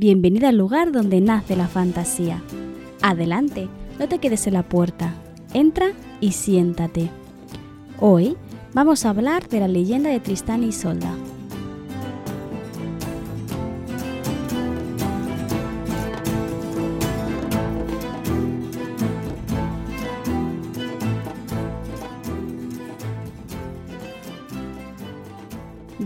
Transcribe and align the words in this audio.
Bienvenida 0.00 0.50
al 0.50 0.56
lugar 0.56 0.92
donde 0.92 1.20
nace 1.20 1.56
la 1.56 1.66
fantasía. 1.66 2.40
Adelante, 3.02 3.68
no 3.98 4.08
te 4.08 4.20
quedes 4.20 4.46
en 4.46 4.54
la 4.54 4.62
puerta. 4.62 5.12
Entra 5.54 5.90
y 6.20 6.30
siéntate. 6.30 7.10
Hoy 7.98 8.36
vamos 8.72 9.04
a 9.04 9.10
hablar 9.10 9.48
de 9.48 9.58
la 9.58 9.66
leyenda 9.66 10.08
de 10.08 10.20
Tristán 10.20 10.62
y 10.62 10.68
Isolda. 10.68 11.12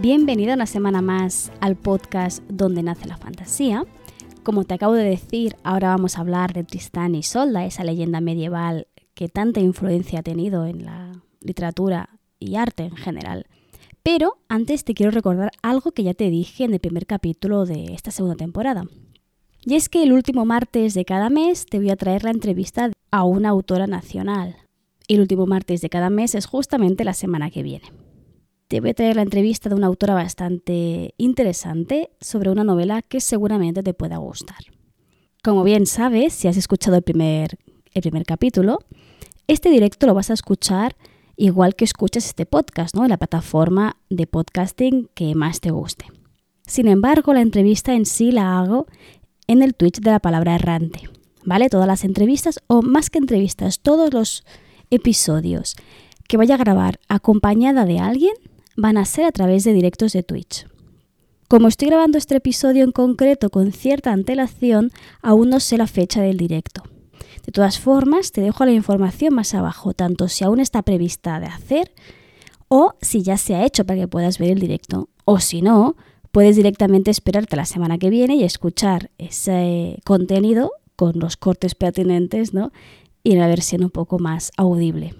Bienvenido 0.02 0.52
una 0.52 0.66
semana 0.66 1.00
más 1.00 1.52
al 1.60 1.76
podcast 1.76 2.42
Donde 2.48 2.82
nace 2.82 3.06
la 3.06 3.18
fantasía. 3.18 3.86
Como 4.42 4.64
te 4.64 4.74
acabo 4.74 4.94
de 4.94 5.04
decir, 5.04 5.54
ahora 5.62 5.90
vamos 5.90 6.18
a 6.18 6.22
hablar 6.22 6.54
de 6.54 6.64
Tristán 6.64 7.14
y 7.14 7.22
Solda, 7.22 7.64
esa 7.66 7.84
leyenda 7.84 8.20
medieval 8.20 8.88
que 9.14 9.28
tanta 9.28 9.60
influencia 9.60 10.18
ha 10.18 10.22
tenido 10.24 10.66
en 10.66 10.86
la 10.86 11.12
literatura 11.40 12.18
y 12.40 12.56
arte 12.56 12.82
en 12.82 12.96
general. 12.96 13.46
Pero 14.02 14.38
antes 14.48 14.82
te 14.82 14.94
quiero 14.94 15.12
recordar 15.12 15.52
algo 15.62 15.92
que 15.92 16.02
ya 16.02 16.14
te 16.14 16.30
dije 16.30 16.64
en 16.64 16.72
el 16.72 16.80
primer 16.80 17.06
capítulo 17.06 17.64
de 17.64 17.94
esta 17.94 18.10
segunda 18.10 18.34
temporada. 18.34 18.86
Y 19.60 19.76
es 19.76 19.88
que 19.88 20.02
el 20.02 20.12
último 20.12 20.44
martes 20.44 20.94
de 20.94 21.04
cada 21.04 21.30
mes 21.30 21.64
te 21.64 21.78
voy 21.78 21.90
a 21.90 21.96
traer 21.96 22.24
la 22.24 22.32
entrevista 22.32 22.90
a 23.12 23.22
una 23.22 23.50
autora 23.50 23.86
nacional. 23.86 24.56
Y 25.06 25.14
el 25.14 25.20
último 25.20 25.46
martes 25.46 25.80
de 25.80 25.90
cada 25.90 26.10
mes 26.10 26.34
es 26.34 26.46
justamente 26.46 27.04
la 27.04 27.14
semana 27.14 27.52
que 27.52 27.62
viene 27.62 28.01
te 28.72 28.80
voy 28.80 28.88
a 28.88 28.94
traer 28.94 29.16
la 29.16 29.22
entrevista 29.22 29.68
de 29.68 29.74
una 29.74 29.86
autora 29.86 30.14
bastante 30.14 31.12
interesante 31.18 32.08
sobre 32.22 32.48
una 32.48 32.64
novela 32.64 33.02
que 33.02 33.20
seguramente 33.20 33.82
te 33.82 33.92
pueda 33.92 34.16
gustar. 34.16 34.56
Como 35.44 35.62
bien 35.62 35.84
sabes, 35.84 36.32
si 36.32 36.48
has 36.48 36.56
escuchado 36.56 36.96
el 36.96 37.02
primer, 37.02 37.58
el 37.92 38.00
primer 38.00 38.24
capítulo, 38.24 38.78
este 39.46 39.68
directo 39.68 40.06
lo 40.06 40.14
vas 40.14 40.30
a 40.30 40.32
escuchar 40.32 40.96
igual 41.36 41.74
que 41.74 41.84
escuchas 41.84 42.24
este 42.24 42.46
podcast, 42.46 42.96
¿no? 42.96 43.02
En 43.02 43.10
la 43.10 43.18
plataforma 43.18 43.98
de 44.08 44.26
podcasting 44.26 45.10
que 45.12 45.34
más 45.34 45.60
te 45.60 45.70
guste. 45.70 46.06
Sin 46.66 46.88
embargo, 46.88 47.34
la 47.34 47.42
entrevista 47.42 47.92
en 47.92 48.06
sí 48.06 48.32
la 48.32 48.58
hago 48.58 48.86
en 49.48 49.60
el 49.60 49.74
Twitch 49.74 50.00
de 50.00 50.12
la 50.12 50.18
palabra 50.18 50.54
errante, 50.54 51.10
¿vale? 51.44 51.68
Todas 51.68 51.86
las 51.86 52.04
entrevistas, 52.04 52.58
o 52.68 52.80
más 52.80 53.10
que 53.10 53.18
entrevistas, 53.18 53.80
todos 53.80 54.14
los 54.14 54.46
episodios 54.88 55.76
que 56.26 56.38
vaya 56.38 56.54
a 56.54 56.58
grabar 56.58 57.00
acompañada 57.08 57.84
de 57.84 57.98
alguien, 57.98 58.32
van 58.76 58.96
a 58.96 59.04
ser 59.04 59.24
a 59.24 59.32
través 59.32 59.64
de 59.64 59.72
directos 59.72 60.12
de 60.12 60.22
Twitch. 60.22 60.66
Como 61.48 61.68
estoy 61.68 61.88
grabando 61.88 62.16
este 62.16 62.36
episodio 62.36 62.82
en 62.82 62.92
concreto 62.92 63.50
con 63.50 63.72
cierta 63.72 64.12
antelación, 64.12 64.90
aún 65.20 65.50
no 65.50 65.60
sé 65.60 65.76
la 65.76 65.86
fecha 65.86 66.22
del 66.22 66.38
directo. 66.38 66.82
De 67.44 67.52
todas 67.52 67.78
formas, 67.78 68.32
te 68.32 68.40
dejo 68.40 68.64
la 68.64 68.72
información 68.72 69.34
más 69.34 69.52
abajo, 69.54 69.92
tanto 69.92 70.28
si 70.28 70.44
aún 70.44 70.60
está 70.60 70.82
prevista 70.82 71.40
de 71.40 71.46
hacer 71.46 71.92
o 72.68 72.94
si 73.02 73.22
ya 73.22 73.36
se 73.36 73.54
ha 73.54 73.66
hecho 73.66 73.84
para 73.84 74.00
que 74.00 74.08
puedas 74.08 74.38
ver 74.38 74.52
el 74.52 74.60
directo. 74.60 75.08
O 75.24 75.40
si 75.40 75.60
no, 75.60 75.96
puedes 76.30 76.56
directamente 76.56 77.10
esperarte 77.10 77.56
la 77.56 77.66
semana 77.66 77.98
que 77.98 78.10
viene 78.10 78.36
y 78.36 78.44
escuchar 78.44 79.10
ese 79.18 80.00
contenido 80.04 80.72
con 80.96 81.18
los 81.18 81.36
cortes 81.36 81.74
pertinentes 81.74 82.54
¿no? 82.54 82.72
y 83.22 83.32
en 83.32 83.40
la 83.40 83.46
versión 83.46 83.84
un 83.84 83.90
poco 83.90 84.18
más 84.18 84.52
audible. 84.56 85.14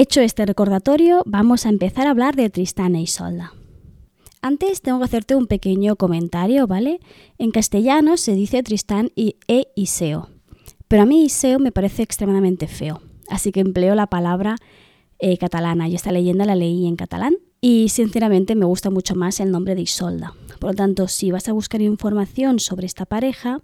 Hecho 0.00 0.20
este 0.20 0.46
recordatorio, 0.46 1.24
vamos 1.26 1.66
a 1.66 1.70
empezar 1.70 2.06
a 2.06 2.10
hablar 2.10 2.36
de 2.36 2.50
Tristán 2.50 2.94
e 2.94 3.02
Isolda. 3.02 3.52
Antes 4.40 4.80
tengo 4.80 5.00
que 5.00 5.06
hacerte 5.06 5.34
un 5.34 5.48
pequeño 5.48 5.96
comentario, 5.96 6.68
¿vale? 6.68 7.00
En 7.36 7.50
castellano 7.50 8.16
se 8.16 8.34
dice 8.34 8.62
Tristán 8.62 9.10
e 9.16 9.34
Iseo, 9.74 10.28
pero 10.86 11.02
a 11.02 11.04
mí 11.04 11.24
Iseo 11.24 11.58
me 11.58 11.72
parece 11.72 12.04
extremadamente 12.04 12.68
feo, 12.68 13.00
así 13.28 13.50
que 13.50 13.58
empleo 13.58 13.96
la 13.96 14.06
palabra 14.06 14.54
eh, 15.18 15.36
catalana 15.36 15.88
y 15.88 15.96
esta 15.96 16.12
leyenda 16.12 16.44
la 16.44 16.54
leí 16.54 16.86
en 16.86 16.94
catalán 16.94 17.34
y 17.60 17.88
sinceramente 17.88 18.54
me 18.54 18.66
gusta 18.66 18.90
mucho 18.90 19.16
más 19.16 19.40
el 19.40 19.50
nombre 19.50 19.74
de 19.74 19.80
Isolda. 19.80 20.32
Por 20.60 20.70
lo 20.70 20.76
tanto, 20.76 21.08
si 21.08 21.32
vas 21.32 21.48
a 21.48 21.52
buscar 21.52 21.82
información 21.82 22.60
sobre 22.60 22.86
esta 22.86 23.04
pareja, 23.04 23.62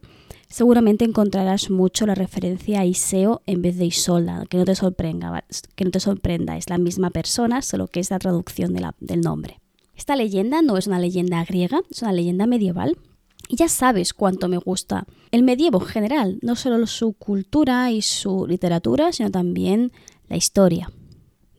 seguramente 0.54 1.04
encontrarás 1.04 1.68
mucho 1.68 2.06
la 2.06 2.14
referencia 2.14 2.78
a 2.78 2.84
Iseo 2.84 3.42
en 3.44 3.60
vez 3.60 3.76
de 3.76 3.86
Isolda, 3.86 4.46
que 4.48 4.56
no 4.56 4.64
te 4.64 4.76
sorprenda, 4.76 5.44
que 5.74 5.84
no 5.84 5.90
te 5.90 5.98
sorprenda 5.98 6.56
es 6.56 6.70
la 6.70 6.78
misma 6.78 7.10
persona, 7.10 7.60
solo 7.60 7.88
que 7.88 7.98
es 7.98 8.12
la 8.12 8.20
traducción 8.20 8.72
del 8.72 9.20
nombre. 9.20 9.60
Esta 9.96 10.14
leyenda 10.14 10.62
no 10.62 10.76
es 10.76 10.86
una 10.86 11.00
leyenda 11.00 11.44
griega, 11.44 11.80
es 11.90 12.02
una 12.02 12.12
leyenda 12.12 12.46
medieval. 12.46 12.96
Y 13.48 13.56
ya 13.56 13.68
sabes 13.68 14.14
cuánto 14.14 14.46
me 14.46 14.58
gusta 14.58 15.08
el 15.32 15.42
medievo 15.42 15.80
en 15.80 15.88
general, 15.88 16.38
no 16.40 16.54
solo 16.54 16.86
su 16.86 17.14
cultura 17.14 17.90
y 17.90 18.00
su 18.00 18.46
literatura, 18.46 19.12
sino 19.12 19.32
también 19.32 19.90
la 20.28 20.36
historia. 20.36 20.88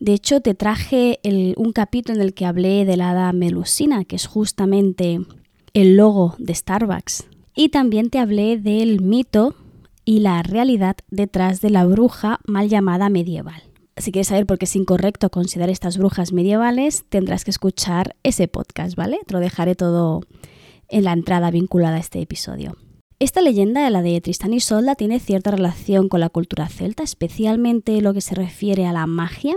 De 0.00 0.14
hecho, 0.14 0.40
te 0.40 0.54
traje 0.54 1.20
un 1.58 1.72
capítulo 1.72 2.16
en 2.16 2.22
el 2.22 2.32
que 2.32 2.46
hablé 2.46 2.86
de 2.86 2.96
la 2.96 3.10
hada 3.10 3.32
Melusina, 3.34 4.06
que 4.06 4.16
es 4.16 4.26
justamente 4.26 5.20
el 5.74 5.98
logo 5.98 6.34
de 6.38 6.54
Starbucks, 6.54 7.26
y 7.56 7.70
también 7.70 8.10
te 8.10 8.18
hablé 8.18 8.58
del 8.58 9.00
mito 9.00 9.56
y 10.04 10.20
la 10.20 10.42
realidad 10.42 10.96
detrás 11.10 11.60
de 11.60 11.70
la 11.70 11.84
bruja 11.86 12.38
mal 12.46 12.68
llamada 12.68 13.08
medieval. 13.08 13.62
Si 13.96 14.12
quieres 14.12 14.28
saber 14.28 14.44
por 14.44 14.58
qué 14.58 14.66
es 14.66 14.76
incorrecto 14.76 15.30
considerar 15.30 15.70
estas 15.70 15.96
brujas 15.96 16.32
medievales, 16.32 17.04
tendrás 17.08 17.44
que 17.44 17.50
escuchar 17.50 18.14
ese 18.22 18.46
podcast, 18.46 18.94
¿vale? 18.94 19.18
Te 19.26 19.32
lo 19.32 19.40
dejaré 19.40 19.74
todo 19.74 20.20
en 20.88 21.04
la 21.04 21.12
entrada 21.12 21.50
vinculada 21.50 21.96
a 21.96 22.00
este 22.00 22.20
episodio. 22.20 22.76
Esta 23.18 23.40
leyenda, 23.40 23.88
la 23.88 24.02
de 24.02 24.20
Tristán 24.20 24.52
y 24.52 24.60
Solda, 24.60 24.94
tiene 24.94 25.18
cierta 25.18 25.50
relación 25.50 26.10
con 26.10 26.20
la 26.20 26.28
cultura 26.28 26.68
celta, 26.68 27.02
especialmente 27.02 28.02
lo 28.02 28.12
que 28.12 28.20
se 28.20 28.34
refiere 28.34 28.84
a 28.84 28.92
la 28.92 29.06
magia, 29.06 29.56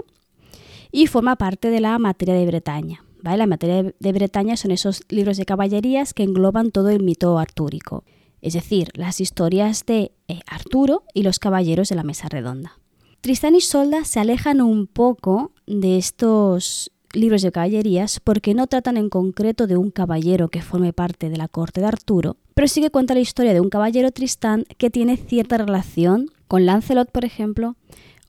y 0.92 1.08
forma 1.08 1.36
parte 1.36 1.70
de 1.70 1.82
la 1.82 2.00
materia 2.00 2.34
de 2.34 2.46
Bretaña. 2.46 3.04
La 3.22 3.48
materia 3.48 3.94
de 3.98 4.12
Bretaña 4.14 4.56
son 4.58 4.72
esos 4.72 5.04
libros 5.10 5.38
de 5.38 5.46
caballerías 5.46 6.14
que 6.14 6.24
engloban 6.24 6.72
todo 6.72 6.90
el 6.90 7.04
mito 7.04 7.38
artúrico, 7.38 8.04
es 8.42 8.54
decir, 8.54 8.90
las 8.94 9.20
historias 9.20 9.86
de 9.86 10.14
eh, 10.28 10.40
Arturo 10.48 11.04
y 11.14 11.24
los 11.24 11.40
caballeros 11.40 11.90
de 11.90 11.96
la 11.96 12.04
mesa 12.04 12.30
redonda. 12.30 12.80
Tristán 13.22 13.56
y 13.56 13.62
Solda 13.62 14.06
se 14.06 14.20
alejan 14.20 14.62
un 14.62 14.88
poco 14.88 15.52
de 15.68 15.98
estos 15.98 16.92
libros 17.14 17.42
de 17.42 17.52
caballerías 17.52 18.20
porque 18.22 18.54
no 18.54 18.68
tratan 18.68 18.96
en 18.96 19.10
concreto 19.10 19.68
de 19.68 19.76
un 19.76 19.92
caballero 19.92 20.50
que 20.50 20.62
forme 20.62 20.94
parte 20.94 21.30
de 21.30 21.38
la 21.38 21.50
corte 21.50 21.82
de 21.82 21.88
Arturo, 21.88 22.38
pero 22.54 22.68
sí 22.68 22.82
que 22.82 22.92
cuenta 22.92 23.14
la 23.14 23.20
historia 23.20 23.54
de 23.54 23.62
un 23.62 23.70
caballero 23.70 24.12
Tristán 24.12 24.66
que 24.78 24.90
tiene 24.90 25.18
cierta 25.18 25.58
relación 25.58 26.32
con 26.48 26.66
Lancelot, 26.66 27.12
por 27.12 27.26
ejemplo, 27.26 27.76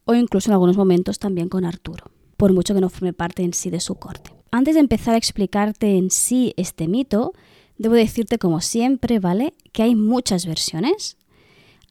o 0.05 0.15
incluso 0.15 0.51
en 0.51 0.55
algunos 0.55 0.77
momentos 0.77 1.19
también 1.19 1.49
con 1.49 1.65
Arturo, 1.65 2.11
por 2.37 2.53
mucho 2.53 2.75
que 2.75 2.81
no 2.81 2.91
forme 2.91 3.13
parte 3.13 3.43
en 3.43 3.55
sí 3.55 3.71
de 3.71 3.81
su 3.81 3.95
corte. 3.95 4.40
Antes 4.51 4.75
de 4.75 4.81
empezar 4.81 5.15
a 5.15 5.19
explicarte 5.19 5.97
en 5.97 6.11
sí 6.11 6.55
este 6.57 6.89
mito, 6.89 7.33
debo 7.79 7.95
decirte 7.95 8.39
como 8.39 8.61
siempre, 8.61 9.21
¿vale? 9.21 9.55
Que 9.73 9.83
hay 9.85 9.95
muchas 9.95 10.45
versiones. 10.47 11.17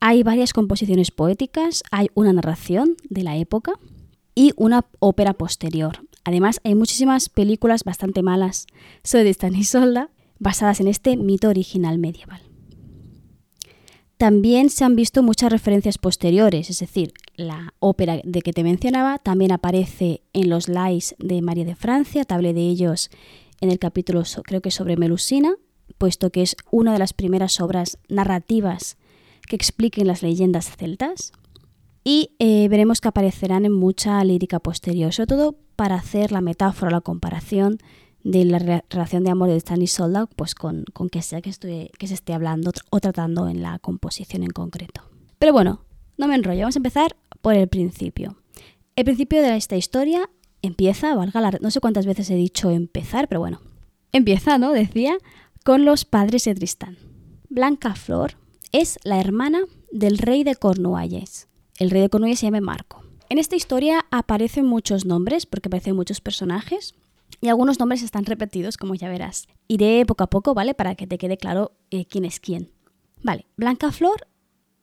Hay 0.01 0.23
varias 0.23 0.53
composiciones 0.53 1.11
poéticas, 1.11 1.83
hay 1.91 2.09
una 2.13 2.33
narración 2.33 2.95
de 3.09 3.23
la 3.23 3.37
época 3.37 3.73
y 4.35 4.53
una 4.55 4.85
ópera 4.99 5.33
posterior. 5.33 6.05
Además, 6.23 6.61
hay 6.63 6.75
muchísimas 6.75 7.29
películas 7.29 7.83
bastante 7.83 8.21
malas 8.21 8.67
sobre 9.03 9.33
Stanisolda 9.33 10.09
basadas 10.37 10.79
en 10.79 10.87
este 10.87 11.17
mito 11.17 11.49
original 11.49 11.97
medieval. 11.97 12.48
También 14.19 14.69
se 14.69 14.83
han 14.83 14.97
visto 14.97 15.23
muchas 15.23 15.49
referencias 15.49 15.97
posteriores, 15.97 16.69
es 16.69 16.79
decir, 16.79 17.13
la 17.37 17.73
ópera 17.79 18.19
de 18.21 18.41
que 18.41 18.51
te 18.51 18.65
mencionaba 18.65 19.17
también 19.17 19.53
aparece 19.53 20.23
en 20.33 20.49
los 20.49 20.67
Lais 20.67 21.15
de 21.19 21.41
María 21.41 21.63
de 21.63 21.77
Francia, 21.77 22.25
te 22.25 22.33
hablé 22.33 22.51
de 22.51 22.67
ellos 22.67 23.09
en 23.61 23.71
el 23.71 23.79
capítulo 23.79 24.23
creo 24.43 24.59
que 24.59 24.71
sobre 24.71 24.97
Melusina, 24.97 25.55
puesto 25.97 26.31
que 26.31 26.41
es 26.41 26.57
una 26.69 26.91
de 26.91 26.99
las 26.99 27.13
primeras 27.13 27.61
obras 27.61 27.97
narrativas 28.09 28.97
que 29.47 29.55
expliquen 29.55 30.07
las 30.07 30.21
leyendas 30.21 30.69
celtas. 30.75 31.31
Y 32.03 32.31
eh, 32.39 32.67
veremos 32.67 32.99
que 32.99 33.07
aparecerán 33.07 33.63
en 33.63 33.71
mucha 33.71 34.21
lírica 34.25 34.59
posterior, 34.59 35.13
sobre 35.13 35.27
todo 35.27 35.55
para 35.77 35.95
hacer 35.95 36.33
la 36.33 36.41
metáfora, 36.41 36.91
la 36.91 36.99
comparación 36.99 37.77
de 38.23 38.45
la 38.45 38.83
relación 38.89 39.23
de 39.23 39.31
amor 39.31 39.49
de 39.49 39.57
Stan 39.57 39.81
y 39.81 39.87
pues 40.35 40.55
con, 40.55 40.85
con 40.93 41.09
que 41.09 41.21
sea 41.21 41.41
que, 41.41 41.51
que 41.97 42.07
se 42.07 42.13
esté 42.13 42.33
hablando 42.33 42.71
o 42.89 42.99
tratando 42.99 43.47
en 43.47 43.61
la 43.61 43.79
composición 43.79 44.43
en 44.43 44.51
concreto. 44.51 45.01
Pero 45.37 45.53
bueno, 45.53 45.85
no 46.17 46.27
me 46.27 46.35
enrollo, 46.35 46.61
vamos 46.61 46.75
a 46.75 46.79
empezar 46.79 47.15
por 47.41 47.55
el 47.55 47.67
principio. 47.67 48.35
El 48.95 49.05
principio 49.05 49.41
de 49.41 49.55
esta 49.55 49.77
historia 49.77 50.29
empieza, 50.61 51.15
valga 51.15 51.39
la, 51.39 51.51
no 51.61 51.71
sé 51.71 51.79
cuántas 51.79 52.05
veces 52.05 52.29
he 52.29 52.35
dicho 52.35 52.69
empezar, 52.69 53.27
pero 53.29 53.39
bueno, 53.39 53.61
empieza, 54.11 54.57
¿no? 54.57 54.73
Decía, 54.73 55.17
con 55.63 55.85
los 55.85 56.05
padres 56.05 56.43
de 56.43 56.55
Tristán. 56.55 56.97
Blanca 57.49 57.95
Flor 57.95 58.33
es 58.71 58.99
la 59.03 59.19
hermana 59.19 59.61
del 59.91 60.17
rey 60.17 60.43
de 60.43 60.55
Cornualles. 60.55 61.47
El 61.77 61.89
rey 61.89 62.01
de 62.01 62.09
Cornualles 62.09 62.39
se 62.39 62.47
llama 62.47 62.61
Marco. 62.61 63.03
En 63.29 63.37
esta 63.37 63.55
historia 63.55 64.05
aparecen 64.11 64.65
muchos 64.65 65.05
nombres, 65.05 65.45
porque 65.45 65.69
aparecen 65.69 65.95
muchos 65.95 66.19
personajes, 66.19 66.95
y 67.41 67.47
algunos 67.47 67.79
nombres 67.79 68.01
están 68.01 68.25
repetidos, 68.25 68.77
como 68.77 68.95
ya 68.95 69.09
verás. 69.09 69.47
Iré 69.67 70.05
poco 70.05 70.23
a 70.23 70.29
poco, 70.29 70.53
¿vale? 70.53 70.73
Para 70.73 70.95
que 70.95 71.07
te 71.07 71.17
quede 71.17 71.37
claro 71.37 71.71
eh, 71.91 72.05
quién 72.05 72.25
es 72.25 72.39
quién. 72.39 72.71
Vale, 73.21 73.47
Blancaflor 73.57 74.27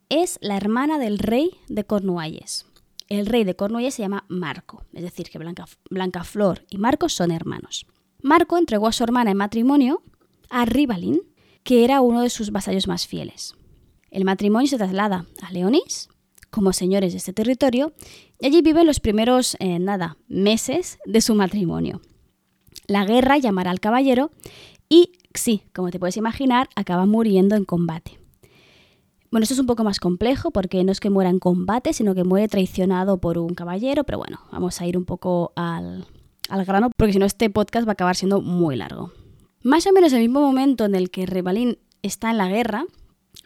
es 0.09 0.39
la 0.41 0.57
hermana 0.57 0.99
del 0.99 1.19
rey 1.19 1.51
de 1.69 1.85
Cornualles. 1.85 2.67
El 3.09 3.27
rey 3.27 3.45
de 3.45 3.55
Cornualles 3.55 3.95
se 3.95 4.03
llama 4.03 4.25
Marco, 4.29 4.85
es 4.93 5.03
decir, 5.03 5.31
que 5.31 5.39
Blanca, 5.39 5.67
Blancaflor 5.91 6.65
y 6.71 6.79
Marco 6.79 7.09
son 7.09 7.31
hermanos. 7.31 7.87
Marco 8.23 8.59
entregó 8.59 8.89
a 8.89 8.93
su 8.93 9.05
hermana 9.05 9.31
en 9.31 9.37
matrimonio 9.37 10.03
a 10.51 10.65
Ribalín, 10.65 11.21
que 11.63 11.85
era 11.85 12.01
uno 12.01 12.23
de 12.23 12.31
sus 12.31 12.51
vasallos 12.51 12.89
más 12.89 13.07
fieles. 13.07 13.55
El 14.11 14.25
matrimonio 14.25 14.69
se 14.69 14.79
traslada 14.79 15.27
a 15.43 15.53
Leonís 15.53 16.09
como 16.51 16.73
señores 16.73 17.13
de 17.13 17.19
este 17.19 17.33
territorio 17.33 17.93
y 18.41 18.47
allí 18.47 18.63
viven 18.63 18.87
los 18.87 19.01
primeros, 19.01 19.57
eh, 19.61 19.79
nada, 19.79 20.17
meses 20.29 20.99
de 21.05 21.21
su 21.21 21.35
matrimonio. 21.35 22.01
La 22.87 23.05
guerra 23.05 23.39
llamará 23.39 23.71
al 23.71 23.81
caballero 23.81 24.31
y, 24.89 25.13
sí, 25.35 25.63
como 25.75 25.91
te 25.91 25.99
puedes 25.99 26.17
imaginar, 26.17 26.69
acaba 26.77 27.07
muriendo 27.07 27.57
en 27.57 27.65
combate. 27.65 28.19
Bueno, 29.31 29.43
esto 29.43 29.55
es 29.55 29.61
un 29.61 29.67
poco 29.67 29.85
más 29.85 29.99
complejo 29.99 30.51
porque 30.51 30.83
no 30.85 30.93
es 30.93 31.01
que 31.01 31.11
muera 31.11 31.31
en 31.31 31.39
combate, 31.39 31.93
sino 31.93 32.15
que 32.15 32.25
muere 32.25 32.49
traicionado 32.49 33.19
por 33.19 33.39
un 33.39 33.55
caballero, 33.55 34.05
pero 34.05 34.19
bueno, 34.19 34.41
vamos 34.53 34.81
a 34.81 34.87
ir 34.87 34.97
un 34.97 35.05
poco 35.05 35.53
al, 35.57 36.07
al 36.49 36.65
grano 36.65 36.91
porque 36.97 37.13
si 37.13 37.19
no 37.19 37.27
este 37.27 37.51
podcast 37.51 37.87
va 37.87 37.93
a 37.93 37.95
acabar 37.95 38.17
siendo 38.17 38.41
muy 38.41 38.77
largo. 38.77 39.13
Más 39.63 39.87
o 39.87 39.93
menos 39.93 40.13
en 40.13 40.19
el 40.19 40.29
mismo 40.29 40.41
momento 40.41 40.85
en 40.85 40.95
el 40.95 41.11
que 41.11 41.27
Rebalín 41.27 41.79
está 42.03 42.31
en 42.31 42.39
la 42.39 42.49
guerra, 42.49 42.85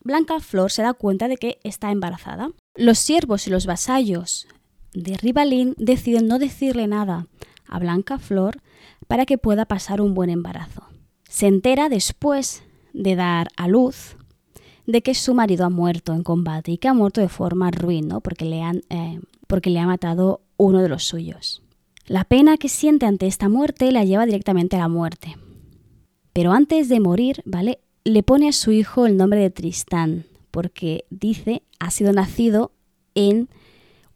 Blanca 0.05 0.41
Flor 0.41 0.71
se 0.71 0.83
da 0.83 0.93
cuenta 0.93 1.29
de 1.29 1.37
que 1.37 1.59
está 1.65 1.91
embarazada. 1.91 2.51
Los 2.77 2.99
siervos 2.99 3.47
y 3.47 3.51
los 3.51 3.67
vasallos 3.67 4.47
de 4.93 5.17
Ribalín 5.17 5.75
deciden 5.79 6.29
no 6.29 6.39
decirle 6.39 6.87
nada 6.87 7.27
a 7.67 7.79
Blanca 7.79 8.19
Flor 8.19 8.61
para 9.09 9.27
que 9.27 9.39
pueda 9.39 9.65
pasar 9.65 10.01
un 10.01 10.15
buen 10.15 10.31
embarazo. 10.31 10.83
Se 11.29 11.47
entera 11.47 11.89
después 11.89 12.63
de 12.93 13.17
dar 13.17 13.49
a 13.57 13.69
luz 13.69 14.17
de 14.87 15.03
que 15.03 15.15
su 15.15 15.35
marido 15.35 15.65
ha 15.65 15.71
muerto 15.71 16.13
en 16.13 16.23
combate 16.23 16.73
y 16.73 16.79
que 16.79 16.89
ha 16.89 16.95
muerto 16.95 17.21
de 17.21 17.29
forma 17.29 17.71
ruin, 17.71 18.09
¿no? 18.09 18.21
porque, 18.21 18.45
le 18.45 18.63
han, 18.63 18.83
eh, 18.91 19.21
porque 19.47 19.71
le 19.71 19.79
ha 19.79 19.87
matado 19.87 20.41
uno 20.57 20.83
de 20.83 20.89
los 20.89 21.05
suyos. 21.05 21.63
La 22.07 22.25
pena 22.25 22.57
que 22.57 22.69
siente 22.69 23.07
ante 23.07 23.27
esta 23.27 23.49
muerte 23.49 23.93
la 23.93 24.05
lleva 24.05 24.27
directamente 24.27 24.77
a 24.77 24.81
la 24.81 24.89
muerte. 24.89 25.37
Pero 26.33 26.53
antes 26.53 26.89
de 26.89 27.01
morir, 27.01 27.43
¿vale? 27.45 27.81
Le 28.05 28.23
pone 28.23 28.49
a 28.49 28.53
su 28.53 28.73
hijo 28.73 29.07
el 29.07 29.17
nombre 29.17 29.41
de 29.41 29.51
Tristán, 29.51 30.25
porque 30.51 31.05
dice 31.11 31.63
ha 31.79 31.91
sido 31.91 32.13
nacido 32.13 32.73
en 33.15 33.49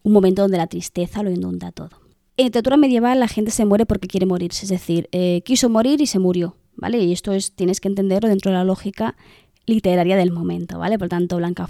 un 0.03 0.13
momento 0.13 0.43
donde 0.43 0.57
la 0.57 0.67
tristeza 0.67 1.23
lo 1.23 1.31
inunda 1.31 1.71
todo. 1.71 2.04
En 2.37 2.45
literatura 2.45 2.75
medieval 2.75 3.19
la 3.19 3.29
gente 3.29 3.51
se 3.51 3.63
muere 3.63 3.85
porque 3.85 4.07
quiere 4.07 4.25
morirse, 4.25 4.65
es 4.65 4.69
decir, 4.69 5.07
eh, 5.13 5.41
quiso 5.45 5.69
morir 5.69 6.01
y 6.01 6.05
se 6.05 6.19
murió, 6.19 6.57
¿vale? 6.75 6.99
Y 6.99 7.13
esto 7.13 7.31
es, 7.31 7.53
tienes 7.53 7.79
que 7.79 7.87
entenderlo 7.87 8.27
dentro 8.27 8.51
de 8.51 8.57
la 8.57 8.65
lógica 8.65 9.15
literaria 9.65 10.17
del 10.17 10.31
momento, 10.31 10.77
¿vale? 10.77 10.99
Por 10.99 11.07
tanto, 11.07 11.37
Blanca, 11.37 11.67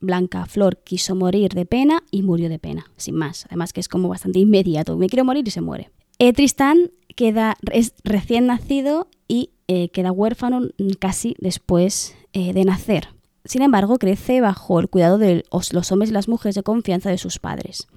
Blanca 0.00 0.46
Flor 0.46 0.78
quiso 0.84 1.16
morir 1.16 1.52
de 1.54 1.66
pena 1.66 2.04
y 2.12 2.22
murió 2.22 2.48
de 2.48 2.60
pena, 2.60 2.86
sin 2.96 3.16
más. 3.16 3.46
Además 3.46 3.72
que 3.72 3.80
es 3.80 3.88
como 3.88 4.08
bastante 4.08 4.38
inmediato, 4.38 4.96
me 4.96 5.08
quiero 5.08 5.24
morir 5.24 5.46
y 5.48 5.50
se 5.50 5.60
muere. 5.60 5.90
Eh, 6.20 6.32
Tristán 6.32 6.92
queda, 7.16 7.56
es 7.72 7.94
recién 8.04 8.46
nacido 8.46 9.08
y 9.26 9.50
eh, 9.66 9.88
queda 9.88 10.12
huérfano 10.12 10.68
casi 11.00 11.34
después 11.40 12.14
eh, 12.32 12.52
de 12.52 12.64
nacer. 12.64 13.08
Sin 13.44 13.62
embargo, 13.62 13.98
crece 13.98 14.40
bajo 14.40 14.78
el 14.78 14.88
cuidado 14.88 15.18
de 15.18 15.44
los 15.50 15.92
hombres 15.92 16.10
y 16.10 16.14
las 16.14 16.28
mujeres 16.28 16.54
de 16.54 16.62
confianza 16.62 17.10
de 17.10 17.18
sus 17.18 17.40
padres. 17.40 17.88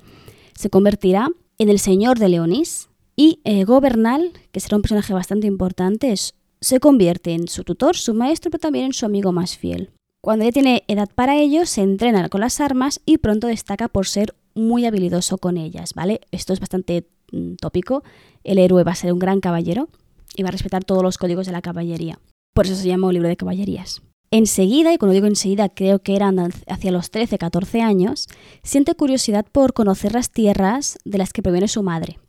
Se 0.56 0.70
convertirá 0.70 1.30
en 1.58 1.70
el 1.70 1.80
señor 1.80 2.20
de 2.20 2.30
Leonís 2.30 2.90
y 3.16 3.40
eh, 3.44 3.64
Gobernal, 3.64 4.32
que 4.52 4.60
será 4.60 4.78
un 4.78 4.84
personaje 4.84 5.14
bastante 5.14 5.48
importante, 5.48 6.14
se 6.62 6.80
convierte 6.80 7.34
en 7.34 7.48
su 7.48 7.64
tutor, 7.64 7.96
su 7.96 8.14
maestro, 8.14 8.52
pero 8.52 8.62
también 8.62 8.86
en 8.86 8.94
su 8.94 9.06
amigo 9.06 9.32
más 9.32 9.58
fiel. 9.58 9.92
Cuando 10.22 10.46
ya 10.46 10.52
tiene 10.52 10.84
edad 10.88 11.10
para 11.14 11.38
ello, 11.38 11.66
se 11.66 11.82
entrena 11.82 12.30
con 12.30 12.42
las 12.42 12.60
armas 12.60 13.02
y 13.06 13.18
pronto 13.18 13.48
destaca 13.48 13.88
por 13.88 14.08
ser 14.08 14.36
muy 14.56 14.86
habilidoso 14.86 15.38
con 15.38 15.58
ellas, 15.58 15.94
¿vale? 15.94 16.22
Esto 16.32 16.54
es 16.54 16.60
bastante 16.60 17.08
mm, 17.32 17.56
tópico. 17.56 18.04
El 18.44 18.58
héroe 18.58 18.84
va 18.84 18.92
a 18.92 18.96
ser 18.96 19.14
un 19.14 19.20
gran 19.20 19.40
caballero 19.40 19.90
y 20.36 20.44
va 20.44 20.50
a 20.50 20.52
respetar 20.52 20.84
todos 20.84 21.04
los 21.04 21.18
códigos 21.18 21.46
de 21.46 21.54
la 21.54 21.62
caballería. 21.62 22.20
Por 22.54 22.66
eso 22.66 22.76
se 22.76 22.88
llama 22.88 23.08
un 23.08 23.14
libro 23.14 23.30
de 23.30 23.38
caballerías. 23.38 24.02
Enseguida, 24.30 24.94
y 24.94 24.98
cuando 24.98 25.14
digo 25.14 25.28
enseguida 25.28 25.70
creo 25.70 26.00
que 26.00 26.16
eran 26.16 26.38
hacia 26.68 26.92
los 26.92 27.12
13-14 27.12 27.82
años, 27.82 28.28
siente 28.62 28.94
curiosidad 28.94 29.46
por 29.50 29.74
conocer 29.74 30.14
las 30.14 30.32
tierras 30.32 30.98
de 31.06 31.18
las 31.18 31.32
que 31.32 31.42
proviene 31.42 31.68
su 31.68 31.82
madre 31.82 32.20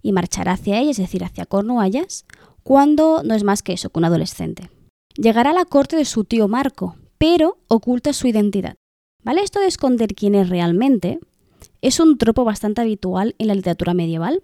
y 0.00 0.12
marchará 0.12 0.52
hacia 0.52 0.78
ellas, 0.78 0.98
es 0.98 1.06
decir, 1.06 1.24
hacia 1.24 1.46
Cornuallas, 1.46 2.24
cuando 2.62 3.22
no 3.24 3.34
es 3.34 3.42
más 3.42 3.62
que 3.62 3.72
eso, 3.72 3.90
que 3.90 3.98
un 3.98 4.04
adolescente. 4.04 4.70
Llegará 5.16 5.50
a 5.50 5.54
la 5.54 5.64
corte 5.64 5.96
de 5.96 6.04
su 6.04 6.24
tío 6.24 6.46
Marco, 6.46 6.96
pero 7.18 7.58
oculta 7.66 8.12
su 8.12 8.28
identidad. 8.28 8.76
¿Vale? 9.24 9.42
Esto 9.42 9.58
de 9.58 9.66
esconder 9.66 10.14
quién 10.14 10.36
es 10.36 10.48
realmente 10.48 11.18
es 11.82 11.98
un 11.98 12.18
tropo 12.18 12.44
bastante 12.44 12.80
habitual 12.80 13.34
en 13.38 13.48
la 13.48 13.54
literatura 13.56 13.94
medieval, 13.94 14.42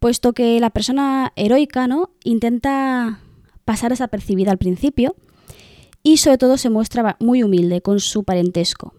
puesto 0.00 0.32
que 0.32 0.58
la 0.58 0.70
persona 0.70 1.32
heroica 1.36 1.86
¿no? 1.86 2.10
intenta 2.24 3.20
pasar 3.64 3.90
desapercibida 3.90 4.50
al 4.50 4.58
principio 4.58 5.14
y 6.06 6.18
sobre 6.18 6.38
todo 6.38 6.56
se 6.56 6.70
muestra 6.70 7.16
muy 7.18 7.42
humilde 7.42 7.82
con 7.82 7.98
su 7.98 8.22
parentesco. 8.22 8.94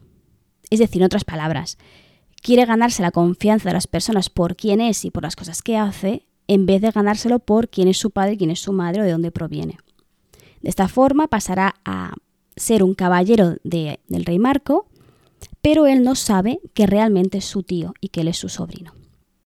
Es 0.69 0.79
decir, 0.79 1.01
en 1.01 1.05
otras 1.05 1.23
palabras, 1.23 1.77
quiere 2.41 2.65
ganarse 2.65 3.01
la 3.01 3.11
confianza 3.11 3.69
de 3.69 3.73
las 3.73 3.87
personas 3.87 4.29
por 4.29 4.57
quién 4.57 4.81
es 4.81 5.05
y 5.05 5.09
por 5.09 5.23
las 5.23 5.37
cosas 5.37 5.61
que 5.61 5.77
hace, 5.77 6.27
en 6.49 6.65
vez 6.65 6.81
de 6.81 6.91
ganárselo 6.91 7.39
por 7.39 7.69
quién 7.69 7.87
es 7.87 7.97
su 7.97 8.11
padre, 8.11 8.35
quién 8.35 8.49
es 8.49 8.59
su 8.59 8.73
madre 8.73 8.99
o 8.99 9.05
de 9.05 9.11
dónde 9.13 9.31
proviene. 9.31 9.77
De 10.61 10.67
esta 10.67 10.89
forma 10.89 11.29
pasará 11.29 11.75
a 11.85 12.13
ser 12.57 12.83
un 12.83 12.93
caballero 12.93 13.55
del 13.63 14.25
rey 14.25 14.37
Marco, 14.37 14.89
pero 15.61 15.87
él 15.87 16.03
no 16.03 16.13
sabe 16.13 16.59
que 16.73 16.87
realmente 16.87 17.37
es 17.37 17.45
su 17.45 17.63
tío 17.63 17.93
y 18.01 18.09
que 18.09 18.19
él 18.19 18.27
es 18.27 18.37
su 18.37 18.49
sobrino. 18.49 18.91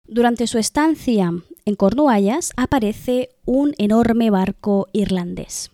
Durante 0.05 0.47
su 0.49 0.59
estancia 0.59 1.33
en 1.65 1.75
Cornuallas 1.77 2.53
aparece 2.59 3.31
un 3.47 3.73
enorme 3.79 4.29
barco 4.29 4.89
irlandés. 4.93 5.71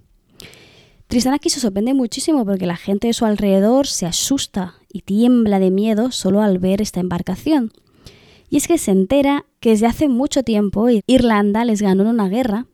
Tristán 1.09 1.35
aquí 1.35 1.51
se 1.51 1.61
sorprende 1.61 1.95
muchísimo 1.95 2.45
porque 2.45 2.67
la 2.67 2.77
gente 2.77 3.07
de 3.07 3.13
su 3.13 3.25
alrededor 3.25 3.87
se 3.87 4.07
asusta 4.07 4.75
y 4.93 5.03
tiembla 5.03 5.59
de 5.59 5.71
miedo 5.71 6.11
solo 6.11 6.41
al 6.41 6.59
ver 6.59 6.81
esta 6.81 7.01
embarcación. 7.01 7.73
Y 8.51 8.57
es 8.57 8.69
que 8.69 8.79
se 8.79 8.91
entera 8.91 9.45
que 9.61 9.71
desde 9.71 9.87
hace 9.87 10.09
mucho 10.09 10.43
tiempo 10.43 10.89
Irlanda 11.07 11.65
les 11.65 11.83
ganó 11.83 12.03
en 12.03 12.09
una 12.09 12.29
guerra 12.29 12.67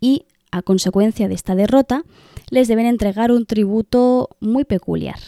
y, 0.00 0.26
a 0.50 0.62
consecuencia 0.62 1.28
de 1.28 1.34
esta 1.34 1.54
derrota, 1.54 2.04
les 2.50 2.68
deben 2.68 2.86
entregar 2.86 3.32
un 3.32 3.46
tributo 3.46 4.30
muy 4.40 4.64
peculiar. 4.64 5.18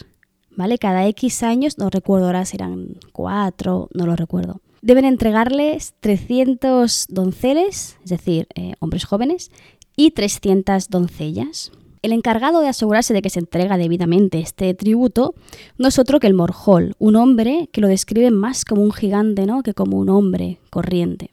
¿Vale? 0.55 0.77
Cada 0.77 1.07
X 1.07 1.43
años, 1.43 1.77
no 1.77 1.89
recuerdo 1.89 2.25
ahora 2.25 2.45
si 2.45 2.57
eran 2.57 2.97
cuatro, 3.13 3.89
no 3.93 4.05
lo 4.05 4.15
recuerdo 4.15 4.61
deben 4.81 5.05
entregarles 5.05 5.93
300 5.99 7.05
donceles, 7.09 7.97
es 8.03 8.09
decir, 8.09 8.47
eh, 8.55 8.73
hombres 8.79 9.05
jóvenes, 9.05 9.51
y 9.95 10.11
300 10.11 10.89
doncellas. 10.89 11.71
El 12.01 12.13
encargado 12.13 12.61
de 12.61 12.67
asegurarse 12.67 13.13
de 13.13 13.21
que 13.21 13.29
se 13.29 13.39
entrega 13.39 13.77
debidamente 13.77 14.39
este 14.39 14.73
tributo 14.73 15.35
no 15.77 15.87
es 15.87 15.99
otro 15.99 16.19
que 16.19 16.27
el 16.27 16.33
Morjol, 16.33 16.95
un 16.97 17.15
hombre 17.15 17.69
que 17.71 17.81
lo 17.81 17.87
describe 17.87 18.31
más 18.31 18.65
como 18.65 18.81
un 18.81 18.91
gigante 18.91 19.45
¿no? 19.45 19.61
que 19.61 19.73
como 19.73 19.97
un 19.97 20.09
hombre 20.09 20.59
corriente, 20.69 21.31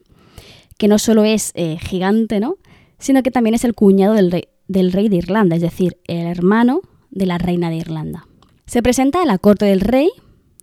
que 0.77 0.87
no 0.87 0.99
solo 0.99 1.23
es 1.23 1.51
eh, 1.55 1.77
gigante, 1.79 2.39
¿no? 2.39 2.57
sino 2.99 3.23
que 3.23 3.31
también 3.31 3.55
es 3.55 3.63
el 3.63 3.73
cuñado 3.73 4.13
del 4.13 4.31
rey, 4.31 5.09
de 5.09 5.15
Irlanda, 5.15 5.55
es 5.55 5.61
decir, 5.61 5.97
el 6.07 6.27
hermano 6.27 6.81
de 7.09 7.25
la 7.25 7.37
reina 7.37 7.69
de 7.69 7.77
Irlanda. 7.77 8.27
Se 8.67 8.83
presenta 8.83 9.23
a 9.23 9.25
la 9.25 9.39
corte 9.39 9.65
del 9.65 9.81
rey 9.81 10.09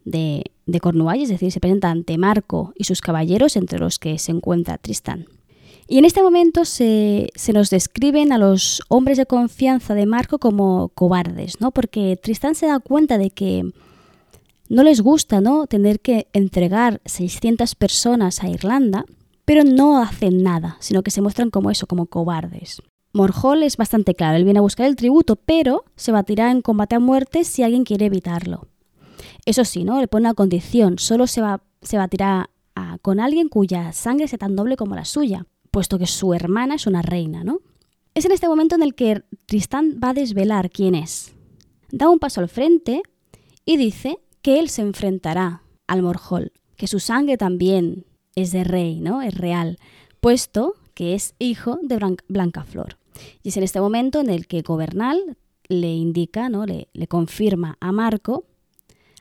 de 0.05 0.45
de 0.67 0.81
Cornualles, 0.81 1.31
es 1.31 1.37
decir, 1.37 1.53
se 1.53 1.61
presenta 1.61 1.91
ante 1.91 2.19
Marco 2.19 2.73
y 2.77 2.85
sus 2.85 3.01
caballeros, 3.01 3.57
entre 3.57 3.79
los 3.79 3.99
que 3.99 4.19
se 4.19 4.33
encuentra 4.33 4.79
Tristán. 4.79 5.27
Y 5.89 5.99
en 5.99 6.05
este 6.05 6.23
momento 6.23 6.65
se, 6.65 7.31
nos 7.53 7.71
describen 7.71 8.33
a 8.33 8.39
los 8.39 8.83
hombres 8.89 9.19
de 9.19 9.27
confianza 9.27 9.95
de 9.95 10.07
Marco 10.07 10.39
como 10.39 10.89
cobardes, 10.89 11.61
¿no? 11.61 11.71
Porque 11.71 12.19
Tristán 12.21 12.57
se 12.57 12.67
da 12.67 12.81
cuenta 12.81 13.19
de 13.19 13.31
que 13.31 13.71
no 14.69 14.83
les 14.83 15.01
gusta, 15.01 15.41
¿no? 15.41 15.69
Tener 15.69 16.01
que 16.01 16.27
entregar 16.33 17.01
600 17.05 17.77
personas 17.77 18.43
a 18.43 18.49
Irlanda, 18.49 19.05
pero 19.45 19.63
no 19.63 20.03
hacen 20.03 20.43
nada, 20.43 20.77
sino 20.81 21.05
que 21.05 21.13
se 21.13 21.21
muestran 21.21 21.51
como 21.51 21.71
eso, 21.71 21.87
como 21.87 22.07
cobardes. 22.07 22.83
Morjol 23.13 23.63
es 23.63 23.77
bastante 23.77 24.15
claro, 24.15 24.37
él 24.37 24.45
viene 24.45 24.59
a 24.59 24.63
buscar 24.63 24.87
el 24.87 24.97
tributo, 24.97 25.37
pero 25.37 25.85
se 25.95 26.11
batirá 26.11 26.51
en 26.51 26.63
combate 26.63 26.97
a 26.97 27.01
muerte 27.01 27.45
si 27.45 27.63
alguien 27.63 27.85
quiere 27.85 28.07
evitarlo. 28.07 28.67
Eso 29.45 29.65
sí, 29.65 29.85
¿no? 29.85 30.01
Le 30.01 30.09
pone 30.09 30.23
una 30.23 30.35
condición, 30.35 30.99
solo 30.99 31.29
se, 31.29 31.41
va, 31.41 31.63
se 31.81 31.97
batirá 31.97 32.51
con 33.01 33.21
alguien 33.21 33.49
cuya 33.49 33.93
sangre 33.93 34.29
sea 34.29 34.39
tan 34.39 34.55
doble 34.55 34.77
como 34.77 34.97
la 34.97 35.05
suya, 35.05 35.47
puesto 35.77 35.99
que 35.99 36.07
su 36.07 36.33
hermana 36.33 36.77
es 36.77 36.87
una 36.87 37.03
reina, 37.03 37.45
¿no? 37.45 37.61
Es 38.15 38.25
en 38.25 38.33
este 38.33 38.49
momento 38.49 38.77
en 38.77 38.83
el 38.83 38.95
que 38.95 39.25
Tristán 39.45 40.01
va 40.03 40.09
a 40.09 40.15
desvelar 40.15 40.71
quién 40.71 40.95
es. 40.95 41.35
Da 41.91 42.09
un 42.09 42.19
paso 42.19 42.41
al 42.41 42.49
frente 42.49 43.03
y 43.67 43.77
dice 43.77 44.19
que 44.41 44.59
él 44.59 44.71
se 44.71 44.81
enfrentará 44.81 45.61
al 45.87 46.01
Morjol, 46.01 46.53
que 46.77 46.87
su 46.87 46.99
sangre 46.99 47.37
también 47.37 48.07
es 48.35 48.53
de 48.53 48.65
rey, 48.65 49.01
¿no? 49.01 49.21
Es 49.21 49.35
real, 49.35 49.77
puesto 50.21 50.77
que 50.95 51.13
es 51.13 51.35
hijo 51.39 51.79
de 51.83 51.99
Blancaflor. 52.27 52.97
Y 53.43 53.51
es 53.51 53.59
en 53.59 53.63
este 53.63 53.83
momento 53.83 54.23
en 54.23 54.31
el 54.31 54.47
que 54.47 54.63
Gobernal 54.63 55.37
le 55.69 55.93
indica, 55.93 56.49
¿no? 56.49 56.65
le 56.65 57.07
confirma 57.07 57.77
a 57.81 57.93
Marco 57.93 58.47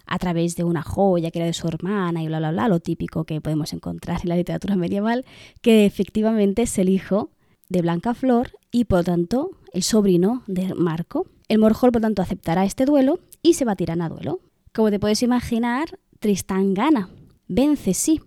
a 0.07 0.19
través 0.19 0.55
de 0.55 0.63
una 0.63 0.83
joya 0.83 1.31
que 1.31 1.39
era 1.39 1.45
de 1.45 1.53
su 1.53 1.67
hermana 1.67 2.23
y 2.23 2.27
bla, 2.27 2.39
bla, 2.39 2.51
bla, 2.51 2.67
lo 2.67 2.79
típico 2.79 3.23
que 3.25 3.41
podemos 3.41 3.73
encontrar 3.73 4.21
en 4.23 4.29
la 4.29 4.35
literatura 4.35 4.75
medieval, 4.75 5.25
que 5.61 5.85
efectivamente 5.85 6.63
es 6.63 6.77
el 6.77 6.89
hijo 6.89 7.31
de 7.69 7.81
Blanca 7.81 8.13
Flor 8.13 8.51
y 8.71 8.85
por 8.85 8.99
lo 8.99 9.03
tanto 9.03 9.51
el 9.73 9.83
sobrino 9.83 10.43
de 10.47 10.73
Marco. 10.75 11.27
El 11.47 11.59
Morjol 11.59 11.91
por 11.91 12.01
tanto 12.01 12.21
aceptará 12.21 12.65
este 12.65 12.85
duelo 12.85 13.19
y 13.41 13.53
se 13.53 13.65
batirán 13.65 14.01
a 14.01 14.09
duelo. 14.09 14.39
Como 14.73 14.89
te 14.89 14.99
puedes 14.99 15.21
imaginar, 15.23 15.99
Tristán 16.19 16.73
gana, 16.73 17.09
vence 17.47 17.93
sí, 17.93 18.21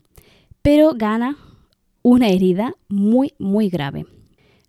pero 0.63 0.93
gana 0.95 1.37
una 2.03 2.29
herida 2.29 2.75
muy 2.89 3.35
muy 3.39 3.69
grave. 3.69 4.07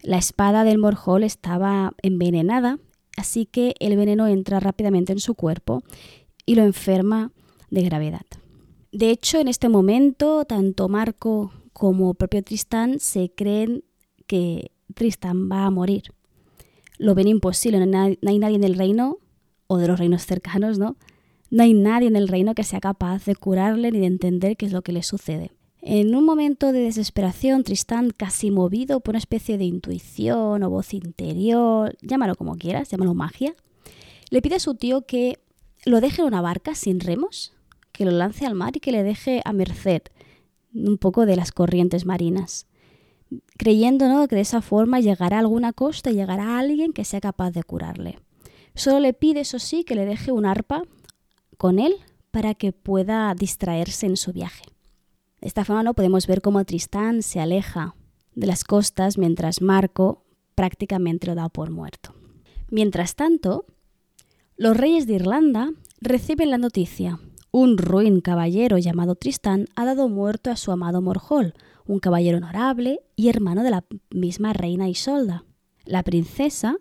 La 0.01 0.17
espada 0.17 0.63
del 0.63 0.77
Morjol 0.77 1.23
estaba 1.23 1.93
envenenada, 2.01 2.79
así 3.17 3.45
que 3.45 3.75
el 3.79 3.97
veneno 3.97 4.27
entra 4.27 4.59
rápidamente 4.59 5.13
en 5.13 5.19
su 5.19 5.35
cuerpo 5.35 5.83
y 6.49 6.55
lo 6.55 6.63
enferma 6.63 7.31
de 7.69 7.83
gravedad. 7.83 8.25
De 8.91 9.11
hecho, 9.11 9.39
en 9.39 9.47
este 9.47 9.69
momento, 9.69 10.45
tanto 10.45 10.89
Marco 10.89 11.53
como 11.73 12.15
propio 12.15 12.41
Tristán 12.41 12.99
se 12.99 13.29
creen 13.29 13.83
que 14.25 14.71
Tristán 14.95 15.47
va 15.47 15.65
a 15.65 15.69
morir. 15.69 16.05
Lo 16.97 17.13
ven 17.13 17.27
imposible, 17.27 17.85
no 17.85 17.99
hay 17.99 18.39
nadie 18.39 18.55
en 18.55 18.63
el 18.63 18.73
reino, 18.73 19.19
o 19.67 19.77
de 19.77 19.87
los 19.87 19.99
reinos 19.99 20.25
cercanos, 20.25 20.79
¿no? 20.79 20.97
No 21.51 21.61
hay 21.61 21.75
nadie 21.75 22.07
en 22.07 22.15
el 22.15 22.27
reino 22.27 22.55
que 22.55 22.63
sea 22.63 22.79
capaz 22.79 23.25
de 23.25 23.35
curarle 23.35 23.91
ni 23.91 23.99
de 23.99 24.07
entender 24.07 24.57
qué 24.57 24.65
es 24.65 24.71
lo 24.71 24.81
que 24.81 24.91
le 24.91 25.03
sucede. 25.03 25.51
En 25.83 26.15
un 26.15 26.25
momento 26.25 26.71
de 26.71 26.79
desesperación, 26.79 27.63
Tristán, 27.63 28.09
casi 28.09 28.49
movido 28.49 29.01
por 29.01 29.11
una 29.11 29.19
especie 29.19 29.59
de 29.59 29.65
intuición 29.65 30.63
o 30.63 30.69
voz 30.71 30.95
interior, 30.95 31.95
llámalo 32.01 32.33
como 32.33 32.55
quieras, 32.55 32.89
llámalo 32.89 33.13
magia, 33.13 33.53
le 34.31 34.41
pide 34.41 34.55
a 34.55 34.59
su 34.59 34.73
tío 34.73 35.05
que 35.05 35.37
lo 35.85 36.01
deje 36.01 36.21
en 36.21 36.27
una 36.27 36.41
barca 36.41 36.75
sin 36.75 36.99
remos, 36.99 37.53
que 37.91 38.05
lo 38.05 38.11
lance 38.11 38.45
al 38.45 38.55
mar 38.55 38.75
y 38.75 38.79
que 38.79 38.91
le 38.91 39.03
deje 39.03 39.41
a 39.45 39.53
merced 39.53 40.03
un 40.73 40.97
poco 40.97 41.25
de 41.25 41.35
las 41.35 41.51
corrientes 41.51 42.05
marinas, 42.05 42.67
creyendo 43.57 44.07
¿no? 44.07 44.27
que 44.27 44.35
de 44.35 44.41
esa 44.41 44.61
forma 44.61 44.99
llegará 44.99 45.37
a 45.37 45.41
alguna 45.41 45.73
costa 45.73 46.11
y 46.11 46.15
llegará 46.15 46.55
a 46.55 46.59
alguien 46.59 46.93
que 46.93 47.05
sea 47.05 47.21
capaz 47.21 47.51
de 47.51 47.63
curarle. 47.63 48.19
Solo 48.75 48.99
le 48.99 49.13
pide, 49.13 49.41
eso 49.41 49.59
sí, 49.59 49.83
que 49.83 49.95
le 49.95 50.05
deje 50.05 50.31
un 50.31 50.45
arpa 50.45 50.83
con 51.57 51.79
él 51.79 51.95
para 52.31 52.53
que 52.53 52.71
pueda 52.71 53.33
distraerse 53.33 54.05
en 54.05 54.17
su 54.17 54.31
viaje. 54.31 54.63
De 55.41 55.47
esta 55.47 55.65
forma 55.65 55.83
no 55.83 55.93
podemos 55.93 56.27
ver 56.27 56.41
cómo 56.41 56.63
Tristán 56.65 57.23
se 57.23 57.39
aleja 57.39 57.95
de 58.35 58.47
las 58.47 58.63
costas 58.63 59.17
mientras 59.17 59.61
Marco 59.61 60.23
prácticamente 60.55 61.27
lo 61.27 61.35
da 61.35 61.49
por 61.49 61.71
muerto. 61.71 62.13
Mientras 62.69 63.15
tanto, 63.15 63.65
los 64.59 64.75
reyes 64.75 65.07
de 65.07 65.13
Irlanda 65.13 65.71
reciben 66.01 66.51
la 66.51 66.57
noticia. 66.57 67.17
Un 67.49 67.77
ruin 67.77 68.19
caballero 68.19 68.77
llamado 68.77 69.15
Tristán 69.15 69.67
ha 69.77 69.85
dado 69.85 70.09
muerto 70.09 70.51
a 70.51 70.57
su 70.57 70.73
amado 70.73 71.01
Morjol, 71.01 71.53
un 71.87 71.99
caballero 71.99 72.39
honorable 72.39 72.99
y 73.15 73.29
hermano 73.29 73.63
de 73.63 73.69
la 73.69 73.85
misma 74.11 74.51
reina 74.51 74.89
Isolda. 74.89 75.45
La 75.85 76.03
princesa, 76.03 76.75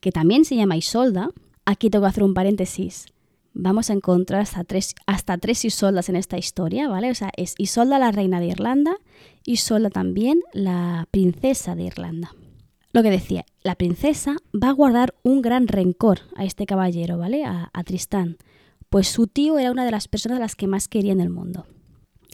que 0.00 0.10
también 0.10 0.46
se 0.46 0.56
llama 0.56 0.78
Isolda, 0.78 1.28
aquí 1.66 1.90
tengo 1.90 2.06
que 2.06 2.08
hacer 2.08 2.24
un 2.24 2.32
paréntesis. 2.32 3.04
Vamos 3.52 3.90
a 3.90 3.92
encontrar 3.92 4.40
hasta 4.40 4.64
tres, 4.64 4.94
hasta 5.06 5.36
tres 5.36 5.66
Isoldas 5.66 6.08
en 6.08 6.16
esta 6.16 6.38
historia, 6.38 6.88
¿vale? 6.88 7.10
O 7.10 7.14
sea, 7.14 7.30
es 7.36 7.54
Isolda 7.58 7.98
la 7.98 8.10
reina 8.10 8.40
de 8.40 8.46
Irlanda, 8.46 8.96
Isolda 9.44 9.90
también 9.90 10.40
la 10.54 11.06
princesa 11.10 11.74
de 11.74 11.84
Irlanda. 11.84 12.34
Lo 12.92 13.02
que 13.02 13.10
decía, 13.10 13.46
la 13.62 13.74
princesa 13.74 14.36
va 14.52 14.68
a 14.68 14.72
guardar 14.72 15.14
un 15.22 15.40
gran 15.40 15.66
rencor 15.66 16.20
a 16.36 16.44
este 16.44 16.66
caballero, 16.66 17.16
¿vale? 17.16 17.44
A, 17.44 17.70
Tristán, 17.84 18.36
pues 18.90 19.08
su 19.08 19.26
tío 19.26 19.58
era 19.58 19.72
una 19.72 19.86
de 19.86 19.90
las 19.90 20.08
personas 20.08 20.36
a 20.36 20.42
las 20.42 20.56
que 20.56 20.66
más 20.66 20.88
quería 20.88 21.12
en 21.12 21.22
el 21.22 21.30
mundo. 21.30 21.66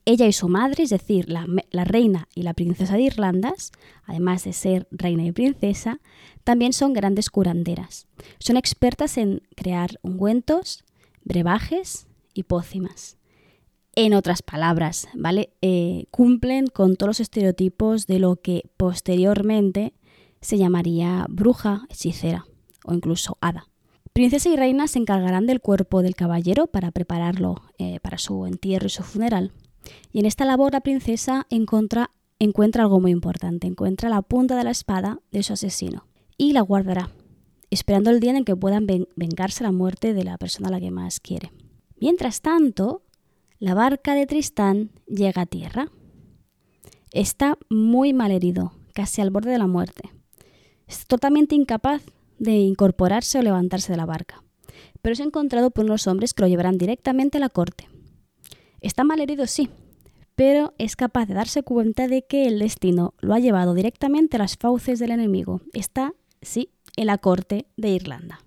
Ella 0.04 0.26
y 0.26 0.32
su 0.32 0.48
madre, 0.48 0.82
es 0.82 0.90
decir, 0.90 1.28
la, 1.28 1.46
reina 1.84 2.28
y 2.34 2.42
la 2.42 2.54
princesa 2.54 2.96
de 2.96 3.02
Irlandas, 3.02 3.70
además 4.04 4.44
de 4.44 4.52
ser 4.52 4.88
reina 4.90 5.24
y 5.24 5.32
princesa, 5.32 6.00
también 6.42 6.72
son 6.72 6.92
grandes 6.92 7.30
curanderas. 7.30 8.08
Son 8.40 8.56
expertas 8.56 9.16
en 9.16 9.42
crear 9.54 10.00
ungüentos, 10.02 10.84
brebajes 11.22 12.08
y 12.34 12.44
pócimas. 12.44 13.16
En 13.94 14.14
otras 14.14 14.42
palabras, 14.42 15.08
¿vale? 15.14 15.50
Eh, 15.60 16.06
cumplen 16.10 16.68
con 16.68 16.96
todos 16.96 17.08
los 17.08 17.20
estereotipos 17.20 18.06
de 18.06 18.18
lo 18.18 18.36
que 18.36 18.64
posteriormente 18.76 19.92
se 20.40 20.58
llamaría 20.58 21.26
bruja, 21.28 21.86
hechicera 21.88 22.46
o 22.84 22.94
incluso 22.94 23.36
hada. 23.40 23.68
Princesa 24.12 24.48
y 24.48 24.56
reina 24.56 24.88
se 24.88 24.98
encargarán 24.98 25.46
del 25.46 25.60
cuerpo 25.60 26.02
del 26.02 26.16
caballero 26.16 26.66
para 26.66 26.90
prepararlo 26.90 27.62
eh, 27.78 28.00
para 28.00 28.18
su 28.18 28.46
entierro 28.46 28.86
y 28.86 28.90
su 28.90 29.02
funeral. 29.02 29.52
Y 30.12 30.20
en 30.20 30.26
esta 30.26 30.44
labor 30.44 30.72
la 30.72 30.80
princesa 30.80 31.46
encuentra, 31.50 32.10
encuentra 32.38 32.82
algo 32.82 33.00
muy 33.00 33.12
importante, 33.12 33.66
encuentra 33.66 34.08
la 34.08 34.22
punta 34.22 34.56
de 34.56 34.64
la 34.64 34.70
espada 34.70 35.20
de 35.30 35.42
su 35.42 35.52
asesino 35.52 36.06
y 36.36 36.52
la 36.52 36.62
guardará, 36.62 37.10
esperando 37.70 38.10
el 38.10 38.20
día 38.20 38.36
en 38.36 38.44
que 38.44 38.56
puedan 38.56 38.86
vengarse 39.16 39.64
la 39.64 39.72
muerte 39.72 40.14
de 40.14 40.24
la 40.24 40.36
persona 40.36 40.68
a 40.68 40.72
la 40.72 40.80
que 40.80 40.90
más 40.90 41.20
quiere. 41.20 41.52
Mientras 42.00 42.40
tanto, 42.40 43.02
la 43.58 43.74
barca 43.74 44.14
de 44.14 44.26
Tristán 44.26 44.90
llega 45.06 45.42
a 45.42 45.46
tierra. 45.46 45.90
Está 47.12 47.58
muy 47.68 48.12
mal 48.12 48.30
herido, 48.30 48.72
casi 48.94 49.20
al 49.20 49.30
borde 49.30 49.50
de 49.50 49.58
la 49.58 49.66
muerte. 49.66 50.10
Es 50.88 51.06
totalmente 51.06 51.54
incapaz 51.54 52.02
de 52.38 52.52
incorporarse 52.52 53.38
o 53.38 53.42
levantarse 53.42 53.92
de 53.92 53.98
la 53.98 54.06
barca, 54.06 54.42
pero 55.02 55.12
es 55.12 55.20
encontrado 55.20 55.70
por 55.70 55.84
unos 55.84 56.06
hombres 56.06 56.34
que 56.34 56.42
lo 56.42 56.48
llevarán 56.48 56.78
directamente 56.78 57.38
a 57.38 57.40
la 57.40 57.48
corte. 57.48 57.88
Está 58.80 59.04
mal 59.04 59.20
herido, 59.20 59.46
sí, 59.46 59.70
pero 60.34 60.72
es 60.78 60.94
capaz 60.96 61.26
de 61.26 61.34
darse 61.34 61.62
cuenta 61.62 62.06
de 62.06 62.22
que 62.22 62.46
el 62.46 62.60
destino 62.60 63.14
lo 63.18 63.34
ha 63.34 63.40
llevado 63.40 63.74
directamente 63.74 64.36
a 64.36 64.38
las 64.38 64.56
fauces 64.56 64.98
del 64.98 65.10
enemigo. 65.10 65.60
Está, 65.72 66.14
sí, 66.40 66.70
en 66.96 67.06
la 67.06 67.18
corte 67.18 67.66
de 67.76 67.90
Irlanda. 67.90 68.40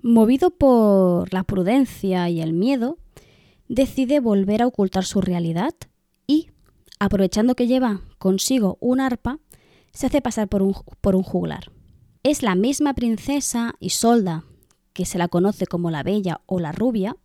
Movido 0.00 0.50
por 0.50 1.32
la 1.32 1.44
prudencia 1.44 2.28
y 2.30 2.40
el 2.40 2.54
miedo, 2.54 2.96
decide 3.68 4.20
volver 4.20 4.62
a 4.62 4.66
ocultar 4.66 5.04
su 5.04 5.20
realidad 5.20 5.74
y, 6.26 6.48
aprovechando 6.98 7.54
que 7.54 7.66
lleva 7.66 8.00
consigo 8.18 8.78
un 8.80 9.00
arpa, 9.00 9.38
se 9.92 10.06
hace 10.06 10.20
pasar 10.20 10.48
por 10.48 10.62
un, 10.62 10.74
por 11.00 11.14
un 11.14 11.22
juglar. 11.22 11.73
Es 12.26 12.42
la 12.42 12.54
misma 12.54 12.94
princesa 12.94 13.74
Isolda, 13.80 14.44
que 14.94 15.04
se 15.04 15.18
la 15.18 15.28
conoce 15.28 15.66
como 15.66 15.90
la 15.90 16.02
Bella 16.02 16.40
o 16.46 16.58
la 16.58 16.72
Rubia, 16.72 17.18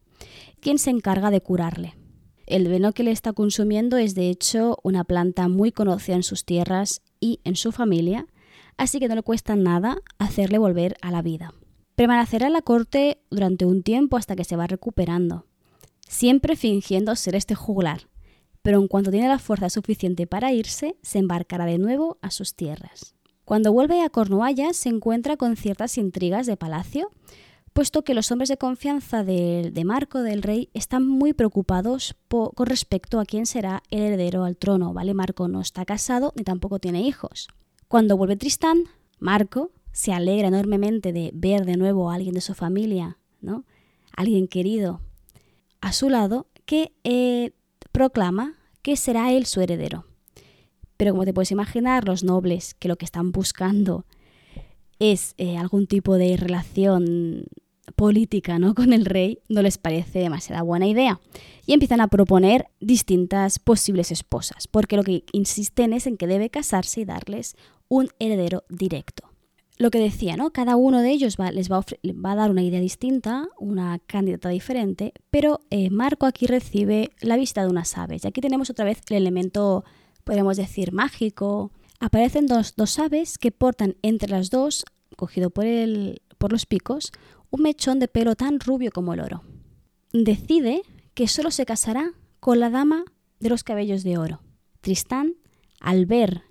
quien 0.60 0.78
se 0.78 0.90
encarga 0.90 1.32
de 1.32 1.40
curarle. 1.40 1.96
El 2.48 2.66
veneno 2.66 2.92
que 2.92 3.04
le 3.04 3.12
está 3.12 3.32
consumiendo 3.32 3.96
es 3.96 4.14
de 4.14 4.30
hecho 4.30 4.78
una 4.84 5.06
planta 5.06 5.48
muy 5.48 5.72
conocida 5.72 6.18
en 6.18 6.24
sus 6.24 6.44
tierras 6.44 7.02
y 7.22 7.40
en 7.46 7.56
su 7.56 7.72
familia, 7.72 8.28
así 8.76 9.00
que 9.00 9.08
no 9.08 9.16
le 9.16 9.24
cuesta 9.24 9.56
nada 9.56 10.00
hacerle 10.18 10.58
volver 10.58 10.98
a 11.02 11.12
la 11.12 11.22
vida. 11.22 11.54
Permanecerá 11.96 12.48
en 12.48 12.54
la 12.54 12.62
corte 12.62 13.22
durante 13.32 13.64
un 13.64 13.84
tiempo 13.84 14.18
hasta 14.18 14.36
que 14.36 14.44
se 14.44 14.58
va 14.58 14.68
recuperando, 14.68 15.46
siempre 16.10 16.58
fingiendo 16.58 17.16
ser 17.16 17.36
este 17.36 17.56
juglar, 17.56 18.10
pero 18.62 18.82
en 18.82 18.90
cuanto 18.90 19.12
tiene 19.12 19.30
la 19.30 19.40
fuerza 19.40 19.70
suficiente 19.70 20.28
para 20.28 20.52
irse, 20.52 20.98
se 21.04 21.20
embarcará 21.20 21.66
de 21.66 21.78
nuevo 21.78 22.18
a 22.22 22.32
sus 22.32 22.54
tierras. 22.54 23.16
Cuando 23.50 23.74
vuelve 23.74 24.04
a 24.04 24.12
Cornualles 24.12 24.78
se 24.78 24.90
encuentra 24.90 25.36
con 25.36 25.56
ciertas 25.56 25.98
intrigas 25.98 26.46
de 26.46 26.56
palacio, 26.56 27.10
puesto 27.74 28.04
que 28.04 28.14
los 28.14 28.32
hombres 28.32 28.48
de 28.48 28.58
confianza 28.58 29.24
de, 29.24 29.74
Marco 29.86 30.22
del 30.22 30.44
rey 30.44 30.70
están 30.76 31.08
muy 31.08 31.34
preocupados 31.34 32.16
con 32.28 32.68
respecto 32.68 33.20
a 33.20 33.26
quién 33.26 33.48
será 33.48 33.82
el 33.90 34.02
heredero 34.02 34.44
al 34.44 34.56
trono, 34.56 34.94
¿vale? 34.94 35.16
Marco 35.16 35.48
no 35.48 35.62
está 35.62 35.84
casado 35.84 36.32
ni 36.36 36.44
tampoco 36.44 36.78
tiene 36.78 37.02
hijos. 37.02 37.48
Cuando 37.88 38.16
vuelve 38.18 38.36
Tristán, 38.36 38.84
Marco 39.18 39.72
se 39.94 40.14
alegra 40.14 40.50
enormemente 40.50 41.12
de 41.12 41.32
ver 41.34 41.66
de 41.66 41.76
nuevo 41.76 42.12
a 42.12 42.14
alguien 42.14 42.36
de 42.36 42.42
su 42.42 42.54
familia, 42.54 43.18
¿no? 43.42 43.66
Alguien 44.16 44.48
querido 44.48 45.02
a 45.82 45.92
su 45.92 46.12
lado 46.12 46.46
que 46.68 46.94
eh, 47.04 47.54
proclama 47.92 48.60
que 48.84 48.96
será 48.96 49.32
él 49.32 49.48
su 49.48 49.60
heredero. 49.60 50.06
Pero 51.00 51.14
como 51.14 51.24
te 51.24 51.34
puedes 51.34 51.52
imaginar, 51.52 52.06
los 52.06 52.26
nobles 52.26 52.74
que 52.74 52.90
lo 52.90 52.98
que 52.98 53.06
están 53.06 53.32
buscando 53.32 54.06
es 55.00 55.34
eh, 55.38 55.56
algún 55.56 55.88
tipo 55.88 56.16
de 56.16 56.36
relación 56.36 57.46
política 57.96 58.60
¿no? 58.60 58.76
con 58.76 58.92
el 58.92 59.06
rey, 59.06 59.40
no 59.48 59.62
les 59.62 59.78
parece 59.78 60.20
demasiada 60.20 60.62
buena 60.62 60.88
idea. 60.88 61.22
Y 61.66 61.72
empiezan 61.72 62.02
a 62.02 62.10
proponer 62.10 62.68
distintas 62.82 63.60
posibles 63.60 64.12
esposas, 64.12 64.68
porque 64.68 64.98
lo 64.98 65.04
que 65.04 65.24
insisten 65.32 65.94
es 65.94 66.06
en 66.06 66.18
que 66.18 66.28
debe 66.28 66.50
casarse 66.50 67.00
y 67.00 67.06
darles 67.06 67.56
un 67.88 68.10
heredero 68.20 68.66
directo. 68.68 69.24
Lo 69.78 69.92
que 69.92 70.00
decía, 70.00 70.36
¿no? 70.36 70.52
Cada 70.52 70.76
uno 70.76 71.02
de 71.02 71.12
ellos 71.12 71.38
les 71.54 71.72
va 71.72 71.78
a, 71.78 72.36
dar 72.36 72.52
una 72.52 72.62
idea 72.62 72.82
distinta, 72.82 73.48
una 73.58 74.00
candidata 74.00 74.50
diferente, 74.50 75.14
pero 75.32 75.62
eh, 75.70 75.90
Marco 75.92 76.26
aquí 76.26 76.46
recibe 76.46 77.12
la 77.22 77.38
visita 77.38 77.62
de 77.62 77.70
unas 77.70 77.98
aves. 77.98 78.26
Y 78.26 78.28
aquí 78.28 78.42
tenemos 78.42 78.70
otra 78.70 78.84
vez 78.84 79.00
el 79.10 79.16
elemento 79.16 79.86
podemos 80.30 80.58
decir 80.58 80.92
mágico, 80.92 81.72
aparecen 82.00 82.46
dos, 82.46 83.00
aves 83.00 83.40
que 83.40 83.52
portan 83.52 83.96
entre 84.04 84.30
las 84.30 84.52
dos, 84.52 84.86
cogido 85.16 85.50
por, 85.50 85.66
el, 85.66 86.22
por 86.38 86.52
los 86.52 86.68
picos, 86.68 87.12
un 87.50 87.64
mechón 87.64 87.98
de 87.98 88.08
pelo 88.08 88.36
tan 88.36 88.60
rubio 88.60 88.92
como 88.92 89.16
el 89.16 89.22
oro. 89.22 89.42
Decide 90.14 90.84
que 91.16 91.28
solo 91.28 91.50
se 91.50 91.66
casará 91.66 92.12
con 92.40 92.60
la 92.60 92.70
dama 92.70 93.06
de 93.40 93.50
los 93.50 93.64
cabellos 93.64 94.04
de 94.04 94.20
oro. 94.20 94.42
Tristán, 94.82 95.34
al 95.80 96.06
ver 96.06 96.44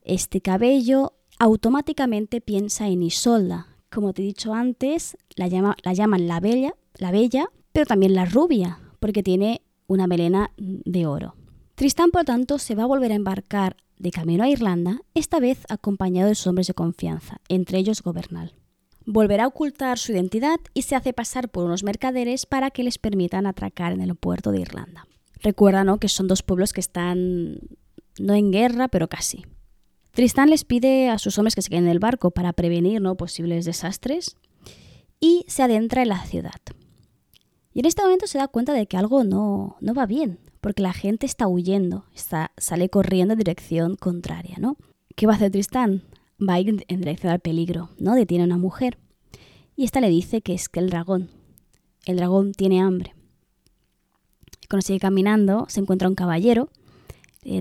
este 0.00 0.40
cabello, 0.40 1.12
automáticamente 1.38 2.40
piensa 2.40 2.88
en 2.88 3.02
Isolda. 3.02 3.66
Como 3.90 4.14
te 4.14 4.22
he 4.22 4.24
dicho 4.24 4.54
antes, 4.54 5.18
la, 5.36 5.46
la 5.82 5.92
llaman 5.92 6.26
la 6.26 6.40
bella, 6.40 6.74
la 6.94 7.10
bella, 7.10 7.50
pero 7.72 7.84
también 7.84 8.14
la 8.14 8.24
rubia, 8.24 8.80
porque 8.98 9.22
tiene 9.22 9.60
una 9.88 10.06
melena 10.06 10.52
de 10.56 11.04
oro. 11.04 11.34
Tristán, 11.80 12.10
por 12.10 12.26
tanto, 12.26 12.58
se 12.58 12.74
va 12.74 12.82
a 12.82 12.86
volver 12.86 13.10
a 13.10 13.14
embarcar 13.14 13.74
de 13.96 14.10
camino 14.10 14.44
a 14.44 14.50
Irlanda, 14.50 15.00
esta 15.14 15.40
vez 15.40 15.64
acompañado 15.70 16.28
de 16.28 16.34
sus 16.34 16.46
hombres 16.46 16.66
de 16.66 16.74
confianza, 16.74 17.40
entre 17.48 17.78
ellos 17.78 18.02
Gobernal. 18.02 18.52
Volverá 19.06 19.44
a 19.44 19.46
ocultar 19.46 19.98
su 19.98 20.12
identidad 20.12 20.60
y 20.74 20.82
se 20.82 20.94
hace 20.94 21.14
pasar 21.14 21.48
por 21.48 21.64
unos 21.64 21.82
mercaderes 21.82 22.44
para 22.44 22.70
que 22.70 22.84
les 22.84 22.98
permitan 22.98 23.46
atracar 23.46 23.94
en 23.94 24.02
el 24.02 24.14
puerto 24.14 24.52
de 24.52 24.60
Irlanda. 24.60 25.06
Recuerda 25.42 25.82
¿no? 25.82 25.96
que 25.96 26.10
son 26.10 26.28
dos 26.28 26.42
pueblos 26.42 26.74
que 26.74 26.82
están 26.82 27.60
no 28.18 28.34
en 28.34 28.52
guerra, 28.52 28.88
pero 28.88 29.08
casi. 29.08 29.46
Tristán 30.10 30.50
les 30.50 30.64
pide 30.64 31.08
a 31.08 31.16
sus 31.16 31.38
hombres 31.38 31.54
que 31.54 31.62
se 31.62 31.70
queden 31.70 31.84
en 31.84 31.92
el 31.92 31.98
barco 31.98 32.30
para 32.30 32.52
prevenir 32.52 33.00
¿no? 33.00 33.16
posibles 33.16 33.64
desastres 33.64 34.36
y 35.18 35.46
se 35.48 35.62
adentra 35.62 36.02
en 36.02 36.10
la 36.10 36.26
ciudad. 36.26 36.60
Y 37.72 37.80
en 37.80 37.86
este 37.86 38.02
momento 38.02 38.26
se 38.26 38.38
da 38.38 38.48
cuenta 38.48 38.72
de 38.72 38.86
que 38.86 38.96
algo 38.96 39.22
no, 39.22 39.76
no 39.80 39.94
va 39.94 40.06
bien, 40.06 40.40
porque 40.60 40.82
la 40.82 40.92
gente 40.92 41.26
está 41.26 41.46
huyendo, 41.46 42.04
está, 42.14 42.52
sale 42.56 42.88
corriendo 42.88 43.34
en 43.34 43.38
dirección 43.38 43.96
contraria, 43.96 44.56
¿no? 44.58 44.76
¿Qué 45.14 45.26
va 45.26 45.34
a 45.34 45.36
hacer 45.36 45.52
Tristán? 45.52 46.02
Va 46.40 46.54
a 46.54 46.60
ir 46.60 46.84
en 46.88 47.00
dirección 47.00 47.32
al 47.32 47.40
peligro, 47.40 47.90
¿no? 47.98 48.14
Detiene 48.14 48.42
a 48.42 48.46
una 48.46 48.58
mujer. 48.58 48.98
Y 49.76 49.84
esta 49.84 50.00
le 50.00 50.08
dice 50.08 50.42
que 50.42 50.52
es 50.54 50.68
que 50.68 50.80
el 50.80 50.90
dragón, 50.90 51.30
el 52.06 52.16
dragón 52.16 52.52
tiene 52.52 52.80
hambre. 52.80 53.14
Cuando 54.68 54.86
sigue 54.86 55.00
caminando, 55.00 55.66
se 55.68 55.80
encuentra 55.80 56.08
un 56.08 56.14
caballero, 56.14 56.70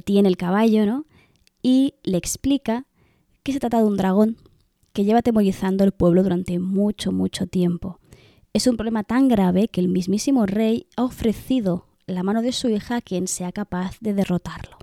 tiene 0.06 0.28
el 0.28 0.38
caballo, 0.38 0.86
¿no? 0.86 1.06
Y 1.62 1.96
le 2.04 2.18
explica 2.18 2.86
que 3.44 3.54
se 3.54 3.60
trata 3.60 3.78
de 3.78 3.84
un 3.84 3.98
dragón 3.98 4.38
que 4.92 5.04
lleva 5.04 5.20
atemorizando 5.20 5.84
el 5.84 5.92
pueblo 5.92 6.24
durante 6.24 6.58
mucho, 6.58 7.12
mucho 7.12 7.46
tiempo 7.46 8.00
es 8.54 8.68
un 8.68 8.78
problema 8.78 9.04
tan 9.04 9.28
grave 9.28 9.68
que 9.68 9.82
el 9.82 9.90
mismísimo 9.90 10.46
rey 10.46 10.88
ha 10.96 11.04
ofrecido 11.04 11.86
la 12.08 12.24
mano 12.24 12.42
de 12.42 12.52
su 12.52 12.70
hija 12.70 12.98
a 12.98 13.02
quien 13.02 13.28
sea 13.28 13.52
capaz 13.52 13.98
de 14.00 14.14
derrotarlo. 14.14 14.78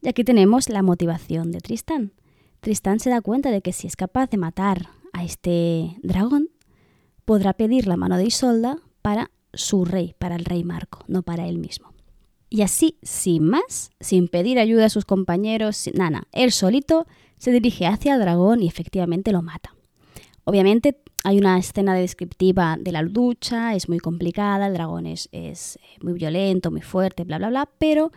Y 0.00 0.08
aquí 0.08 0.24
tenemos 0.24 0.68
la 0.68 0.82
motivación 0.82 1.52
de 1.52 1.60
Tristán. 1.60 2.12
Tristán 2.60 3.00
se 3.00 3.10
da 3.10 3.20
cuenta 3.20 3.50
de 3.50 3.60
que 3.60 3.72
si 3.72 3.86
es 3.86 3.96
capaz 3.96 4.30
de 4.30 4.38
matar 4.38 4.88
a 5.12 5.24
este 5.24 5.96
dragón, 6.02 6.48
podrá 7.24 7.52
pedir 7.52 7.86
la 7.86 7.96
mano 7.96 8.16
de 8.16 8.24
Isolda 8.24 8.78
para 9.02 9.30
su 9.52 9.84
rey, 9.84 10.14
para 10.18 10.36
el 10.36 10.44
rey 10.44 10.64
Marco, 10.64 11.04
no 11.08 11.22
para 11.22 11.46
él 11.46 11.58
mismo. 11.58 11.92
Y 12.48 12.62
así, 12.62 12.98
sin 13.02 13.44
más, 13.48 13.90
sin 14.00 14.28
pedir 14.28 14.58
ayuda 14.58 14.86
a 14.86 14.90
sus 14.90 15.04
compañeros, 15.04 15.88
nada, 15.94 16.24
él 16.32 16.52
solito 16.52 17.06
se 17.38 17.50
dirige 17.50 17.86
hacia 17.86 18.14
el 18.14 18.20
dragón 18.20 18.62
y 18.62 18.68
efectivamente 18.68 19.32
lo 19.32 19.42
mata. 19.42 19.71
Obviamente 20.44 20.98
hay 21.24 21.38
una 21.38 21.58
escena 21.58 21.94
descriptiva 21.94 22.76
de 22.80 22.92
la 22.92 23.02
lucha, 23.02 23.74
es 23.74 23.88
muy 23.88 23.98
complicada, 23.98 24.66
el 24.66 24.74
dragón 24.74 25.06
es, 25.06 25.28
eh, 25.32 25.54
muy 26.00 26.14
violento, 26.14 26.70
muy 26.70 26.82
fuerte, 26.82 27.24
bla, 27.24 27.38
bla, 27.38 27.48
bla, 27.48 27.68
pero 27.78 28.10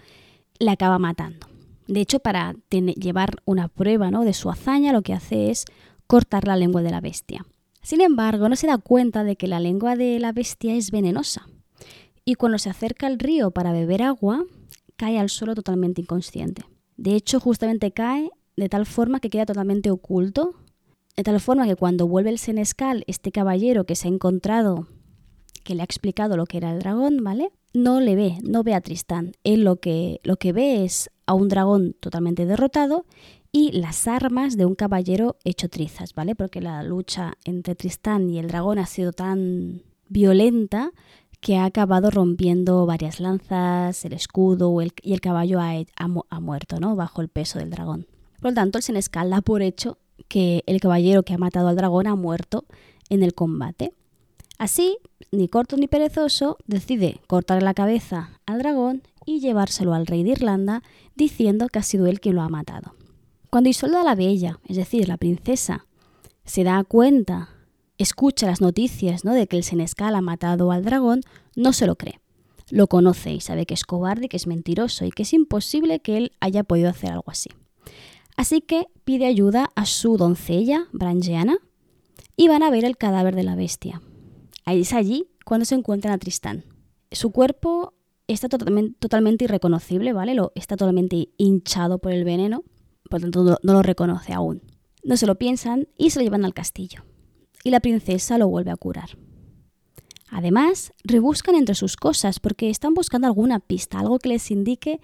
le 0.60 0.72
acaba 0.72 0.98
matando. 0.98 1.48
De 1.88 2.02
hecho, 2.02 2.20
para 2.20 2.56
llevar 2.72 3.36
una 3.46 3.68
prueba 3.68 4.10
¿no? 4.10 4.24
de 4.24 4.34
su 4.34 4.50
hazaña, 4.50 4.92
lo 4.92 5.04
que 5.04 5.14
hace 5.14 5.52
es 5.52 5.66
cortar 6.08 6.48
la 6.48 6.56
lengua 6.56 6.82
de 6.82 6.90
la 6.90 7.02
bestia. 7.02 7.46
Sin 7.84 8.02
embargo, 8.02 8.50
no 8.50 8.56
se 8.56 8.66
da 8.66 8.80
cuenta 8.80 9.24
de 9.24 9.36
que 9.36 9.48
la 9.48 9.60
lengua 9.60 9.96
de 9.96 10.20
la 10.20 10.32
bestia 10.32 10.74
es 10.74 10.90
venenosa. 10.90 11.48
Y 12.24 12.34
cuando 12.34 12.58
se 12.58 12.72
acerca 12.72 13.06
al 13.06 13.20
río 13.20 13.52
para 13.52 13.72
beber 13.72 14.02
agua, 14.02 14.44
cae 14.96 15.20
al 15.20 15.30
suelo 15.30 15.54
totalmente 15.54 16.02
inconsciente. 16.02 16.64
De 16.98 17.14
hecho, 17.16 17.40
justamente 17.40 17.92
cae 17.92 18.32
de 18.58 18.70
tal 18.70 18.88
forma 18.88 19.20
que 19.20 19.30
queda 19.30 19.46
totalmente 19.46 19.92
oculto 19.92 20.56
de 21.16 21.24
tal 21.24 21.40
forma 21.40 21.66
que 21.66 21.76
cuando 21.76 22.08
vuelve 22.08 22.30
el 22.30 22.40
senescal, 22.40 23.04
este 23.08 23.32
caballero 23.32 23.86
que 23.86 23.96
se 23.96 24.08
ha 24.08 24.12
encontrado, 24.12 24.88
que 25.64 25.76
le 25.76 25.82
ha 25.82 25.86
explicado 25.86 26.38
lo 26.38 26.46
que 26.46 26.58
era 26.58 26.72
el 26.72 26.80
dragón, 26.80 27.24
¿vale? 27.24 27.52
No 27.74 28.00
le 28.00 28.16
ve, 28.16 28.38
no 28.44 28.64
ve 28.64 28.74
a 28.74 28.82
Tristán. 28.82 29.34
Él 29.44 29.64
lo 29.64 29.78
que, 29.78 30.20
lo 30.24 30.38
que 30.38 30.54
ve 30.54 30.84
es 30.84 31.10
a 31.26 31.34
un 31.34 31.48
dragón 31.48 31.96
totalmente 32.00 32.46
derrotado 32.46 33.06
y 33.52 33.72
las 33.72 34.08
armas 34.08 34.58
de 34.58 34.66
un 34.66 34.76
caballero 34.76 35.38
hecho 35.46 35.70
trizas, 35.70 36.14
¿vale? 36.14 36.36
Porque 36.36 36.62
la 36.62 36.84
lucha 36.84 37.36
entre 37.46 37.76
Tristán 37.76 38.30
y 38.30 38.38
el 38.38 38.48
dragón 38.48 38.80
ha 38.80 38.86
sido 38.86 39.14
tan 39.14 39.82
violenta 40.10 40.92
que 41.40 41.58
ha 41.58 41.66
acabado 41.66 42.12
rompiendo 42.12 42.86
varias 42.86 43.20
lanzas, 43.20 44.04
el 44.04 44.14
escudo 44.14 44.76
y 45.02 45.14
el 45.14 45.22
caballo 45.22 45.60
ha, 45.62 46.40
muerto, 46.40 46.80
¿no? 46.80 46.96
Bajo 46.96 47.22
el 47.22 47.30
peso 47.30 47.60
del 47.60 47.70
dragón. 47.70 48.08
Por 48.42 48.52
lo 48.52 48.56
tanto, 48.56 48.78
el 48.78 48.84
senescal 48.84 49.30
da 49.30 49.42
por 49.42 49.62
hecho 49.62 49.98
que 50.28 50.64
el 50.66 50.80
caballero 50.80 51.24
que 51.24 51.34
ha 51.34 51.38
matado 51.38 51.68
al 51.68 51.76
dragón 51.76 52.08
ha 52.08 52.16
muerto 52.16 52.66
en 53.10 53.24
el 53.24 53.34
combate. 53.34 53.94
Así, 54.58 54.98
ni 55.32 55.48
corto 55.48 55.78
ni 55.78 55.88
perezoso, 55.88 56.58
decide 56.66 57.20
cortar 57.28 57.62
la 57.62 57.74
cabeza 57.74 58.40
al 58.46 58.60
dragón 58.60 59.04
y 59.26 59.40
llevárselo 59.40 59.94
al 59.94 60.08
rey 60.08 60.24
de 60.24 60.32
Irlanda, 60.32 60.84
diciendo 61.16 61.68
que 61.68 61.80
ha 61.80 61.84
sido 61.84 62.08
él 62.08 62.20
quien 62.20 62.36
lo 62.36 62.42
ha 62.42 62.50
matado. 62.50 62.94
Cuando 63.50 63.70
Isolda 63.70 64.04
la 64.04 64.16
Bella, 64.16 64.60
es 64.68 64.78
decir, 64.78 65.08
la 65.08 65.18
princesa, 65.18 65.86
se 66.46 66.64
da 66.64 66.84
cuenta, 66.84 67.50
escucha 67.98 68.48
las 68.48 68.62
noticias 68.62 69.26
¿no? 69.26 69.34
de 69.34 69.48
que 69.48 69.58
el 69.58 69.64
senescal 69.64 70.16
ha 70.16 70.22
matado 70.22 70.72
al 70.72 70.84
dragón, 70.84 71.22
no 71.56 71.74
se 71.74 71.88
lo 71.88 71.96
cree. 71.96 72.20
Lo 72.70 72.88
conoce 72.88 73.32
y 73.32 73.42
sabe 73.42 73.66
que 73.66 73.74
es 73.74 73.84
cobarde, 73.84 74.28
que 74.28 74.38
es 74.38 74.48
mentiroso 74.48 75.06
y 75.06 75.12
que 75.12 75.24
es 75.24 75.34
imposible 75.34 76.00
que 76.00 76.18
él 76.18 76.32
haya 76.40 76.64
podido 76.64 76.90
hacer 76.90 77.12
algo 77.12 77.26
así. 77.28 77.50
Así 78.38 78.62
que 78.62 78.88
pide 79.04 79.26
ayuda 79.26 79.72
a 79.76 79.86
su 79.86 80.18
doncella, 80.18 80.88
Brangiana, 80.92 81.58
y 82.36 82.48
van 82.48 82.64
a 82.64 82.70
ver 82.70 82.84
el 82.86 82.98
cadáver 82.98 83.36
de 83.36 83.44
la 83.44 83.56
bestia. 83.56 84.02
Es 84.66 84.94
allí 84.94 85.30
cuando 85.46 85.66
se 85.66 85.76
encuentran 85.76 86.14
a 86.14 86.18
Tristán. 86.18 86.66
Su 87.12 87.32
cuerpo 87.32 87.94
está 88.28 88.50
totalmente, 88.50 88.98
totalmente 89.00 89.46
irreconocible, 89.46 90.12
¿vale? 90.12 90.34
Lo, 90.34 90.52
está 90.56 90.76
totalmente 90.76 91.30
hinchado 91.38 92.00
por 92.00 92.12
el 92.12 92.26
veneno, 92.26 92.64
por 93.10 93.22
lo 93.22 93.26
tanto 93.26 93.44
no, 93.44 93.58
no 93.62 93.74
lo 93.74 93.84
reconoce 93.84 94.34
aún. 94.34 94.62
No 95.04 95.18
se 95.18 95.28
lo 95.28 95.36
piensan 95.36 95.88
y 95.98 96.10
se 96.10 96.20
lo 96.20 96.24
llevan 96.24 96.46
al 96.46 96.54
castillo. 96.54 97.06
Y 97.64 97.70
la 97.70 97.80
princesa 97.80 98.38
lo 98.38 98.48
vuelve 98.48 98.72
a 98.72 98.76
curar. 98.76 99.18
Además, 100.30 100.94
rebuscan 101.04 101.56
entre 101.56 101.76
sus 101.76 101.96
cosas 101.96 102.40
porque 102.40 102.70
están 102.70 102.94
buscando 102.94 103.28
alguna 103.28 103.60
pista, 103.60 104.00
algo 104.00 104.20
que 104.20 104.30
les 104.30 104.52
indique 104.52 105.00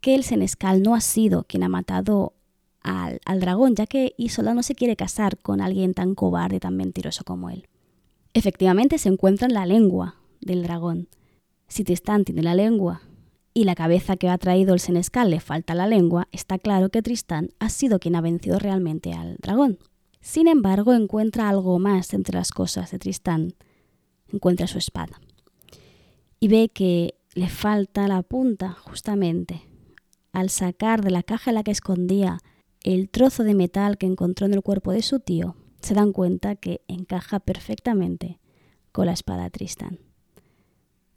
que 0.00 0.14
el 0.14 0.24
senescal 0.24 0.82
no 0.82 0.94
ha 0.94 1.00
sido 1.00 1.44
quien 1.44 1.62
ha 1.62 1.68
matado 1.68 2.34
al, 2.84 3.40
dragón, 3.40 3.74
ya 3.74 3.86
que 3.86 4.14
Isola 4.18 4.54
no 4.54 4.62
se 4.62 4.74
quiere 4.74 4.94
casar 4.94 5.38
con 5.38 5.60
alguien 5.60 5.94
tan 5.94 6.14
cobarde, 6.14 6.60
tan 6.60 6.76
mentiroso 6.76 7.24
como 7.24 7.48
él. 7.50 7.66
Efectivamente 8.34 8.98
se 8.98 9.08
encuentra 9.08 9.46
en 9.46 9.54
la 9.54 9.66
lengua 9.66 10.16
del 10.40 10.62
dragón. 10.62 11.08
Si 11.66 11.82
Tristán 11.82 12.24
tiene 12.24 12.42
la 12.42 12.54
lengua 12.54 13.00
y 13.54 13.64
la 13.64 13.74
cabeza 13.74 14.16
que 14.16 14.28
ha 14.28 14.36
traído 14.36 14.74
el 14.74 14.80
senescal 14.80 15.30
le 15.30 15.40
falta 15.40 15.74
la 15.74 15.86
lengua, 15.86 16.28
está 16.30 16.58
claro 16.58 16.90
que 16.90 17.00
Tristán 17.00 17.48
ha 17.58 17.70
sido 17.70 17.98
quien 17.98 18.16
ha 18.16 18.20
vencido 18.20 18.58
realmente 18.58 19.14
al 19.14 19.36
dragón. 19.36 19.78
Sin 20.20 20.46
embargo, 20.46 20.92
encuentra 20.92 21.48
algo 21.48 21.78
más 21.78 22.12
entre 22.12 22.36
las 22.36 22.50
cosas 22.50 22.90
de 22.90 22.98
Tristán. 22.98 23.54
Encuentra 24.30 24.66
su 24.66 24.78
espada. 24.78 25.20
Y 26.38 26.48
ve 26.48 26.68
que 26.68 27.14
le 27.34 27.48
falta 27.48 28.08
la 28.08 28.22
punta, 28.22 28.72
justamente. 28.72 29.62
Al 30.32 30.50
sacar 30.50 31.02
de 31.02 31.10
la 31.10 31.22
caja 31.22 31.50
en 31.50 31.54
la 31.54 31.62
que 31.62 31.70
escondía 31.70 32.40
el 32.84 33.08
trozo 33.08 33.42
de 33.44 33.54
metal 33.54 33.98
que 33.98 34.06
encontró 34.06 34.46
en 34.46 34.52
el 34.52 34.62
cuerpo 34.62 34.92
de 34.92 35.02
su 35.02 35.18
tío, 35.18 35.56
se 35.80 35.94
dan 35.94 36.12
cuenta 36.12 36.54
que 36.54 36.82
encaja 36.86 37.40
perfectamente 37.40 38.38
con 38.92 39.06
la 39.06 39.12
espada 39.12 39.44
de 39.44 39.50
Tristán. 39.50 39.98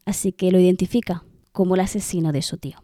Así 0.05 0.31
que 0.31 0.51
lo 0.51 0.59
identifica 0.59 1.25
como 1.51 1.75
el 1.75 1.81
asesino 1.81 2.31
de 2.31 2.41
su 2.41 2.57
tío. 2.57 2.77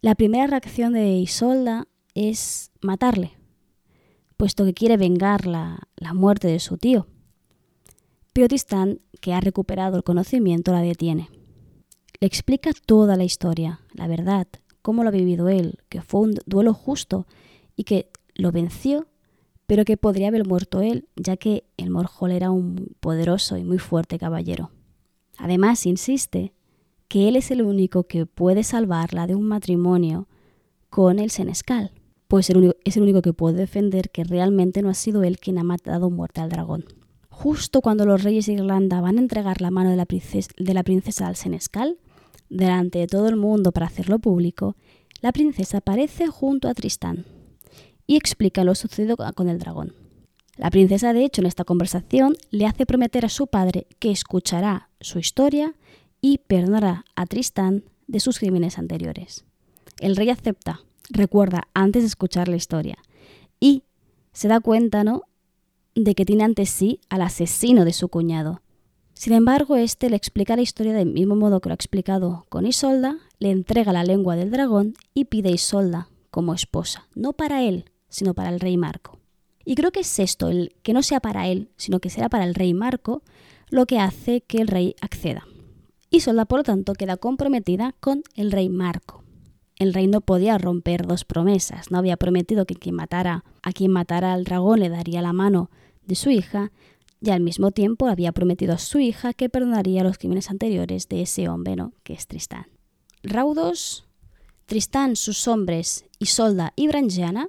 La 0.00 0.14
primera 0.14 0.46
reacción 0.46 0.94
de 0.94 1.18
Isolda 1.18 1.86
es 2.14 2.70
matarle, 2.80 3.32
puesto 4.36 4.64
que 4.64 4.74
quiere 4.74 4.96
vengar 4.96 5.46
la, 5.46 5.88
la 5.96 6.14
muerte 6.14 6.48
de 6.48 6.60
su 6.60 6.78
tío. 6.78 7.06
Pero 8.32 8.48
Tristán, 8.48 9.00
que 9.20 9.34
ha 9.34 9.40
recuperado 9.40 9.98
el 9.98 10.04
conocimiento, 10.04 10.72
la 10.72 10.80
detiene. 10.80 11.28
Le 12.20 12.26
explica 12.26 12.70
toda 12.86 13.16
la 13.16 13.24
historia, 13.24 13.80
la 13.92 14.06
verdad, 14.06 14.46
cómo 14.80 15.02
lo 15.02 15.10
ha 15.10 15.12
vivido 15.12 15.48
él, 15.48 15.78
que 15.88 16.00
fue 16.00 16.20
un 16.20 16.34
duelo 16.46 16.72
justo 16.72 17.26
y 17.78 17.84
que 17.84 18.10
lo 18.34 18.50
venció, 18.50 19.06
pero 19.66 19.84
que 19.84 19.96
podría 19.96 20.28
haber 20.28 20.44
muerto 20.44 20.82
él, 20.82 21.06
ya 21.14 21.36
que 21.36 21.64
el 21.76 21.90
Morjol 21.90 22.32
era 22.32 22.50
un 22.50 22.96
poderoso 22.98 23.56
y 23.56 23.62
muy 23.62 23.78
fuerte 23.78 24.18
caballero. 24.18 24.72
Además, 25.38 25.86
insiste 25.86 26.52
que 27.06 27.28
él 27.28 27.36
es 27.36 27.52
el 27.52 27.62
único 27.62 28.02
que 28.02 28.26
puede 28.26 28.64
salvarla 28.64 29.28
de 29.28 29.36
un 29.36 29.46
matrimonio 29.46 30.26
con 30.90 31.20
el 31.20 31.30
Senescal, 31.30 31.92
pues 32.26 32.50
es 32.50 32.96
el 32.96 33.02
único 33.02 33.22
que 33.22 33.32
puede 33.32 33.58
defender 33.58 34.10
que 34.10 34.24
realmente 34.24 34.82
no 34.82 34.90
ha 34.90 34.94
sido 34.94 35.22
él 35.22 35.38
quien 35.38 35.58
ha 35.58 35.62
matado 35.62 36.10
muerte 36.10 36.40
al 36.40 36.50
dragón. 36.50 36.84
justo 37.30 37.80
cuando 37.80 38.04
los 38.04 38.24
reyes 38.24 38.46
de 38.46 38.54
Irlanda 38.54 39.00
van 39.00 39.18
a 39.18 39.20
entregar 39.20 39.60
la 39.60 39.70
mano 39.70 39.90
de 39.90 39.96
la 39.96 40.06
princesa, 40.06 40.50
de 40.58 40.74
la 40.74 40.82
princesa 40.82 41.28
al 41.28 41.36
senescal, 41.36 41.96
delante 42.48 42.98
de 42.98 43.06
todo 43.06 43.28
el 43.28 43.36
mundo 43.36 43.70
para 43.70 43.86
hacerlo 43.86 44.18
público, 44.18 44.74
la 45.20 45.30
princesa 45.30 45.78
aparece 45.78 46.26
junto 46.26 46.66
a 46.66 46.74
Tristán 46.74 47.37
y 48.08 48.16
explica 48.16 48.64
lo 48.64 48.74
sucedido 48.74 49.16
con 49.16 49.48
el 49.48 49.60
dragón. 49.60 49.94
La 50.56 50.70
princesa, 50.70 51.12
de 51.12 51.24
hecho, 51.24 51.40
en 51.42 51.46
esta 51.46 51.62
conversación 51.62 52.36
le 52.50 52.66
hace 52.66 52.86
prometer 52.86 53.24
a 53.24 53.28
su 53.28 53.46
padre 53.46 53.86
que 54.00 54.10
escuchará 54.10 54.88
su 55.00 55.20
historia 55.20 55.74
y 56.20 56.38
perdonará 56.38 57.04
a 57.14 57.26
Tristán 57.26 57.84
de 58.08 58.18
sus 58.18 58.40
crímenes 58.40 58.78
anteriores. 58.78 59.44
El 60.00 60.16
rey 60.16 60.30
acepta, 60.30 60.80
recuerda 61.10 61.68
antes 61.74 62.02
de 62.02 62.08
escuchar 62.08 62.48
la 62.48 62.56
historia, 62.56 62.98
y 63.60 63.84
se 64.32 64.48
da 64.48 64.58
cuenta, 64.58 65.04
¿no?, 65.04 65.22
de 65.94 66.14
que 66.14 66.24
tiene 66.24 66.44
ante 66.44 66.64
sí 66.66 67.00
al 67.08 67.22
asesino 67.22 67.84
de 67.84 67.92
su 67.92 68.08
cuñado. 68.08 68.62
Sin 69.14 69.32
embargo, 69.32 69.76
este 69.76 70.10
le 70.10 70.16
explica 70.16 70.56
la 70.56 70.62
historia 70.62 70.92
del 70.92 71.12
mismo 71.12 71.36
modo 71.36 71.60
que 71.60 71.68
lo 71.68 71.72
ha 71.72 71.74
explicado 71.74 72.46
con 72.48 72.66
Isolda, 72.66 73.18
le 73.38 73.50
entrega 73.50 73.92
la 73.92 74.04
lengua 74.04 74.36
del 74.36 74.50
dragón 74.50 74.94
y 75.12 75.26
pide 75.26 75.50
a 75.50 75.52
Isolda 75.52 76.08
como 76.30 76.54
esposa, 76.54 77.08
no 77.14 77.32
para 77.32 77.62
él, 77.62 77.90
sino 78.08 78.34
para 78.34 78.50
el 78.50 78.60
rey 78.60 78.76
Marco. 78.76 79.18
Y 79.64 79.74
creo 79.74 79.92
que 79.92 80.00
es 80.00 80.18
esto, 80.18 80.48
el 80.48 80.74
que 80.82 80.92
no 80.92 81.02
sea 81.02 81.20
para 81.20 81.46
él, 81.48 81.70
sino 81.76 82.00
que 82.00 82.10
será 82.10 82.28
para 82.28 82.44
el 82.44 82.54
rey 82.54 82.72
Marco, 82.74 83.22
lo 83.70 83.86
que 83.86 83.98
hace 83.98 84.40
que 84.40 84.62
el 84.62 84.68
rey 84.68 84.96
acceda. 85.00 85.46
Isolda, 86.10 86.46
por 86.46 86.60
lo 86.60 86.62
tanto, 86.64 86.94
queda 86.94 87.18
comprometida 87.18 87.94
con 88.00 88.22
el 88.34 88.50
rey 88.50 88.70
Marco. 88.70 89.24
El 89.76 89.92
rey 89.94 90.06
no 90.06 90.20
podía 90.22 90.58
romper 90.58 91.06
dos 91.06 91.24
promesas, 91.24 91.90
no 91.90 91.98
había 91.98 92.16
prometido 92.16 92.66
que 92.66 92.74
quien 92.74 92.94
matara 92.94 93.44
a 93.62 93.72
quien 93.72 93.92
matara 93.92 94.32
al 94.32 94.44
dragón 94.44 94.80
le 94.80 94.88
daría 94.88 95.22
la 95.22 95.32
mano 95.32 95.70
de 96.04 96.14
su 96.14 96.30
hija, 96.30 96.72
y 97.20 97.30
al 97.30 97.40
mismo 97.40 97.70
tiempo 97.70 98.06
había 98.06 98.32
prometido 98.32 98.74
a 98.74 98.78
su 98.78 99.00
hija 99.00 99.34
que 99.34 99.48
perdonaría 99.48 100.04
los 100.04 100.18
crímenes 100.18 100.50
anteriores 100.50 101.08
de 101.08 101.22
ese 101.22 101.48
hombre, 101.48 101.76
¿no? 101.76 101.92
que 102.04 102.12
es 102.14 102.26
Tristán. 102.26 102.66
Raudos, 103.22 104.06
Tristán, 104.66 105.16
sus 105.16 105.48
hombres, 105.48 106.04
Isolda 106.18 106.72
y 106.76 106.86
Brangiana 106.88 107.48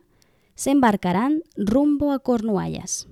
se 0.59 0.71
embarcarán 0.71 1.43
rumbo 1.55 2.11
a 2.11 2.19
Cornuallas. 2.19 3.07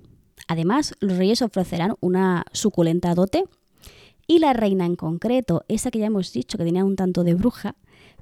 Además, 0.49 0.95
los 0.99 1.15
reyes 1.15 1.41
ofrecerán 1.41 1.93
una 2.01 2.43
suculenta 2.51 3.15
dote 3.15 3.45
y 4.27 4.39
la 4.39 4.51
reina 4.51 4.85
en 4.85 4.97
concreto, 4.97 5.63
esa 5.69 5.89
que 5.89 5.99
ya 5.99 6.07
hemos 6.07 6.33
dicho 6.33 6.57
que 6.57 6.65
tenía 6.65 6.83
un 6.83 6.97
tanto 6.97 7.23
de 7.23 7.35
bruja, 7.35 7.77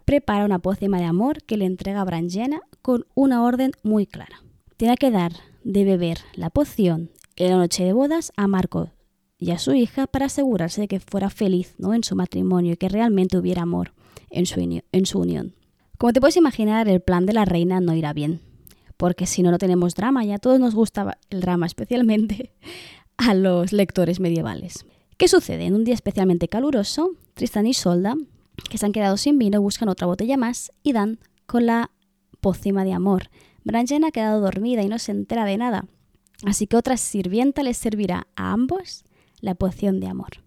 prepara 0.05 0.45
una 0.45 0.59
pócima 0.59 0.99
de 0.99 1.05
amor 1.05 1.41
que 1.41 1.57
le 1.57 1.65
entrega 1.65 2.01
a 2.01 2.05
Brangiana 2.05 2.61
con 2.83 3.07
una 3.15 3.43
orden 3.43 3.71
muy 3.81 4.05
clara. 4.05 4.43
Tiene 4.77 4.95
que 4.95 5.09
dar 5.09 5.31
de 5.63 5.85
beber 5.85 6.19
la 6.35 6.51
poción 6.51 7.09
en 7.35 7.49
la 7.49 7.57
noche 7.57 7.83
de 7.83 7.93
bodas 7.93 8.31
a 8.38 8.45
Marco 8.45 8.91
y 9.39 9.49
a 9.49 9.57
su 9.57 9.73
hija 9.73 10.05
para 10.05 10.27
asegurarse 10.27 10.81
de 10.81 10.88
que 10.88 10.99
fuera 10.99 11.31
feliz 11.31 11.73
¿no? 11.79 11.95
en 11.95 12.03
su 12.03 12.15
matrimonio 12.15 12.73
y 12.73 12.77
que 12.77 12.89
realmente 12.89 13.39
hubiera 13.39 13.63
amor 13.63 13.91
en 14.29 14.45
su, 14.45 14.59
en 14.59 15.05
su 15.07 15.19
unión. 15.19 15.55
Como 15.97 16.13
te 16.13 16.19
puedes 16.19 16.38
imaginar, 16.38 16.88
el 16.88 17.01
plan 17.01 17.25
de 17.25 17.33
la 17.33 17.45
reina 17.45 17.79
no 17.79 17.95
irá 17.95 18.13
bien, 18.13 18.41
porque 18.97 19.25
si 19.25 19.43
no, 19.43 19.51
no 19.51 19.58
tenemos 19.58 19.95
drama, 19.95 20.23
ya 20.23 20.36
a 20.36 20.39
todos 20.39 20.60
nos 20.60 20.75
gusta 20.75 21.17
el 21.29 21.41
drama, 21.41 21.65
especialmente 21.67 22.51
a 23.17 23.34
los 23.34 23.71
lectores 23.73 24.19
medievales. 24.19 24.86
¿Qué 25.17 25.27
sucede? 25.27 25.65
En 25.65 25.75
un 25.75 25.84
día 25.84 25.93
especialmente 25.93 26.47
caluroso, 26.47 27.12
Tristan 27.34 27.67
y 27.67 27.73
Solda, 27.73 28.15
que 28.69 28.77
se 28.77 28.86
han 28.86 28.91
quedado 28.91 29.17
sin 29.17 29.38
vino, 29.39 29.62
buscan 29.62 29.89
otra 29.89 30.08
botella 30.08 30.38
más 30.38 30.71
y 30.84 30.91
dan 30.93 31.19
con 31.45 31.65
la 31.65 31.91
pócima 32.41 32.84
de 32.84 32.93
amor. 32.93 33.29
Brangen 33.63 34.03
ha 34.03 34.12
quedado 34.12 34.41
dormida 34.41 34.84
y 34.84 34.89
no 34.89 34.99
se 34.99 35.12
entera 35.12 35.45
de 35.45 35.58
nada, 35.58 35.86
Así 36.43 36.67
que 36.67 36.77
otra 36.77 36.97
sirvienta 36.97 37.63
les 37.63 37.77
servirá 37.77 38.27
a 38.36 38.51
ambos 38.51 39.05
la 39.39 39.55
poción 39.55 39.99
de 39.99 40.08
amor. 40.08 40.43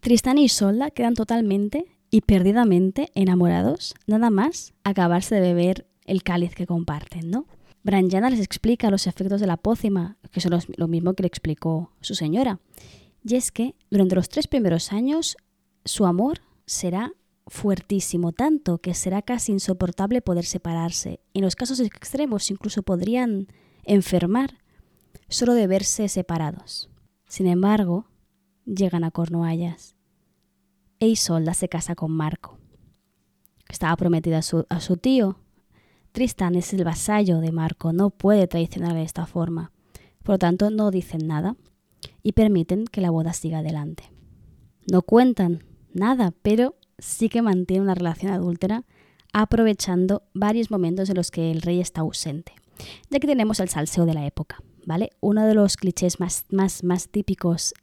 Tristán 0.00 0.38
y 0.38 0.44
Isolda 0.44 0.90
quedan 0.90 1.14
totalmente 1.14 1.86
y 2.10 2.22
perdidamente 2.22 3.10
enamorados, 3.14 3.94
nada 4.06 4.30
más 4.30 4.72
acabarse 4.82 5.34
de 5.34 5.40
beber 5.40 5.86
el 6.06 6.22
cáliz 6.22 6.54
que 6.54 6.66
comparten, 6.66 7.30
¿no? 7.30 7.46
Branjana 7.82 8.30
les 8.30 8.40
explica 8.40 8.90
los 8.90 9.06
efectos 9.06 9.40
de 9.40 9.46
la 9.46 9.56
pócima, 9.56 10.18
que 10.30 10.40
son 10.40 10.58
lo 10.76 10.88
mismo 10.88 11.14
que 11.14 11.22
le 11.22 11.28
explicó 11.28 11.92
su 12.00 12.14
señora. 12.14 12.60
Y 13.24 13.36
es 13.36 13.50
que 13.50 13.74
durante 13.90 14.14
los 14.14 14.28
tres 14.28 14.46
primeros 14.46 14.92
años 14.92 15.36
su 15.84 16.06
amor 16.06 16.40
será 16.66 17.12
fuertísimo, 17.46 18.32
tanto 18.32 18.78
que 18.78 18.94
será 18.94 19.22
casi 19.22 19.52
insoportable 19.52 20.22
poder 20.22 20.44
separarse. 20.44 21.20
En 21.34 21.42
los 21.42 21.56
casos 21.56 21.80
extremos 21.80 22.50
incluso 22.50 22.82
podrían 22.82 23.48
enfermar 23.84 24.58
solo 25.28 25.54
de 25.54 25.66
verse 25.66 26.08
separados. 26.08 26.90
Sin 27.28 27.46
embargo, 27.46 28.06
llegan 28.66 29.04
a 29.04 29.10
Cornuallas 29.10 29.96
e 31.00 31.08
Isolda 31.08 31.54
se 31.54 31.68
casa 31.68 31.94
con 31.94 32.12
Marco. 32.12 32.58
Estaba 33.68 33.96
prometida 33.96 34.38
a 34.68 34.80
su 34.80 34.96
tío. 34.98 35.38
Tristán 36.12 36.54
es 36.56 36.72
el 36.72 36.84
vasallo 36.84 37.40
de 37.40 37.52
Marco, 37.52 37.92
no 37.92 38.10
puede 38.10 38.46
traicionar 38.46 38.94
de 38.94 39.02
esta 39.02 39.26
forma. 39.26 39.72
Por 40.22 40.34
lo 40.34 40.38
tanto, 40.38 40.70
no 40.70 40.90
dicen 40.90 41.26
nada 41.26 41.56
y 42.22 42.32
permiten 42.32 42.84
que 42.86 43.00
la 43.00 43.10
boda 43.10 43.32
siga 43.32 43.58
adelante. 43.58 44.04
No 44.90 45.02
cuentan 45.02 45.64
nada, 45.92 46.32
pero 46.42 46.76
sí 46.98 47.28
que 47.28 47.42
mantienen 47.42 47.84
una 47.84 47.94
relación 47.94 48.32
adúltera 48.32 48.84
aprovechando 49.32 50.24
varios 50.34 50.70
momentos 50.70 51.08
en 51.08 51.16
los 51.16 51.30
que 51.30 51.50
el 51.50 51.62
rey 51.62 51.80
está 51.80 52.00
ausente, 52.00 52.52
ya 53.10 53.20
que 53.20 53.26
tenemos 53.26 53.60
el 53.60 53.68
salseo 53.68 54.06
de 54.06 54.14
la 54.14 54.26
época. 54.26 54.62
¿vale? 54.86 55.10
Uno 55.20 55.46
de 55.46 55.54
los 55.54 55.76
clichés 55.76 56.20
más, 56.20 56.46
más, 56.50 56.82
más 56.84 57.08
típicos 57.08 57.74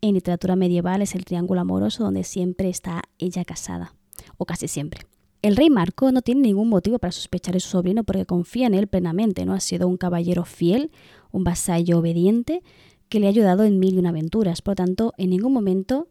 en 0.00 0.14
literatura 0.14 0.56
medieval 0.56 1.02
es 1.02 1.14
el 1.14 1.24
triángulo 1.24 1.60
amoroso 1.60 2.04
donde 2.04 2.24
siempre 2.24 2.68
está 2.68 3.02
ella 3.18 3.44
casada, 3.44 3.94
o 4.36 4.44
casi 4.44 4.68
siempre. 4.68 5.06
El 5.46 5.54
rey 5.54 5.70
Marco 5.70 6.10
no 6.10 6.22
tiene 6.22 6.40
ningún 6.40 6.68
motivo 6.68 6.98
para 6.98 7.12
sospechar 7.12 7.54
de 7.54 7.60
su 7.60 7.68
sobrino 7.68 8.02
porque 8.02 8.26
confía 8.26 8.66
en 8.66 8.74
él 8.74 8.88
plenamente, 8.88 9.44
¿no? 9.46 9.52
Ha 9.52 9.60
sido 9.60 9.86
un 9.86 9.96
caballero 9.96 10.44
fiel, 10.44 10.90
un 11.30 11.44
vasallo 11.44 12.00
obediente, 12.00 12.64
que 13.08 13.20
le 13.20 13.26
ha 13.26 13.28
ayudado 13.28 13.62
en 13.62 13.78
mil 13.78 13.94
y 13.94 13.98
una 13.98 14.08
aventuras. 14.08 14.60
Por 14.60 14.72
lo 14.72 14.84
tanto, 14.84 15.12
en 15.18 15.30
ningún 15.30 15.52
momento 15.52 16.08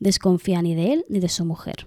desconfía 0.00 0.62
ni 0.62 0.74
de 0.74 0.94
él 0.94 1.04
ni 1.08 1.20
de 1.20 1.28
su 1.28 1.44
mujer. 1.44 1.86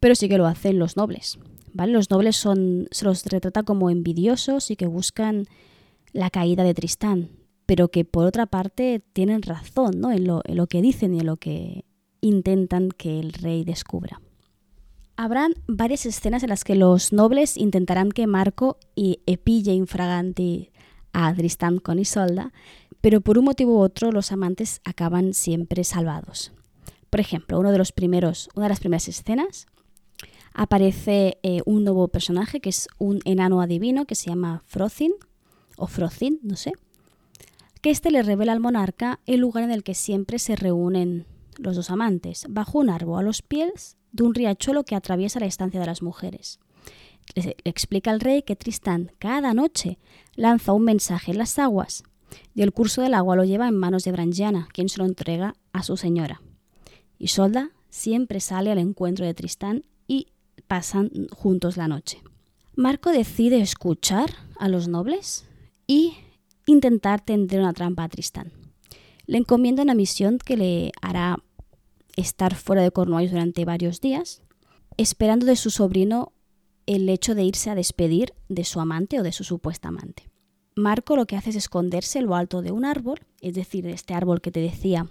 Pero 0.00 0.14
sí 0.14 0.28
que 0.28 0.36
lo 0.36 0.46
hacen 0.46 0.78
los 0.78 0.98
nobles, 0.98 1.38
¿vale? 1.72 1.92
Los 1.92 2.10
nobles 2.10 2.36
se 2.36 3.04
los 3.06 3.24
retrata 3.24 3.62
como 3.62 3.88
envidiosos 3.88 4.70
y 4.70 4.76
que 4.76 4.86
buscan 4.86 5.46
la 6.12 6.28
caída 6.28 6.62
de 6.62 6.74
Tristán, 6.74 7.30
pero 7.64 7.88
que 7.88 8.04
por 8.04 8.26
otra 8.26 8.44
parte 8.44 9.02
tienen 9.14 9.40
razón 9.40 9.98
¿no? 9.98 10.12
en, 10.12 10.26
lo, 10.26 10.42
en 10.44 10.56
lo 10.56 10.66
que 10.66 10.82
dicen 10.82 11.14
y 11.14 11.20
en 11.20 11.26
lo 11.26 11.38
que 11.38 11.86
intentan 12.20 12.90
que 12.90 13.18
el 13.18 13.32
rey 13.32 13.64
descubra. 13.64 14.20
Habrán 15.20 15.54
varias 15.66 16.06
escenas 16.06 16.44
en 16.44 16.50
las 16.50 16.62
que 16.62 16.76
los 16.76 17.12
nobles 17.12 17.56
intentarán 17.56 18.12
que 18.12 18.28
Marco 18.28 18.78
y 18.94 19.18
epille 19.26 19.72
infraganti 19.72 20.70
a 21.12 21.34
Tristán 21.34 21.80
con 21.80 21.98
Isolda, 21.98 22.52
pero 23.00 23.20
por 23.20 23.36
un 23.36 23.46
motivo 23.46 23.78
u 23.78 23.80
otro 23.80 24.12
los 24.12 24.30
amantes 24.30 24.80
acaban 24.84 25.34
siempre 25.34 25.82
salvados. 25.82 26.52
Por 27.10 27.18
ejemplo, 27.18 27.58
uno 27.58 27.72
de 27.72 27.78
los 27.78 27.90
primeros, 27.90 28.48
una 28.54 28.66
de 28.66 28.68
las 28.68 28.78
primeras 28.78 29.08
escenas 29.08 29.66
aparece 30.54 31.38
eh, 31.42 31.62
un 31.66 31.82
nuevo 31.82 32.06
personaje 32.06 32.60
que 32.60 32.68
es 32.68 32.86
un 32.98 33.18
enano 33.24 33.60
adivino 33.60 34.04
que 34.04 34.14
se 34.14 34.30
llama 34.30 34.62
Frozin, 34.66 35.14
o 35.76 35.88
Frocin, 35.88 36.38
no 36.44 36.54
sé, 36.54 36.74
que 37.82 37.90
éste 37.90 38.12
le 38.12 38.22
revela 38.22 38.52
al 38.52 38.60
monarca 38.60 39.18
el 39.26 39.40
lugar 39.40 39.64
en 39.64 39.72
el 39.72 39.82
que 39.82 39.94
siempre 39.94 40.38
se 40.38 40.54
reúnen 40.54 41.26
los 41.56 41.74
dos 41.74 41.90
amantes, 41.90 42.46
bajo 42.48 42.78
un 42.78 42.88
árbol 42.88 43.18
a 43.18 43.22
los 43.22 43.42
pies 43.42 43.97
de 44.12 44.24
un 44.24 44.34
riachuelo 44.34 44.84
que 44.84 44.94
atraviesa 44.94 45.40
la 45.40 45.46
estancia 45.46 45.80
de 45.80 45.86
las 45.86 46.02
mujeres. 46.02 46.58
Le 47.34 47.56
explica 47.64 48.10
al 48.10 48.20
rey 48.20 48.42
que 48.42 48.56
Tristán 48.56 49.12
cada 49.18 49.54
noche 49.54 49.98
lanza 50.34 50.72
un 50.72 50.84
mensaje 50.84 51.32
en 51.32 51.38
las 51.38 51.58
aguas 51.58 52.02
y 52.54 52.62
el 52.62 52.72
curso 52.72 53.02
del 53.02 53.14
agua 53.14 53.36
lo 53.36 53.44
lleva 53.44 53.68
en 53.68 53.76
manos 53.76 54.04
de 54.04 54.12
Brangiana, 54.12 54.68
quien 54.72 54.88
se 54.88 54.98
lo 54.98 55.04
entrega 55.04 55.54
a 55.72 55.82
su 55.82 55.96
señora. 55.96 56.40
Y 57.18 57.28
Solda 57.28 57.70
siempre 57.90 58.40
sale 58.40 58.70
al 58.70 58.78
encuentro 58.78 59.26
de 59.26 59.34
Tristán 59.34 59.84
y 60.06 60.28
pasan 60.66 61.10
juntos 61.32 61.76
la 61.76 61.88
noche. 61.88 62.22
Marco 62.76 63.10
decide 63.10 63.60
escuchar 63.60 64.30
a 64.58 64.68
los 64.68 64.88
nobles 64.88 65.46
y 65.86 66.14
intentar 66.66 67.20
tender 67.20 67.60
una 67.60 67.72
trampa 67.72 68.04
a 68.04 68.08
Tristán. 68.08 68.52
Le 69.26 69.38
encomienda 69.38 69.82
una 69.82 69.94
misión 69.94 70.38
que 70.38 70.56
le 70.56 70.92
hará 71.02 71.42
estar 72.18 72.54
fuera 72.54 72.82
de 72.82 72.90
Cornualles 72.90 73.30
durante 73.30 73.64
varios 73.64 74.00
días, 74.00 74.42
esperando 74.96 75.46
de 75.46 75.56
su 75.56 75.70
sobrino 75.70 76.32
el 76.86 77.08
hecho 77.08 77.34
de 77.34 77.44
irse 77.44 77.70
a 77.70 77.74
despedir 77.74 78.34
de 78.48 78.64
su 78.64 78.80
amante 78.80 79.20
o 79.20 79.22
de 79.22 79.32
su 79.32 79.44
supuesta 79.44 79.88
amante. 79.88 80.28
Marco 80.74 81.16
lo 81.16 81.26
que 81.26 81.36
hace 81.36 81.50
es 81.50 81.56
esconderse 81.56 82.18
en 82.18 82.26
lo 82.26 82.34
alto 82.34 82.62
de 82.62 82.72
un 82.72 82.84
árbol, 82.84 83.20
es 83.40 83.54
decir, 83.54 83.84
de 83.84 83.92
este 83.92 84.14
árbol 84.14 84.40
que 84.40 84.50
te 84.50 84.60
decía 84.60 85.06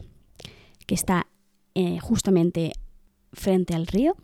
que 0.86 0.96
está 0.96 1.28
eh, 1.76 2.00
justamente 2.00 2.74
frente 3.32 3.74
al 3.74 3.88
río, 3.88 4.16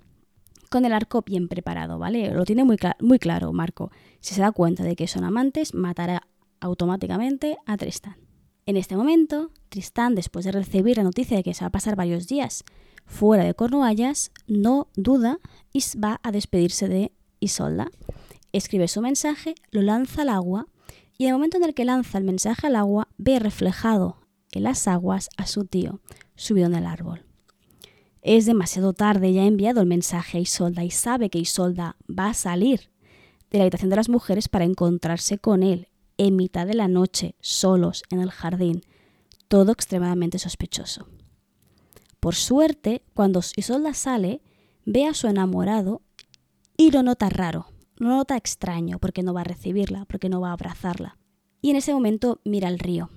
con 0.70 0.86
el 0.86 0.94
arco 0.94 1.22
bien 1.22 1.48
preparado, 1.48 2.00
¿vale? 2.00 2.32
Lo 2.32 2.46
tiene 2.46 2.64
muy, 2.64 2.78
muy 3.00 3.20
claro 3.20 3.54
Marco. 3.54 3.92
Si 4.20 4.34
se 4.34 4.42
da 4.42 4.52
cuenta 4.52 4.84
de 4.84 4.96
que 4.96 5.08
son 5.08 5.24
amantes, 5.24 5.74
matará 5.74 6.28
automáticamente 6.60 7.58
a 7.66 7.78
Tristan. 7.78 8.23
En 8.66 8.78
este 8.78 8.96
momento, 8.96 9.52
Tristán, 9.68 10.16
después 10.16 10.46
de 10.46 10.54
recibir 10.54 10.96
la 10.96 11.04
noticia 11.04 11.36
de 11.36 11.44
que 11.44 11.54
se 11.54 11.66
va 11.66 11.68
a 11.68 11.72
pasar 11.72 11.98
varios 11.98 12.28
días 12.28 12.64
fuera 13.06 13.44
de 13.44 13.54
Cornuallas, 13.54 14.32
no 14.48 14.88
duda 14.96 15.40
y 15.74 15.84
va 16.00 16.22
a 16.24 16.32
despedirse 16.32 16.88
de 16.88 17.12
Isolda. 17.42 17.92
Escribe 18.54 18.88
su 18.88 19.02
mensaje, 19.02 19.56
lo 19.72 19.82
lanza 19.82 20.22
al 20.22 20.30
agua 20.30 20.68
y 21.18 21.26
en 21.26 21.30
el 21.30 21.36
momento 21.36 21.58
en 21.58 21.64
el 21.64 21.74
que 21.74 21.84
lanza 21.84 22.18
el 22.18 22.24
mensaje 22.24 22.68
al 22.68 22.78
agua, 22.78 23.10
ve 23.18 23.38
reflejado 23.40 24.18
en 24.54 24.64
las 24.64 24.88
aguas 24.88 25.30
a 25.36 25.46
su 25.46 25.66
tío, 25.66 26.00
subido 26.36 26.68
en 26.68 26.76
el 26.76 26.86
árbol. 26.86 27.26
Es 28.22 28.46
demasiado 28.46 28.94
tarde, 28.94 29.34
ya 29.34 29.42
ha 29.42 29.46
enviado 29.46 29.82
el 29.82 29.88
mensaje 29.88 30.38
a 30.38 30.42
Isolda 30.42 30.86
y 30.86 30.92
sabe 30.92 31.30
que 31.30 31.40
Isolda 31.40 31.98
va 32.08 32.30
a 32.30 32.34
salir 32.34 32.92
de 33.52 33.58
la 33.58 33.66
habitación 33.66 33.90
de 33.90 33.98
las 33.98 34.08
mujeres 34.08 34.48
para 34.48 34.64
encontrarse 34.64 35.38
con 35.38 35.64
él 35.64 35.90
en 36.18 36.36
mitad 36.36 36.68
de 36.68 36.74
la 36.74 36.88
noche, 36.88 37.36
solos, 37.42 38.04
en 38.10 38.20
el 38.22 38.32
jardín. 38.32 38.82
Todo 39.48 39.72
extremadamente 39.72 40.40
sospechoso. 40.40 41.08
Por 42.20 42.36
suerte, 42.36 43.04
cuando 43.14 43.42
Isolda 43.56 43.94
sale, 43.94 44.42
ve 44.86 45.06
a 45.06 45.14
su 45.14 45.28
enamorado 45.28 46.02
y 46.78 46.92
lo 46.92 47.04
nota 47.04 47.30
raro, 47.30 47.68
lo 47.98 48.10
nota 48.10 48.38
extraño, 48.38 49.00
porque 49.00 49.24
no 49.24 49.34
va 49.34 49.42
a 49.42 49.46
recibirla, 49.46 50.06
porque 50.06 50.30
no 50.30 50.42
va 50.42 50.50
a 50.50 50.54
abrazarla. 50.54 51.18
Y 51.62 51.70
en 51.70 51.76
ese 51.76 51.94
momento 51.94 52.42
mira 52.44 52.68
al 52.68 52.80
río 52.80 53.10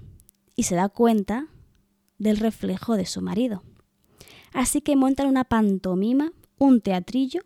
y 0.54 0.64
se 0.64 0.74
da 0.74 0.88
cuenta 0.88 1.48
del 2.18 2.38
reflejo 2.38 2.96
de 2.96 3.06
su 3.06 3.20
marido. 3.20 3.62
Así 4.52 4.80
que 4.80 4.96
montan 4.96 5.26
una 5.26 5.44
pantomima, 5.44 6.32
un 6.58 6.80
teatrillo, 6.80 7.42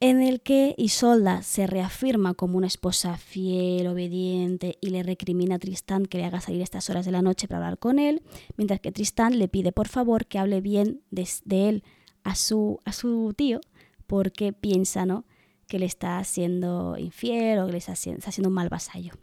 en 0.00 0.22
el 0.22 0.40
que 0.40 0.74
Isolda 0.76 1.42
se 1.42 1.66
reafirma 1.66 2.34
como 2.34 2.58
una 2.58 2.66
esposa 2.66 3.16
fiel, 3.16 3.86
obediente 3.86 4.76
y 4.80 4.90
le 4.90 5.02
recrimina 5.02 5.54
a 5.54 5.58
Tristán 5.58 6.04
que 6.04 6.18
le 6.18 6.24
haga 6.24 6.40
salir 6.40 6.60
estas 6.60 6.90
horas 6.90 7.06
de 7.06 7.12
la 7.12 7.22
noche 7.22 7.48
para 7.48 7.58
hablar 7.58 7.78
con 7.78 7.98
él, 7.98 8.22
mientras 8.56 8.80
que 8.80 8.92
Tristán 8.92 9.38
le 9.38 9.48
pide 9.48 9.72
por 9.72 9.88
favor 9.88 10.26
que 10.26 10.38
hable 10.38 10.60
bien 10.60 11.00
de, 11.10 11.26
él 11.48 11.82
a 12.24 12.34
su, 12.34 12.78
a 12.84 12.92
su 12.92 13.32
tío 13.36 13.60
porque 14.06 14.52
piensa 14.52 15.06
¿no? 15.06 15.24
que 15.66 15.78
le 15.78 15.86
está 15.86 16.22
siendo 16.24 16.96
infiel 16.98 17.58
o 17.60 17.66
que 17.66 17.72
le 17.72 17.78
está, 17.78 17.92
está 17.92 18.28
haciendo 18.28 18.48
un 18.48 18.54
mal 18.54 18.68
vasallo. 18.68 19.14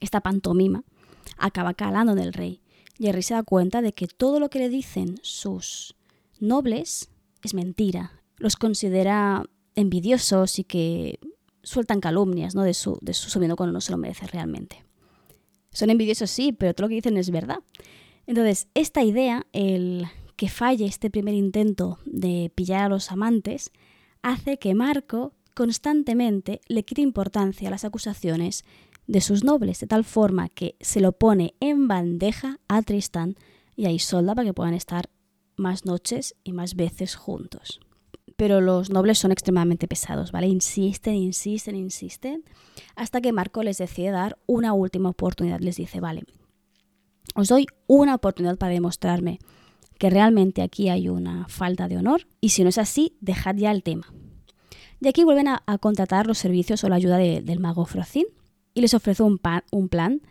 Esta 0.00 0.20
pantomima 0.20 0.84
acaba 1.38 1.74
calando 1.74 2.12
en 2.12 2.18
el 2.18 2.32
rey 2.32 2.60
y 2.98 3.06
el 3.06 3.14
rey 3.14 3.22
se 3.22 3.34
da 3.34 3.42
cuenta 3.42 3.80
de 3.80 3.94
que 3.94 4.06
todo 4.06 4.38
lo 4.38 4.50
que 4.50 4.58
le 4.58 4.68
dicen 4.68 5.18
sus 5.22 5.96
nobles 6.38 7.10
es 7.42 7.54
mentira. 7.54 8.12
Los 8.36 8.56
considera 8.56 9.44
envidiosos 9.74 10.58
y 10.58 10.64
que 10.64 11.18
sueltan 11.62 12.00
calumnias 12.00 12.54
¿no? 12.54 12.62
de, 12.62 12.74
su, 12.74 12.98
de 13.02 13.14
cuando 13.56 13.72
no 13.72 13.80
se 13.80 13.92
lo 13.92 13.98
merece 13.98 14.26
realmente. 14.26 14.84
Son 15.72 15.90
envidiosos, 15.90 16.30
sí, 16.30 16.52
pero 16.52 16.74
todo 16.74 16.86
lo 16.86 16.88
que 16.88 16.96
dicen 16.96 17.16
es 17.16 17.30
verdad. 17.30 17.58
Entonces, 18.26 18.68
esta 18.74 19.02
idea, 19.02 19.46
el 19.52 20.06
que 20.36 20.48
falle 20.48 20.86
este 20.86 21.10
primer 21.10 21.34
intento 21.34 21.98
de 22.04 22.50
pillar 22.54 22.84
a 22.84 22.88
los 22.88 23.12
amantes, 23.12 23.70
hace 24.22 24.58
que 24.58 24.74
Marco 24.74 25.32
constantemente 25.54 26.60
le 26.68 26.84
quite 26.84 27.02
importancia 27.02 27.68
a 27.68 27.70
las 27.70 27.84
acusaciones 27.84 28.64
de 29.06 29.20
sus 29.20 29.44
nobles, 29.44 29.80
de 29.80 29.86
tal 29.86 30.04
forma 30.04 30.48
que 30.48 30.76
se 30.80 31.00
lo 31.00 31.12
pone 31.12 31.54
en 31.60 31.88
bandeja 31.88 32.60
a 32.68 32.82
Tristán 32.82 33.36
y 33.76 33.86
a 33.86 33.90
Isolda 33.90 34.34
para 34.34 34.46
que 34.46 34.54
puedan 34.54 34.74
estar 34.74 35.10
más 35.56 35.84
noches 35.84 36.34
y 36.44 36.52
más 36.52 36.74
veces 36.74 37.16
juntos 37.16 37.80
pero 38.40 38.62
los 38.62 38.88
nobles 38.88 39.18
son 39.18 39.32
extremadamente 39.32 39.86
pesados, 39.86 40.32
¿vale? 40.32 40.46
Insisten, 40.46 41.14
insisten, 41.14 41.76
insisten, 41.76 42.42
hasta 42.96 43.20
que 43.20 43.34
Marco 43.34 43.62
les 43.62 43.76
decide 43.76 44.12
dar 44.12 44.38
una 44.46 44.72
última 44.72 45.10
oportunidad. 45.10 45.60
Les 45.60 45.76
dice, 45.76 46.00
vale, 46.00 46.22
os 47.34 47.48
doy 47.48 47.66
una 47.86 48.14
oportunidad 48.14 48.56
para 48.56 48.72
demostrarme 48.72 49.40
que 49.98 50.08
realmente 50.08 50.62
aquí 50.62 50.88
hay 50.88 51.10
una 51.10 51.48
falta 51.48 51.86
de 51.86 51.98
honor, 51.98 52.28
y 52.40 52.48
si 52.48 52.62
no 52.62 52.70
es 52.70 52.78
así, 52.78 53.14
dejad 53.20 53.56
ya 53.56 53.72
el 53.72 53.82
tema. 53.82 54.06
Y 55.02 55.08
aquí 55.08 55.22
vuelven 55.22 55.48
a, 55.48 55.62
contratar 55.78 56.26
los 56.26 56.38
servicios 56.38 56.82
o 56.82 56.88
la 56.88 56.96
ayuda 56.96 57.18
del 57.18 57.60
mago 57.60 57.84
Frocín, 57.84 58.24
y 58.72 58.80
les 58.80 58.94
ofrece 58.94 59.22
un, 59.22 59.38
un 59.70 59.88
plan 59.90 60.22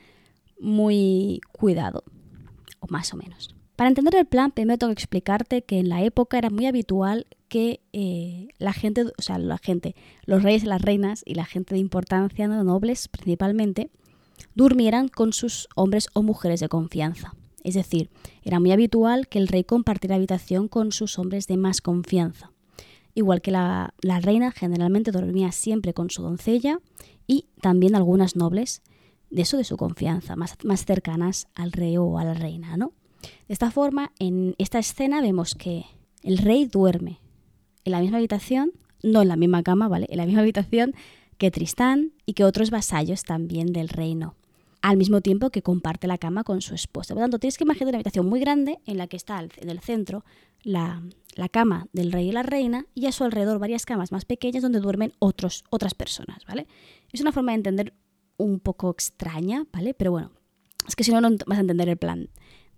muy 0.59 1.41
cuidado, 1.51 2.03
o 2.79 2.87
más 2.89 3.13
o 3.13 3.17
menos. 3.17 3.55
Para 3.79 3.87
entender 3.87 4.13
el 4.15 4.25
plan, 4.25 4.51
primero 4.51 4.77
tengo 4.77 4.93
que 4.93 5.01
explicarte 5.01 5.61
que 5.61 5.79
en 5.79 5.87
la 5.87 6.03
época 6.03 6.37
era 6.37 6.49
muy 6.49 6.65
habitual 6.65 7.27
que 7.47 7.79
eh, 7.93 8.49
la 8.57 8.73
gente, 8.73 9.03
o 9.03 9.21
sea, 9.21 9.39
la 9.39 9.57
gente, 9.57 9.95
los 10.25 10.43
reyes, 10.43 10.65
las 10.65 10.81
reinas 10.81 11.23
y 11.25 11.35
la 11.35 11.45
gente 11.45 11.75
de 11.75 11.79
importancia, 11.79 12.49
¿no? 12.49 12.61
nobles 12.65 13.07
principalmente, 13.07 13.89
durmieran 14.53 15.07
con 15.07 15.31
sus 15.31 15.69
hombres 15.77 16.09
o 16.13 16.23
mujeres 16.23 16.59
de 16.59 16.67
confianza. 16.67 17.35
Es 17.63 17.75
decir, 17.75 18.09
era 18.43 18.59
muy 18.59 18.73
habitual 18.73 19.29
que 19.29 19.39
el 19.39 19.47
rey 19.47 19.63
compartiera 19.63 20.17
habitación 20.17 20.67
con 20.67 20.91
sus 20.91 21.17
hombres 21.17 21.47
de 21.47 21.55
más 21.55 21.79
confianza. 21.79 22.51
Igual 23.15 23.41
que 23.41 23.51
la, 23.51 23.93
reina 24.01 24.51
generalmente 24.51 25.11
dormía 25.11 25.53
siempre 25.53 25.93
con 25.93 26.09
su 26.09 26.21
doncella 26.21 26.81
y 27.27 27.45
también 27.61 27.95
algunas 27.95 28.35
nobles 28.35 28.81
de 29.29 29.43
eso 29.43 29.55
de 29.55 29.63
su 29.63 29.77
confianza, 29.77 30.35
más, 30.35 30.57
más 30.65 30.83
cercanas 30.83 31.47
al 31.55 31.71
rey 31.71 31.95
o 31.95 32.17
a 32.17 32.25
la 32.25 32.33
reina, 32.33 32.75
¿no? 32.75 32.91
De 33.21 33.53
esta 33.53 33.71
forma, 33.71 34.11
en 34.19 34.55
esta 34.57 34.79
escena 34.79 35.21
vemos 35.21 35.55
que 35.55 35.85
el 36.23 36.37
rey 36.37 36.65
duerme 36.65 37.19
en 37.85 37.91
la 37.91 37.99
misma 38.01 38.17
habitación, 38.17 38.71
no 39.03 39.21
en 39.21 39.27
la 39.27 39.35
misma 39.35 39.63
cama, 39.63 39.87
¿vale? 39.87 40.07
En 40.09 40.17
la 40.17 40.25
misma 40.25 40.41
habitación 40.41 40.93
que 41.37 41.51
Tristán 41.51 42.13
y 42.25 42.33
que 42.33 42.43
otros 42.43 42.69
vasallos 42.69 43.23
también 43.23 43.71
del 43.71 43.89
reino, 43.89 44.35
al 44.81 44.97
mismo 44.97 45.21
tiempo 45.21 45.49
que 45.49 45.61
comparte 45.61 46.07
la 46.07 46.17
cama 46.17 46.43
con 46.43 46.61
su 46.61 46.75
esposa. 46.75 47.13
Por 47.13 47.21
lo 47.21 47.23
tanto, 47.23 47.39
tienes 47.39 47.57
que 47.57 47.63
imaginar 47.63 47.89
una 47.89 47.97
habitación 47.97 48.27
muy 48.27 48.39
grande 48.39 48.79
en 48.85 48.97
la 48.97 49.07
que 49.07 49.17
está 49.17 49.39
en 49.39 49.69
el 49.69 49.79
centro 49.79 50.25
la, 50.63 51.01
cama 51.51 51.87
del 51.93 52.11
rey 52.11 52.29
y 52.29 52.31
la 52.31 52.43
reina 52.43 52.85
y 52.93 53.05
a 53.05 53.11
su 53.11 53.23
alrededor 53.23 53.59
varias 53.59 53.85
camas 53.85 54.11
más 54.11 54.25
pequeñas 54.25 54.61
donde 54.61 54.79
duermen 54.79 55.13
otros, 55.19 55.63
otras 55.69 55.93
personas, 55.93 56.45
¿vale? 56.45 56.67
Es 57.11 57.21
una 57.21 57.31
forma 57.31 57.53
de 57.53 57.57
entender 57.57 57.93
un 58.37 58.59
poco 58.59 58.91
extraña, 58.91 59.65
¿vale? 59.71 59.93
Pero 59.93 60.11
bueno, 60.11 60.31
es 60.87 60.95
que 60.95 61.03
si 61.03 61.11
no, 61.11 61.21
no 61.21 61.29
vas 61.45 61.57
a 61.57 61.61
entender 61.61 61.87
el 61.87 61.97
plan 61.97 62.29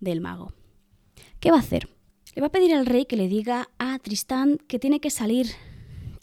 del 0.02 0.20
mago. 0.20 0.52
¿Qué 1.40 1.50
va 1.52 1.58
a 1.58 1.62
hacer? 1.62 1.88
Le 2.36 2.42
va 2.42 2.48
a 2.48 2.52
pedir 2.52 2.74
al 2.74 2.86
rey 2.86 3.06
que 3.06 3.16
le 3.16 3.30
diga 3.30 3.70
a 3.80 3.98
Tristán 4.00 4.58
que 4.68 4.80
tiene 4.80 5.00
que 5.00 5.10
salir 5.10 5.48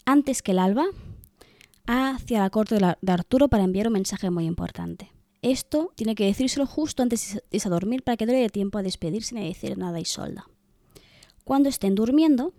antes 0.05 0.41
que 0.41 0.51
el 0.51 0.59
alba 0.59 0.85
hacia 1.87 2.39
la 2.39 2.49
corte 2.49 2.77
de, 2.77 3.11
Arturo 3.11 3.47
para 3.47 3.63
enviar 3.63 3.87
un 3.87 3.93
mensaje 3.93 4.29
muy 4.29 4.45
importante. 4.45 5.11
Esto 5.41 5.91
tiene 5.95 6.15
que 6.15 6.25
decírselo 6.25 6.65
justo 6.67 7.01
antes 7.01 7.35
de 7.35 7.41
irse 7.51 7.67
a 7.67 7.71
dormir 7.71 8.03
para 8.03 8.17
que 8.17 8.25
no 8.25 8.33
le 8.33 8.39
dé 8.39 8.49
tiempo 8.49 8.77
a 8.77 8.83
despedirse 8.83 9.33
ni 9.33 9.41
a 9.41 9.45
decir 9.45 9.77
nada 9.77 9.97
a 9.97 10.01
Isolda. 10.01 10.47
Cuando 11.43 11.69
estén 11.69 11.95
durmiendo, 11.95 12.53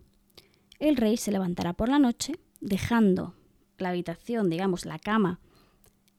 el 0.81 0.97
rey 0.97 1.17
se 1.17 1.31
levantará 1.31 1.75
por 1.75 1.89
la 1.89 1.99
noche, 1.99 2.35
dejando 2.61 3.35
la 3.79 3.91
habitación, 3.91 4.51
digamos, 4.51 4.85
la 4.85 4.99
cama, 4.99 5.41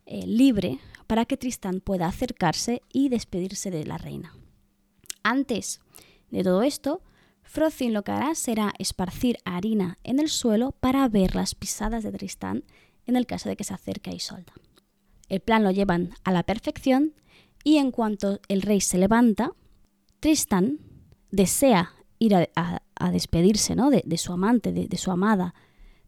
eh, 0.05 0.25
libre 0.25 0.79
para 1.07 1.25
que 1.25 1.37
Tristán 1.37 1.81
pueda 1.81 2.07
acercarse 2.07 2.81
y 2.93 3.09
despedirse 3.09 3.71
de 3.71 3.85
la 3.85 3.97
reina. 3.97 4.33
Antes 5.23 5.81
de 6.29 6.43
todo 6.43 6.63
esto, 6.63 7.01
Frozin 7.43 7.93
lo 7.93 8.03
que 8.03 8.12
hará 8.12 8.34
será 8.36 8.73
esparcir 8.79 9.38
harina 9.43 9.97
en 10.03 10.19
el 10.19 10.29
suelo 10.29 10.71
para 10.71 11.07
ver 11.10 11.36
las 11.36 11.55
pisadas 11.55 12.03
de 12.03 12.12
Tristán 12.12 12.63
en 13.05 13.15
el 13.15 13.25
caso 13.25 13.49
de 13.49 13.57
que 13.57 13.63
se 13.63 13.73
acerque 13.73 14.10
a 14.10 14.13
Isolda. 14.13 14.53
El 15.27 15.41
plan 15.41 15.63
lo 15.63 15.71
llevan 15.71 16.13
a 16.23 16.31
la 16.31 16.43
perfección 16.43 17.13
y 17.63 17.77
en 17.77 17.91
cuanto 17.91 18.39
el 18.47 18.62
rey 18.62 18.81
se 18.81 18.97
levanta, 18.97 19.51
Tristán 20.19 20.79
desea 21.31 21.93
ir 22.19 22.36
a, 22.36 22.81
despedirse 23.12 23.75
¿no? 23.75 23.89
de, 23.89 24.17
su 24.17 24.31
amante, 24.31 24.71
de, 24.71 24.88
de, 24.88 24.97
su 24.97 25.12
amada, 25.12 25.55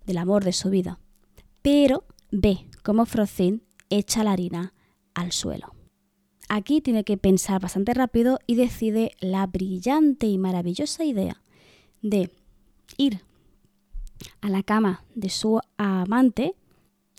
del 0.05 0.19
amor 0.19 0.43
de 0.43 0.53
su 0.53 0.69
vida, 0.69 0.99
pero 1.61 2.05
ve 2.31 2.69
cómo 2.83 3.05
Frozin 3.05 3.63
echa 3.89 4.23
la 4.23 4.31
harina 4.31 4.73
al 5.13 5.31
suelo. 5.31 5.72
Aquí 6.55 6.81
tiene 6.81 7.03
que 7.03 7.17
pensar 7.17 7.59
bastante 7.59 7.95
rápido 7.95 8.37
y 8.45 8.53
decide 8.53 9.13
la 9.19 9.47
brillante 9.47 10.27
y 10.27 10.37
maravillosa 10.37 11.03
idea 11.03 11.41
de 12.03 12.29
ir 12.95 13.21
a 14.39 14.49
la 14.49 14.61
cama 14.61 15.03
de 15.15 15.31
su 15.31 15.59
amante, 15.77 16.53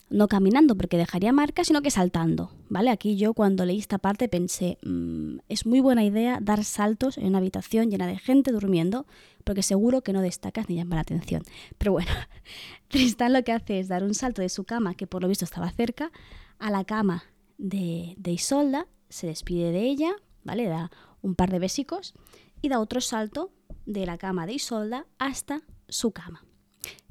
no 0.09 0.29
caminando 0.29 0.77
porque 0.77 0.95
dejaría 0.95 1.33
marcas, 1.33 1.67
sino 1.67 1.81
que 1.81 1.91
saltando. 1.91 2.53
¿Vale? 2.69 2.89
Aquí 2.91 3.17
yo 3.17 3.33
cuando 3.33 3.65
leí 3.65 3.77
esta 3.77 3.97
parte 3.97 4.29
pensé, 4.29 4.77
mm, 4.83 5.39
es 5.49 5.65
muy 5.65 5.81
buena 5.81 6.05
idea 6.05 6.39
dar 6.41 6.63
saltos 6.63 7.17
en 7.17 7.25
una 7.25 7.39
habitación 7.39 7.91
llena 7.91 8.07
de 8.07 8.17
gente 8.17 8.53
durmiendo, 8.53 9.05
porque 9.43 9.63
seguro 9.63 10.01
que 10.01 10.13
no 10.13 10.21
destacas 10.21 10.69
ni 10.69 10.77
llama 10.77 10.95
la 10.95 11.01
atención. 11.01 11.43
Pero 11.77 11.91
bueno, 11.91 12.11
Tristán 12.87 13.33
lo 13.33 13.43
que 13.43 13.51
hace 13.51 13.81
es 13.81 13.89
dar 13.89 14.05
un 14.05 14.13
salto 14.13 14.41
de 14.41 14.47
su 14.47 14.63
cama, 14.63 14.93
que 14.93 15.07
por 15.07 15.21
lo 15.21 15.27
visto 15.27 15.43
estaba 15.43 15.69
cerca, 15.71 16.09
a 16.57 16.71
la 16.71 16.85
cama 16.85 17.25
de, 17.57 18.13
de 18.17 18.31
Isolda 18.31 18.87
se 19.09 19.27
despide 19.27 19.71
de 19.71 19.81
ella, 19.81 20.11
¿vale? 20.43 20.65
Da 20.65 20.91
un 21.21 21.35
par 21.35 21.51
de 21.51 21.59
besicos 21.59 22.13
y 22.61 22.69
da 22.69 22.79
otro 22.79 23.01
salto 23.01 23.51
de 23.85 24.05
la 24.05 24.17
cama 24.17 24.45
de 24.45 24.53
Isolda 24.53 25.05
hasta 25.19 25.61
su 25.87 26.11
cama. 26.11 26.45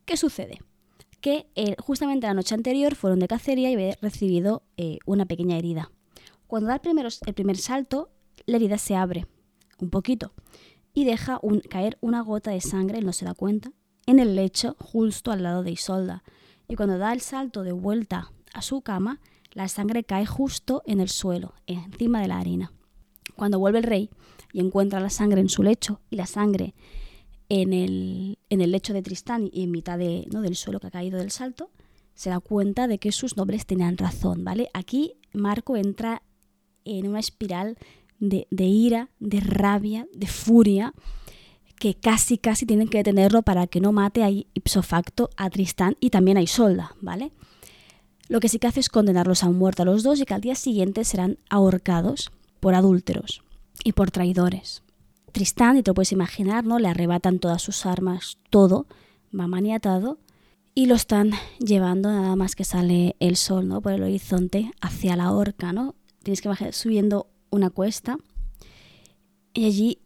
¿Qué 0.04 0.16
sucede? 0.16 0.60
Que 1.20 1.46
eh, 1.54 1.76
justamente 1.78 2.26
la 2.26 2.34
noche 2.34 2.54
anterior 2.54 2.94
fueron 2.94 3.18
de 3.18 3.28
cacería 3.28 3.70
y 3.70 3.74
había 3.74 3.98
recibido 4.02 4.62
eh, 4.76 4.98
una 5.06 5.26
pequeña 5.26 5.56
herida. 5.56 5.90
Cuando 6.46 6.68
da 6.68 6.74
el, 6.74 7.34
primer 7.34 7.56
salto, 7.56 8.10
la 8.46 8.56
herida 8.56 8.78
se 8.78 8.96
abre 8.96 9.26
un 9.78 9.90
poquito 9.90 10.32
y 10.92 11.04
deja 11.04 11.40
caer 11.68 11.98
una 12.00 12.20
gota 12.20 12.50
de 12.50 12.60
sangre, 12.60 12.98
él 12.98 13.06
no 13.06 13.12
se 13.12 13.24
da 13.24 13.34
cuenta, 13.34 13.72
en 14.06 14.20
el 14.20 14.36
lecho 14.36 14.76
justo 14.78 15.32
al 15.32 15.42
lado 15.42 15.62
de 15.62 15.72
Isolda. 15.72 16.22
Y 16.68 16.76
cuando 16.76 16.98
da 16.98 17.12
el 17.12 17.20
salto 17.20 17.62
de 17.62 17.72
vuelta 17.72 18.30
a 18.52 18.62
su 18.62 18.82
cama, 18.82 19.20
la 19.54 19.68
sangre 19.68 20.04
cae 20.04 20.26
justo 20.26 20.82
en 20.86 21.00
el 21.00 21.08
suelo, 21.08 21.54
encima 21.66 22.20
de 22.20 22.28
la 22.28 22.38
harina. 22.38 22.72
Cuando 23.36 23.58
vuelve 23.58 23.78
el 23.78 23.84
rey 23.84 24.10
y 24.52 24.60
encuentra 24.60 25.00
la 25.00 25.10
sangre 25.10 25.40
en 25.40 25.48
su 25.48 25.62
lecho 25.62 26.00
y 26.10 26.16
la 26.16 26.26
sangre 26.26 26.74
en 27.48 27.72
el, 27.72 28.38
en 28.50 28.60
el 28.60 28.72
lecho 28.72 28.92
de 28.92 29.02
Tristán 29.02 29.48
y 29.52 29.62
en 29.62 29.70
mitad 29.70 29.98
de, 29.98 30.26
¿no? 30.32 30.42
del 30.42 30.56
suelo 30.56 30.80
que 30.80 30.88
ha 30.88 30.90
caído 30.90 31.18
del 31.18 31.30
salto, 31.30 31.70
se 32.14 32.30
da 32.30 32.40
cuenta 32.40 32.86
de 32.86 32.98
que 32.98 33.12
sus 33.12 33.36
nobles 33.36 33.66
tenían 33.66 33.96
razón, 33.96 34.44
¿vale? 34.44 34.70
Aquí 34.72 35.14
Marco 35.32 35.76
entra 35.76 36.22
en 36.84 37.08
una 37.08 37.18
espiral 37.18 37.76
de, 38.18 38.46
de 38.50 38.64
ira, 38.64 39.10
de 39.18 39.40
rabia, 39.40 40.06
de 40.14 40.26
furia, 40.26 40.94
que 41.78 41.94
casi 41.94 42.38
casi 42.38 42.66
tienen 42.66 42.88
que 42.88 42.98
detenerlo 42.98 43.42
para 43.42 43.66
que 43.66 43.80
no 43.80 43.92
mate 43.92 44.22
a 44.22 44.30
ipso 44.30 44.82
facto 44.82 45.30
a 45.36 45.50
Tristán 45.50 45.96
y 46.00 46.10
también 46.10 46.36
a 46.36 46.42
Isolda, 46.42 46.94
¿vale? 47.00 47.32
Lo 48.28 48.40
que 48.40 48.48
sí 48.48 48.58
que 48.58 48.66
hace 48.66 48.80
es 48.80 48.88
condenarlos 48.88 49.44
a 49.44 49.50
muerte 49.50 49.82
a 49.82 49.84
los 49.84 50.02
dos 50.02 50.20
y 50.20 50.24
que 50.24 50.34
al 50.34 50.40
día 50.40 50.54
siguiente 50.54 51.04
serán 51.04 51.38
ahorcados 51.50 52.30
por 52.60 52.74
adúlteros 52.74 53.42
y 53.84 53.92
por 53.92 54.10
traidores. 54.10 54.82
Tristán, 55.32 55.76
y 55.76 55.82
te 55.82 55.90
lo 55.90 55.94
puedes 55.94 56.12
imaginar, 56.12 56.64
¿no? 56.64 56.78
Le 56.78 56.88
arrebatan 56.88 57.38
todas 57.38 57.60
sus 57.60 57.86
armas, 57.86 58.38
todo, 58.50 58.86
va 59.38 59.46
maniatado, 59.46 60.18
y 60.74 60.86
lo 60.86 60.94
están 60.94 61.32
llevando 61.58 62.10
nada 62.10 62.34
más 62.36 62.54
que 62.54 62.64
sale 62.64 63.16
el 63.20 63.36
sol, 63.36 63.68
¿no? 63.68 63.80
Por 63.80 63.92
el 63.92 64.02
horizonte 64.02 64.70
hacia 64.80 65.16
la 65.16 65.32
horca, 65.32 65.72
¿no? 65.72 65.94
Tienes 66.22 66.40
que 66.40 66.48
bajar 66.48 66.72
subiendo 66.72 67.28
una 67.50 67.70
cuesta 67.70 68.18
y 69.52 69.66
allí 69.66 69.98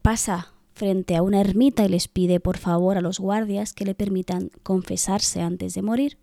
pasa 0.00 0.52
frente 0.72 1.16
a 1.16 1.22
una 1.22 1.40
ermita 1.40 1.84
y 1.84 1.88
les 1.88 2.08
pide 2.08 2.40
por 2.40 2.56
favor 2.56 2.96
a 2.96 3.02
los 3.02 3.18
guardias 3.18 3.74
que 3.74 3.84
le 3.84 3.94
permitan 3.94 4.50
confesarse 4.62 5.42
antes 5.42 5.74
de 5.74 5.82
morir 5.82 6.18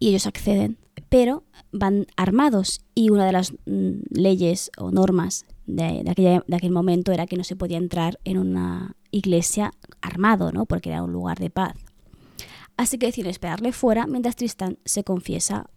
y 0.00 0.08
ellos 0.08 0.26
acceden, 0.26 0.78
pero 1.08 1.44
van 1.70 2.06
armados 2.16 2.80
y 2.96 3.10
una 3.10 3.24
de 3.24 3.32
las 3.32 3.52
mm, 3.66 4.00
leyes 4.10 4.72
o 4.76 4.90
normas 4.90 5.46
de, 5.66 6.42
aquel 6.52 6.72
momento 6.72 7.12
era 7.12 7.28
que 7.28 7.36
no 7.36 7.44
se 7.44 7.54
podía 7.54 7.78
entrar 7.78 8.18
en 8.24 8.38
una 8.38 8.96
iglesia 9.12 9.72
armado, 10.00 10.50
¿no? 10.50 10.66
porque 10.66 10.88
era 10.88 11.04
un 11.04 11.12
lugar 11.12 11.38
de 11.38 11.50
paz. 11.50 11.76
Así 12.76 12.98
que 12.98 13.06
deciden 13.06 13.30
esperarle 13.30 13.70
fuera 13.70 14.08
mientras 14.08 14.34
Tristán 14.34 14.78
se 14.84 15.04
confiesa 15.04 15.70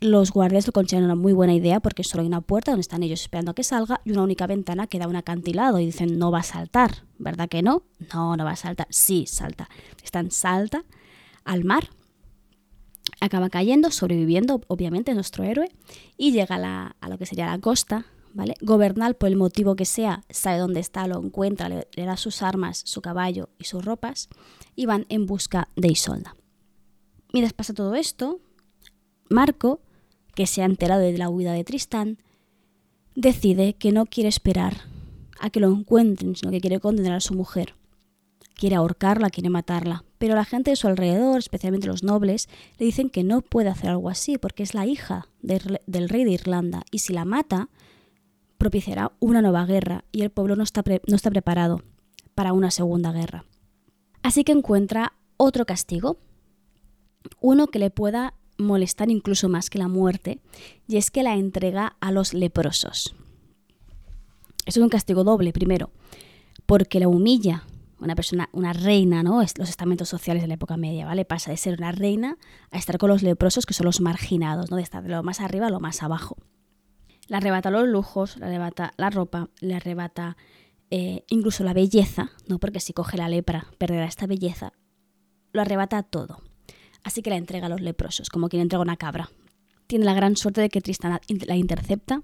los 0.00 0.30
guardias 0.30 0.66
lo 0.66 0.74
consideran 0.74 1.06
una 1.06 1.14
muy 1.14 1.32
buena 1.32 1.54
idea 1.54 1.80
porque 1.80 2.04
solo 2.04 2.20
hay 2.20 2.26
una 2.26 2.42
puerta 2.42 2.72
donde 2.72 2.82
están 2.82 3.02
ellos 3.02 3.22
esperando 3.22 3.52
a 3.52 3.54
que 3.54 3.62
salga 3.62 4.02
y 4.04 4.12
una 4.12 4.22
única 4.22 4.46
ventana 4.46 4.86
que 4.86 4.98
da 4.98 5.08
un 5.08 5.16
acantilado 5.16 5.78
y 5.78 5.86
dicen 5.86 6.18
no 6.18 6.30
va 6.30 6.40
a 6.40 6.42
saltar, 6.42 7.04
¿verdad 7.18 7.48
que 7.48 7.62
no? 7.62 7.82
No, 8.12 8.36
no 8.36 8.44
va 8.44 8.52
a 8.52 8.56
saltar. 8.56 8.86
Sí, 8.90 9.24
salta. 9.26 9.70
Están 10.02 10.30
salta 10.30 10.84
al 11.44 11.64
mar. 11.64 11.88
Acaba 13.20 13.48
cayendo, 13.48 13.90
sobreviviendo, 13.90 14.60
obviamente, 14.68 15.14
nuestro 15.14 15.44
héroe, 15.44 15.70
y 16.16 16.32
llega 16.32 16.56
a, 17.00 17.08
lo 17.08 17.18
que 17.18 17.26
sería 17.26 17.46
la 17.46 17.58
costa, 17.58 18.06
¿vale? 18.34 18.54
Gobernal, 18.60 19.14
por 19.14 19.28
el 19.28 19.36
motivo 19.36 19.74
que 19.74 19.84
sea, 19.86 20.24
sabe 20.28 20.58
dónde 20.58 20.80
está, 20.80 21.06
lo 21.06 21.22
encuentra, 21.22 21.68
le, 21.68 21.88
le 21.94 22.04
da 22.04 22.16
sus 22.16 22.42
armas, 22.42 22.82
su 22.84 23.00
caballo 23.00 23.48
y 23.58 23.64
sus 23.64 23.84
ropas, 23.84 24.28
y 24.74 24.86
van 24.86 25.06
en 25.08 25.26
busca 25.26 25.68
de 25.76 25.88
Isolda. 25.88 26.36
Mientras 27.32 27.52
pasa 27.52 27.74
todo 27.74 27.94
esto, 27.94 28.40
Marco 29.28 29.80
que 30.36 30.46
se 30.46 30.62
ha 30.62 30.66
enterado 30.66 31.00
de 31.00 31.16
la 31.16 31.30
huida 31.30 31.54
de 31.54 31.64
Tristán, 31.64 32.18
decide 33.16 33.72
que 33.72 33.90
no 33.90 34.04
quiere 34.04 34.28
esperar 34.28 34.82
a 35.40 35.48
que 35.50 35.60
lo 35.60 35.72
encuentren, 35.72 36.36
sino 36.36 36.52
que 36.52 36.60
quiere 36.60 36.78
condenar 36.78 37.14
a 37.14 37.20
su 37.20 37.34
mujer. 37.34 37.74
Quiere 38.54 38.76
ahorcarla, 38.76 39.30
quiere 39.30 39.48
matarla. 39.48 40.04
Pero 40.18 40.34
la 40.34 40.44
gente 40.44 40.70
de 40.70 40.76
su 40.76 40.88
alrededor, 40.88 41.38
especialmente 41.38 41.86
los 41.86 42.02
nobles, 42.02 42.48
le 42.78 42.86
dicen 42.86 43.10
que 43.10 43.24
no 43.24 43.42
puede 43.42 43.68
hacer 43.68 43.90
algo 43.90 44.08
así 44.08 44.38
porque 44.38 44.62
es 44.62 44.74
la 44.74 44.86
hija 44.86 45.28
del 45.40 46.08
rey 46.08 46.24
de 46.24 46.30
Irlanda 46.30 46.82
y 46.90 47.00
si 47.00 47.12
la 47.12 47.24
mata, 47.24 47.68
propiciará 48.58 49.12
una 49.20 49.42
nueva 49.42 49.66
guerra 49.66 50.04
y 50.12 50.22
el 50.22 50.30
pueblo 50.30 50.56
no 50.56 50.62
está, 50.62 50.82
no 51.06 51.16
está 51.16 51.30
preparado 51.30 51.82
para 52.34 52.52
una 52.52 52.70
segunda 52.70 53.12
guerra. 53.12 53.44
Así 54.22 54.44
que 54.44 54.52
encuentra 54.52 55.12
otro 55.36 55.66
castigo, 55.66 56.18
uno 57.40 57.66
que 57.66 57.78
le 57.78 57.90
pueda 57.90 58.34
molestar 58.58 59.10
incluso 59.10 59.48
más 59.48 59.68
que 59.70 59.78
la 59.78 59.88
muerte, 59.88 60.40
y 60.88 60.96
es 60.96 61.10
que 61.10 61.22
la 61.22 61.34
entrega 61.36 61.96
a 62.00 62.10
los 62.10 62.32
leprosos. 62.32 63.14
Es 64.64 64.76
un 64.78 64.88
castigo 64.88 65.24
doble, 65.24 65.52
primero, 65.52 65.90
porque 66.64 66.98
la 66.98 67.08
humilla 67.08 67.64
una 67.98 68.14
persona, 68.14 68.48
una 68.52 68.72
reina, 68.72 69.22
¿no? 69.22 69.40
Los 69.40 69.68
estamentos 69.68 70.08
sociales 70.08 70.42
de 70.42 70.48
la 70.48 70.54
época 70.54 70.76
media, 70.76 71.06
¿vale? 71.06 71.24
Pasa 71.24 71.50
de 71.50 71.56
ser 71.56 71.78
una 71.78 71.92
reina 71.92 72.36
a 72.70 72.78
estar 72.78 72.98
con 72.98 73.08
los 73.08 73.22
leprosos, 73.22 73.66
que 73.66 73.74
son 73.74 73.86
los 73.86 74.00
marginados, 74.00 74.70
¿no? 74.70 74.76
De 74.76 74.82
estar 74.82 75.02
de 75.02 75.08
lo 75.08 75.22
más 75.22 75.40
arriba 75.40 75.68
a 75.68 75.70
lo 75.70 75.80
más 75.80 76.02
abajo. 76.02 76.36
Le 77.28 77.36
arrebata 77.36 77.70
los 77.70 77.88
lujos, 77.88 78.36
le 78.36 78.46
arrebata 78.46 78.92
la 78.96 79.10
ropa, 79.10 79.48
le 79.60 79.74
arrebata 79.74 80.36
eh, 80.90 81.24
incluso 81.28 81.64
la 81.64 81.72
belleza, 81.72 82.30
¿no? 82.46 82.58
Porque 82.58 82.80
si 82.80 82.92
coge 82.92 83.16
la 83.16 83.28
lepra, 83.28 83.66
perderá 83.78 84.04
esta 84.04 84.26
belleza. 84.26 84.72
Lo 85.52 85.62
arrebata 85.62 86.02
todo 86.02 86.42
así 87.06 87.22
que 87.22 87.30
la 87.30 87.36
entrega 87.36 87.66
a 87.66 87.68
los 87.68 87.80
leprosos, 87.80 88.28
como 88.30 88.48
quien 88.48 88.62
entrega 88.62 88.82
una 88.82 88.96
cabra. 88.96 89.30
Tiene 89.86 90.04
la 90.04 90.12
gran 90.12 90.36
suerte 90.36 90.60
de 90.60 90.68
que 90.68 90.80
Tristán 90.80 91.20
la 91.46 91.56
intercepta, 91.56 92.22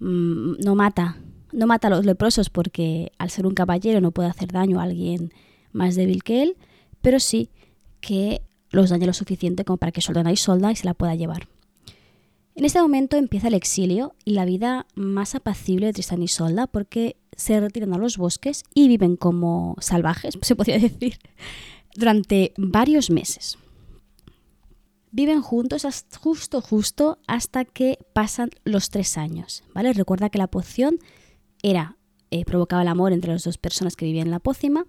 mm, 0.00 0.54
no 0.58 0.74
mata, 0.74 1.16
no 1.52 1.66
mata 1.66 1.88
a 1.88 1.90
los 1.90 2.04
leprosos 2.04 2.50
porque 2.50 3.12
al 3.18 3.30
ser 3.30 3.46
un 3.46 3.54
caballero 3.54 4.00
no 4.00 4.10
puede 4.10 4.28
hacer 4.28 4.50
daño 4.50 4.80
a 4.80 4.84
alguien 4.84 5.32
más 5.72 5.94
débil 5.94 6.22
que 6.22 6.42
él, 6.42 6.56
pero 7.00 7.20
sí 7.20 7.50
que 8.00 8.42
los 8.70 8.90
daña 8.90 9.06
lo 9.06 9.12
suficiente 9.12 9.64
como 9.64 9.76
para 9.76 9.92
que 9.92 10.00
Soldana 10.00 10.32
y 10.32 10.36
Solda 10.36 10.72
y 10.72 10.76
se 10.76 10.86
la 10.86 10.94
pueda 10.94 11.14
llevar. 11.14 11.48
En 12.54 12.64
este 12.64 12.80
momento 12.80 13.16
empieza 13.16 13.48
el 13.48 13.54
exilio 13.54 14.14
y 14.24 14.32
la 14.32 14.44
vida 14.44 14.86
más 14.94 15.34
apacible 15.34 15.86
de 15.86 15.92
Tristán 15.94 16.22
y 16.22 16.28
Solda 16.28 16.66
porque 16.66 17.16
se 17.34 17.58
retiran 17.60 17.94
a 17.94 17.98
los 17.98 18.18
bosques 18.18 18.64
y 18.74 18.88
viven 18.88 19.16
como 19.16 19.76
salvajes, 19.80 20.38
se 20.42 20.56
podría 20.56 20.78
decir, 20.78 21.18
durante 21.94 22.52
varios 22.56 23.10
meses 23.10 23.58
viven 25.12 25.42
juntos 25.42 25.86
justo, 26.20 26.60
justo 26.60 27.18
hasta 27.28 27.64
que 27.64 27.98
pasan 28.12 28.50
los 28.64 28.90
tres 28.90 29.16
años, 29.16 29.62
¿vale? 29.74 29.92
Recuerda 29.92 30.30
que 30.30 30.38
la 30.38 30.48
poción 30.48 30.98
era, 31.62 31.96
eh, 32.30 32.44
provocaba 32.44 32.82
el 32.82 32.88
amor 32.88 33.12
entre 33.12 33.32
las 33.32 33.44
dos 33.44 33.58
personas 33.58 33.96
que 33.96 34.04
vivían 34.04 34.26
en 34.26 34.32
la 34.32 34.40
pócima, 34.40 34.86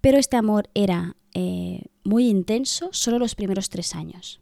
pero 0.00 0.18
este 0.18 0.36
amor 0.36 0.68
era 0.74 1.16
eh, 1.34 1.86
muy 2.04 2.28
intenso 2.28 2.88
solo 2.92 3.18
los 3.18 3.34
primeros 3.34 3.70
tres 3.70 3.94
años. 3.94 4.40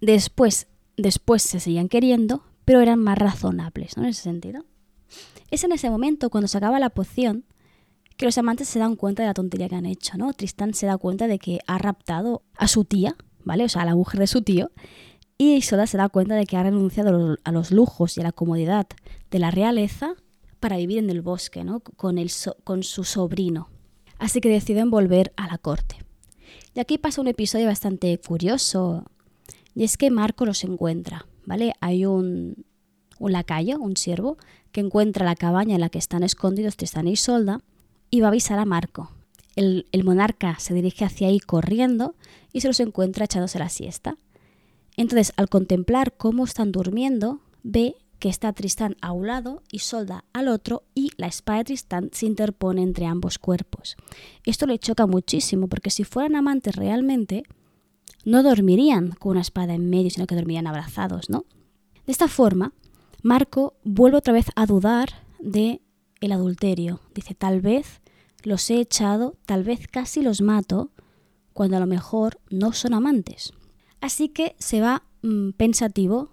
Después, 0.00 0.68
después 0.96 1.42
se 1.42 1.60
seguían 1.60 1.88
queriendo, 1.88 2.42
pero 2.64 2.80
eran 2.80 2.98
más 2.98 3.18
razonables, 3.18 3.96
¿no? 3.96 4.04
En 4.04 4.10
ese 4.10 4.22
sentido. 4.22 4.64
Es 5.50 5.64
en 5.64 5.72
ese 5.72 5.90
momento, 5.90 6.30
cuando 6.30 6.48
se 6.48 6.58
acaba 6.58 6.80
la 6.80 6.90
poción, 6.90 7.44
que 8.16 8.24
los 8.24 8.38
amantes 8.38 8.68
se 8.68 8.78
dan 8.78 8.96
cuenta 8.96 9.22
de 9.22 9.28
la 9.28 9.34
tontería 9.34 9.68
que 9.68 9.76
han 9.76 9.86
hecho, 9.86 10.16
¿no? 10.16 10.32
Tristán 10.32 10.74
se 10.74 10.86
da 10.86 10.96
cuenta 10.96 11.26
de 11.26 11.38
que 11.38 11.60
ha 11.66 11.78
raptado 11.78 12.42
a 12.56 12.68
su 12.68 12.84
tía, 12.84 13.16
¿vale? 13.44 13.64
O 13.64 13.68
sea, 13.68 13.82
a 13.82 13.86
la 13.86 13.94
mujer 13.94 14.20
de 14.20 14.26
su 14.26 14.42
tío. 14.42 14.70
Y 15.36 15.54
Isoda 15.54 15.86
se 15.86 15.96
da 15.96 16.08
cuenta 16.08 16.36
de 16.36 16.46
que 16.46 16.56
ha 16.56 16.62
renunciado 16.62 17.36
a 17.42 17.52
los 17.52 17.70
lujos 17.72 18.16
y 18.16 18.20
a 18.20 18.24
la 18.24 18.32
comodidad 18.32 18.86
de 19.30 19.38
la 19.40 19.50
realeza 19.50 20.14
para 20.64 20.78
vivir 20.78 20.96
en 20.96 21.10
el 21.10 21.20
bosque, 21.20 21.62
¿no? 21.62 21.80
Con, 21.80 22.16
el 22.16 22.30
con 22.64 22.82
su 22.84 23.04
sobrino. 23.04 23.68
Así 24.18 24.40
que 24.40 24.48
deciden 24.48 24.90
volver 24.90 25.34
a 25.36 25.46
la 25.46 25.58
corte. 25.58 25.96
Y 26.74 26.80
aquí 26.80 26.96
pasa 26.96 27.20
un 27.20 27.28
episodio 27.28 27.66
bastante 27.66 28.16
curioso. 28.16 29.04
Y 29.74 29.84
es 29.84 29.98
que 29.98 30.10
Marco 30.10 30.46
los 30.46 30.64
encuentra, 30.64 31.26
¿vale? 31.44 31.74
Hay 31.82 32.06
un, 32.06 32.64
un 33.18 33.32
lacayo, 33.32 33.78
un 33.78 33.98
siervo, 33.98 34.38
que 34.72 34.80
encuentra 34.80 35.26
la 35.26 35.36
cabaña 35.36 35.74
en 35.74 35.82
la 35.82 35.90
que 35.90 35.98
están 35.98 36.22
escondidos 36.22 36.78
Tristán 36.78 37.08
y 37.08 37.12
Isolda 37.12 37.60
y 38.08 38.22
va 38.22 38.28
a 38.28 38.30
avisar 38.30 38.58
a 38.58 38.64
Marco. 38.64 39.10
El, 39.56 39.84
monarca 40.02 40.58
se 40.60 40.72
dirige 40.72 41.04
hacia 41.04 41.28
ahí 41.28 41.40
corriendo 41.40 42.14
y 42.54 42.62
se 42.62 42.68
los 42.68 42.80
encuentra 42.80 43.26
echándose 43.26 43.58
la 43.58 43.68
siesta. 43.68 44.16
Entonces, 44.96 45.34
al 45.36 45.50
contemplar 45.50 46.16
cómo 46.16 46.44
están 46.44 46.72
durmiendo, 46.72 47.40
ve 47.62 47.96
que 48.24 48.30
está 48.30 48.54
Tristán 48.54 48.96
a 49.02 49.12
un 49.12 49.26
lado 49.26 49.62
y 49.70 49.80
Solda 49.80 50.24
al 50.32 50.48
otro 50.48 50.84
y 50.94 51.10
la 51.18 51.26
espada 51.26 51.58
de 51.58 51.64
Tristán 51.64 52.08
se 52.14 52.24
interpone 52.24 52.80
entre 52.80 53.04
ambos 53.04 53.38
cuerpos. 53.38 53.98
Esto 54.46 54.64
le 54.64 54.78
choca 54.78 55.06
muchísimo 55.06 55.68
porque 55.68 55.90
si 55.90 56.04
fueran 56.04 56.34
amantes 56.34 56.74
realmente, 56.74 57.42
no 58.24 58.42
dormirían 58.42 59.10
con 59.10 59.32
una 59.32 59.42
espada 59.42 59.74
en 59.74 59.90
medio, 59.90 60.08
sino 60.08 60.26
que 60.26 60.36
dormirían 60.36 60.66
abrazados, 60.66 61.28
¿no? 61.28 61.44
De 62.06 62.12
esta 62.12 62.26
forma, 62.26 62.72
Marco 63.22 63.74
vuelve 63.84 64.16
otra 64.16 64.32
vez 64.32 64.46
a 64.56 64.64
dudar 64.64 65.10
de 65.38 65.82
el 66.22 66.32
adulterio. 66.32 67.00
Dice, 67.14 67.34
tal 67.34 67.60
vez 67.60 68.00
los 68.42 68.70
he 68.70 68.80
echado, 68.80 69.36
tal 69.44 69.64
vez 69.64 69.86
casi 69.86 70.22
los 70.22 70.40
mato, 70.40 70.92
cuando 71.52 71.76
a 71.76 71.80
lo 71.80 71.86
mejor 71.86 72.40
no 72.48 72.72
son 72.72 72.94
amantes. 72.94 73.52
Así 74.00 74.30
que 74.30 74.56
se 74.58 74.80
va 74.80 75.02
mm, 75.20 75.50
pensativo 75.50 76.30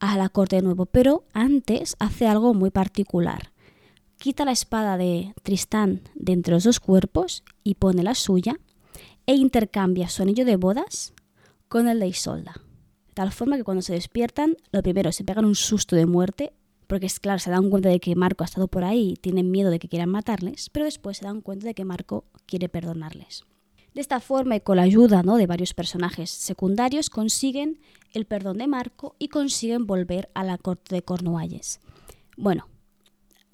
a 0.00 0.16
la 0.16 0.28
corte 0.28 0.56
de 0.56 0.62
nuevo, 0.62 0.86
pero 0.86 1.24
antes 1.32 1.96
hace 1.98 2.26
algo 2.26 2.54
muy 2.54 2.70
particular. 2.70 3.52
quita 4.18 4.44
la 4.44 4.52
espada 4.52 4.96
de 4.96 5.32
Tristán 5.42 6.02
de 6.14 6.32
entre 6.32 6.54
los 6.54 6.64
dos 6.64 6.80
cuerpos 6.80 7.44
y 7.62 7.74
pone 7.74 8.02
la 8.02 8.14
suya 8.14 8.58
e 9.26 9.34
intercambia 9.34 10.08
su 10.08 10.22
anillo 10.22 10.44
de 10.44 10.56
bodas 10.56 11.12
con 11.68 11.86
el 11.86 12.00
de 12.00 12.08
Isolda. 12.08 12.54
De 13.08 13.14
tal 13.14 13.30
forma 13.30 13.56
que 13.56 13.64
cuando 13.64 13.82
se 13.82 13.92
despiertan, 13.92 14.56
lo 14.72 14.82
primero, 14.82 15.12
se 15.12 15.24
pegan 15.24 15.44
un 15.44 15.54
susto 15.54 15.94
de 15.94 16.06
muerte, 16.06 16.52
porque 16.86 17.06
es 17.06 17.20
claro, 17.20 17.38
se 17.38 17.50
dan 17.50 17.70
cuenta 17.70 17.90
de 17.90 18.00
que 18.00 18.16
Marco 18.16 18.42
ha 18.42 18.46
estado 18.46 18.68
por 18.68 18.84
ahí 18.84 19.10
y 19.10 19.16
tienen 19.16 19.50
miedo 19.50 19.70
de 19.70 19.78
que 19.78 19.88
quieran 19.88 20.08
matarles, 20.08 20.70
pero 20.70 20.86
después 20.86 21.18
se 21.18 21.24
dan 21.24 21.40
cuenta 21.40 21.66
de 21.66 21.74
que 21.74 21.84
Marco 21.84 22.24
quiere 22.46 22.68
perdonarles. 22.68 23.44
De 23.98 24.02
esta 24.02 24.20
forma 24.20 24.54
y 24.54 24.60
con 24.60 24.76
la 24.76 24.84
ayuda 24.84 25.24
¿no? 25.24 25.38
de 25.38 25.48
varios 25.48 25.74
personajes 25.74 26.30
secundarios 26.30 27.10
consiguen 27.10 27.80
el 28.12 28.26
perdón 28.26 28.58
de 28.58 28.68
Marco 28.68 29.16
y 29.18 29.26
consiguen 29.26 29.88
volver 29.88 30.30
a 30.34 30.44
la 30.44 30.56
corte 30.56 30.94
de 30.94 31.02
Cornualles. 31.02 31.80
Bueno, 32.36 32.68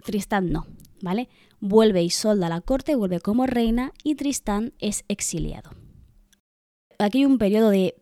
Tristán 0.05 0.53
no, 0.53 0.67
¿vale? 1.01 1.31
Vuelve 1.61 2.03
Isolda 2.03 2.49
a 2.49 2.51
la 2.51 2.61
corte, 2.61 2.95
vuelve 2.95 3.21
como 3.21 3.47
reina 3.47 3.93
y 4.03 4.17
Tristán 4.17 4.75
es 4.81 5.07
exiliado. 5.09 5.71
Aquí 6.99 7.21
hay 7.21 7.25
un 7.25 7.39
periodo 7.39 7.71
de 7.71 7.95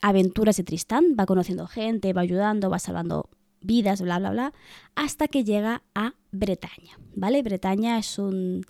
aventuras 0.00 0.58
de 0.58 0.62
Tristán, 0.62 1.16
va 1.18 1.26
conociendo 1.26 1.66
gente, 1.66 2.12
va 2.12 2.20
ayudando, 2.20 2.70
va 2.70 2.78
salvando 2.78 3.30
vidas, 3.62 4.00
bla, 4.00 4.20
bla, 4.20 4.30
bla, 4.30 4.52
hasta 4.94 5.26
que 5.26 5.42
llega 5.42 5.82
a 5.96 6.14
Bretaña, 6.30 7.00
¿vale? 7.16 7.42
Bretaña 7.42 7.98
es 7.98 8.16
un... 8.16 8.64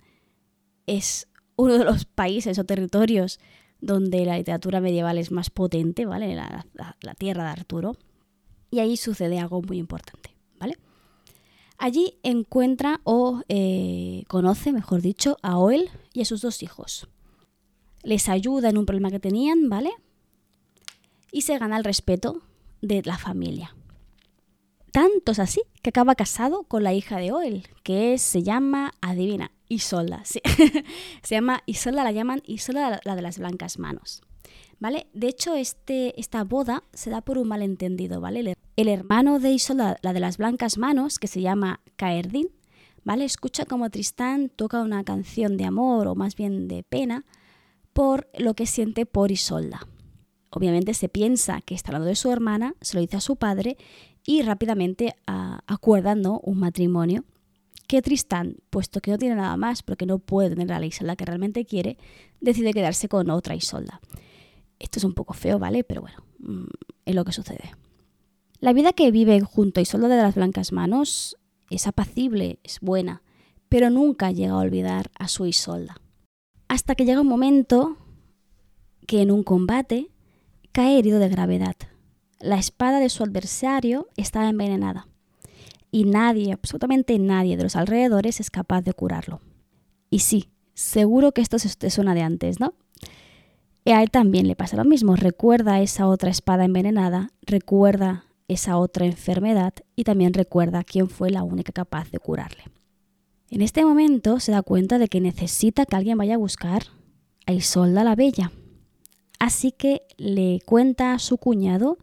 es 0.87 1.27
uno 1.61 1.77
de 1.77 1.85
los 1.85 2.05
países 2.05 2.57
o 2.57 2.63
territorios 2.63 3.39
donde 3.81 4.25
la 4.25 4.37
literatura 4.37 4.81
medieval 4.81 5.19
es 5.19 5.31
más 5.31 5.51
potente, 5.51 6.05
¿vale? 6.05 6.35
La, 6.35 7.13
tierra 7.17 7.43
de 7.45 7.49
Arturo. 7.51 7.97
Y 8.71 8.79
ahí 8.79 8.97
sucede 8.97 9.37
algo 9.37 9.61
muy 9.61 9.77
importante, 9.77 10.35
¿vale? 10.59 10.77
Allí 11.77 12.15
encuentra 12.23 12.99
o 13.03 13.41
eh, 13.47 14.23
conoce, 14.27 14.71
mejor 14.71 15.01
dicho, 15.01 15.37
a 15.43 15.59
Oel 15.59 15.89
y 16.13 16.21
a 16.21 16.25
sus 16.25 16.41
dos 16.41 16.63
hijos. 16.63 17.07
Les 18.03 18.27
ayuda 18.27 18.69
en 18.69 18.77
un 18.77 18.87
problema 18.87 19.11
que 19.11 19.19
tenían, 19.19 19.69
¿vale? 19.69 19.91
Y 21.31 21.41
se 21.41 21.57
gana 21.59 21.77
el 21.77 21.83
respeto 21.83 22.41
de 22.81 23.03
la 23.03 23.19
familia. 23.19 23.75
Tantos 24.91 25.37
así 25.37 25.61
que 25.83 25.89
acaba 25.89 26.15
casado 26.15 26.63
con 26.63 26.83
la 26.83 26.93
hija 26.93 27.17
de 27.17 27.31
Oel, 27.31 27.67
que 27.83 28.17
se 28.17 28.41
llama, 28.41 28.93
adivina, 29.01 29.51
Isolda. 29.71 30.23
Se 30.25 30.41
llama 31.35 31.63
Isolda, 31.65 32.03
la 32.03 32.11
llaman 32.11 32.41
Isolda 32.45 32.99
la 33.03 33.15
de 33.15 33.21
las 33.21 33.39
blancas 33.39 33.79
manos. 33.79 34.21
¿Vale? 34.79 35.07
De 35.13 35.27
hecho, 35.27 35.55
este, 35.55 36.19
esta 36.19 36.43
boda 36.43 36.83
se 36.91 37.09
da 37.09 37.21
por 37.21 37.37
un 37.37 37.47
malentendido, 37.47 38.19
¿vale? 38.19 38.55
El 38.75 38.87
hermano 38.87 39.39
de 39.39 39.51
Isolda, 39.51 39.97
la 40.01 40.11
de 40.11 40.19
las 40.19 40.37
blancas 40.37 40.77
manos, 40.77 41.19
que 41.19 41.27
se 41.27 41.39
llama 41.39 41.81
Caerdín, 41.95 42.49
¿vale? 43.03 43.23
Escucha 43.23 43.65
como 43.65 43.89
Tristán 43.91 44.49
toca 44.49 44.81
una 44.81 45.03
canción 45.03 45.55
de 45.55 45.65
amor 45.65 46.07
o 46.07 46.15
más 46.15 46.35
bien 46.35 46.67
de 46.67 46.83
pena 46.83 47.25
por 47.93 48.27
lo 48.37 48.55
que 48.55 48.65
siente 48.65 49.05
por 49.05 49.31
Isolda. 49.31 49.87
Obviamente 50.49 50.93
se 50.95 51.07
piensa 51.07 51.61
que 51.61 51.75
está 51.75 51.89
hablando 51.89 52.07
de 52.07 52.15
su 52.15 52.29
hermana, 52.31 52.75
se 52.81 52.95
lo 52.95 53.01
dice 53.01 53.17
a 53.17 53.21
su 53.21 53.37
padre 53.37 53.77
y 54.25 54.41
rápidamente 54.41 55.15
ah, 55.27 55.61
acuerdan 55.67 56.23
un 56.25 56.59
matrimonio 56.59 57.23
que 57.91 58.01
Tristán, 58.01 58.55
puesto 58.69 59.01
que 59.01 59.11
no 59.11 59.17
tiene 59.17 59.35
nada 59.35 59.57
más, 59.57 59.83
porque 59.83 60.05
no 60.05 60.17
puede 60.17 60.51
tener 60.51 60.71
a 60.71 60.79
la 60.79 60.85
Isolda 60.85 61.17
que 61.17 61.25
realmente 61.25 61.65
quiere, 61.65 61.97
decide 62.39 62.71
quedarse 62.71 63.09
con 63.09 63.29
otra 63.29 63.53
Isolda. 63.53 63.99
Esto 64.79 64.99
es 64.99 65.03
un 65.03 65.13
poco 65.13 65.33
feo, 65.33 65.59
¿vale? 65.59 65.83
Pero 65.83 65.99
bueno, 65.99 66.23
mm, 66.39 66.67
es 67.03 67.15
lo 67.15 67.25
que 67.25 67.33
sucede. 67.33 67.75
La 68.61 68.71
vida 68.71 68.93
que 68.93 69.11
vive 69.11 69.41
junto 69.41 69.81
a 69.81 69.83
Isolda 69.83 70.07
de 70.07 70.15
las 70.15 70.35
Blancas 70.35 70.71
Manos 70.71 71.35
es 71.69 71.85
apacible, 71.85 72.59
es 72.63 72.79
buena, 72.79 73.23
pero 73.67 73.89
nunca 73.89 74.31
llega 74.31 74.53
a 74.53 74.59
olvidar 74.59 75.11
a 75.19 75.27
su 75.27 75.45
Isolda. 75.45 75.97
Hasta 76.69 76.95
que 76.95 77.03
llega 77.03 77.19
un 77.19 77.27
momento 77.27 77.97
que 79.05 79.21
en 79.21 79.31
un 79.31 79.43
combate 79.43 80.11
cae 80.71 80.97
herido 80.97 81.19
de 81.19 81.27
gravedad. 81.27 81.75
La 82.39 82.57
espada 82.57 83.01
de 83.01 83.09
su 83.09 83.25
adversario 83.25 84.07
estaba 84.15 84.47
envenenada 84.47 85.10
y 85.91 86.05
nadie, 86.05 86.53
absolutamente 86.53 87.19
nadie 87.19 87.57
de 87.57 87.63
los 87.63 87.75
alrededores 87.75 88.39
es 88.39 88.49
capaz 88.49 88.81
de 88.81 88.93
curarlo. 88.93 89.41
Y 90.09 90.19
sí, 90.19 90.49
seguro 90.73 91.33
que 91.33 91.41
esto 91.41 91.57
te 91.77 91.89
suena 91.89 92.15
de 92.15 92.21
antes, 92.21 92.59
¿no? 92.59 92.73
Y 93.83 93.91
a 93.91 94.01
él 94.01 94.11
también 94.11 94.47
le 94.47 94.55
pasa 94.55 94.77
lo 94.77 94.85
mismo, 94.85 95.15
recuerda 95.15 95.81
esa 95.81 96.07
otra 96.07 96.29
espada 96.29 96.65
envenenada, 96.65 97.31
recuerda 97.41 98.25
esa 98.47 98.77
otra 98.77 99.05
enfermedad 99.05 99.73
y 99.95 100.03
también 100.03 100.33
recuerda 100.33 100.83
quién 100.83 101.09
fue 101.09 101.29
la 101.29 101.43
única 101.43 101.71
capaz 101.71 102.11
de 102.11 102.19
curarle. 102.19 102.63
En 103.49 103.61
este 103.61 103.83
momento 103.83 104.39
se 104.39 104.51
da 104.51 104.61
cuenta 104.61 104.97
de 104.97 105.07
que 105.07 105.19
necesita 105.19 105.85
que 105.85 105.95
alguien 105.95 106.17
vaya 106.17 106.35
a 106.35 106.39
buscar 106.39 106.83
a 107.45 107.53
Isolda 107.53 108.03
la 108.03 108.15
Bella. 108.15 108.51
Así 109.39 109.71
que 109.71 110.03
le 110.17 110.59
cuenta 110.65 111.13
a 111.13 111.19
su 111.19 111.37
cuñado 111.37 111.97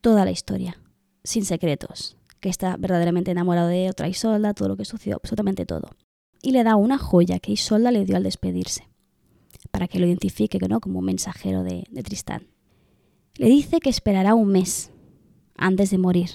toda 0.00 0.24
la 0.24 0.30
historia, 0.30 0.80
sin 1.22 1.44
secretos, 1.44 2.17
que 2.40 2.48
está 2.48 2.76
verdaderamente 2.76 3.30
enamorado 3.30 3.68
de 3.68 3.90
otra 3.90 4.08
Isolda, 4.08 4.54
todo 4.54 4.68
lo 4.68 4.76
que 4.76 4.84
sucedió, 4.84 5.16
absolutamente 5.16 5.66
todo. 5.66 5.90
Y 6.42 6.52
le 6.52 6.64
da 6.64 6.76
una 6.76 6.98
joya 6.98 7.38
que 7.38 7.52
Isolda 7.52 7.90
le 7.90 8.04
dio 8.04 8.16
al 8.16 8.22
despedirse, 8.22 8.88
para 9.70 9.88
que 9.88 9.98
lo 9.98 10.06
identifique 10.06 10.58
¿no? 10.68 10.80
como 10.80 11.00
un 11.00 11.04
mensajero 11.04 11.64
de, 11.64 11.84
Tristán. 12.04 12.46
Le 13.36 13.46
dice 13.48 13.80
que 13.80 13.90
esperará 13.90 14.34
un 14.34 14.48
mes 14.48 14.90
antes 15.56 15.90
de 15.90 15.98
morir 15.98 16.30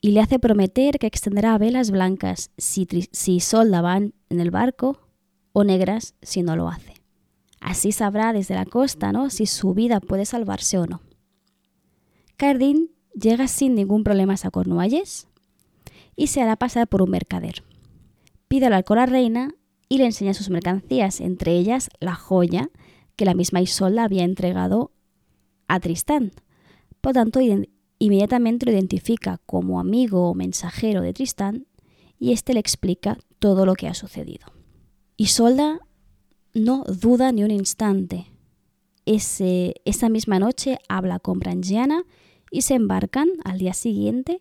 y 0.00 0.10
le 0.10 0.20
hace 0.20 0.38
prometer 0.38 0.98
que 0.98 1.06
extenderá 1.06 1.56
velas 1.56 1.90
blancas 1.90 2.50
si, 2.58 2.86
si 3.12 3.36
Isolda 3.36 3.80
va 3.80 3.96
en 3.96 4.12
el 4.28 4.50
barco 4.50 5.00
o 5.52 5.64
negras 5.64 6.14
si 6.20 6.42
no 6.42 6.56
lo 6.56 6.68
hace. 6.68 6.94
Así 7.60 7.92
sabrá 7.92 8.34
desde 8.34 8.54
la 8.54 8.66
costa 8.66 9.12
¿no? 9.12 9.30
si 9.30 9.46
su 9.46 9.72
vida 9.72 10.00
puede 10.00 10.26
salvarse 10.26 10.78
o 10.78 10.86
no. 10.86 11.00
Cardin 12.36 12.90
llega 13.14 13.48
sin 13.48 13.74
ningún 13.74 14.04
problema 14.04 14.34
a 14.42 14.50
Cornualles 14.50 15.28
y 16.16 16.28
se 16.28 16.42
hará 16.42 16.56
pasar 16.56 16.88
por 16.88 17.02
un 17.02 17.10
mercader. 17.10 17.64
Pide 18.48 18.66
al 18.66 18.74
alcohol 18.74 18.98
a 18.98 19.06
la 19.06 19.12
reina 19.12 19.54
y 19.88 19.98
le 19.98 20.06
enseña 20.06 20.34
sus 20.34 20.50
mercancías, 20.50 21.20
entre 21.20 21.56
ellas 21.56 21.90
la 22.00 22.14
joya 22.14 22.70
que 23.16 23.24
la 23.24 23.34
misma 23.34 23.60
Isolda 23.60 24.04
había 24.04 24.24
entregado 24.24 24.92
a 25.68 25.80
Tristán. 25.80 26.32
Por 27.00 27.12
tanto, 27.12 27.40
inmediatamente 27.98 28.66
lo 28.66 28.72
identifica 28.72 29.40
como 29.46 29.80
amigo 29.80 30.30
o 30.30 30.34
mensajero 30.34 31.00
de 31.00 31.12
Tristán 31.12 31.66
y 32.18 32.32
éste 32.32 32.54
le 32.54 32.60
explica 32.60 33.18
todo 33.38 33.66
lo 33.66 33.74
que 33.74 33.88
ha 33.88 33.94
sucedido. 33.94 34.46
Isolda 35.16 35.80
no 36.54 36.84
duda 36.84 37.32
ni 37.32 37.44
un 37.44 37.50
instante. 37.50 38.26
Ese, 39.06 39.74
esa 39.84 40.08
misma 40.08 40.38
noche 40.38 40.78
habla 40.88 41.18
con 41.18 41.38
Brangiana 41.38 42.04
y 42.54 42.62
se 42.62 42.74
embarcan 42.74 43.30
al 43.42 43.58
día 43.58 43.74
siguiente 43.74 44.40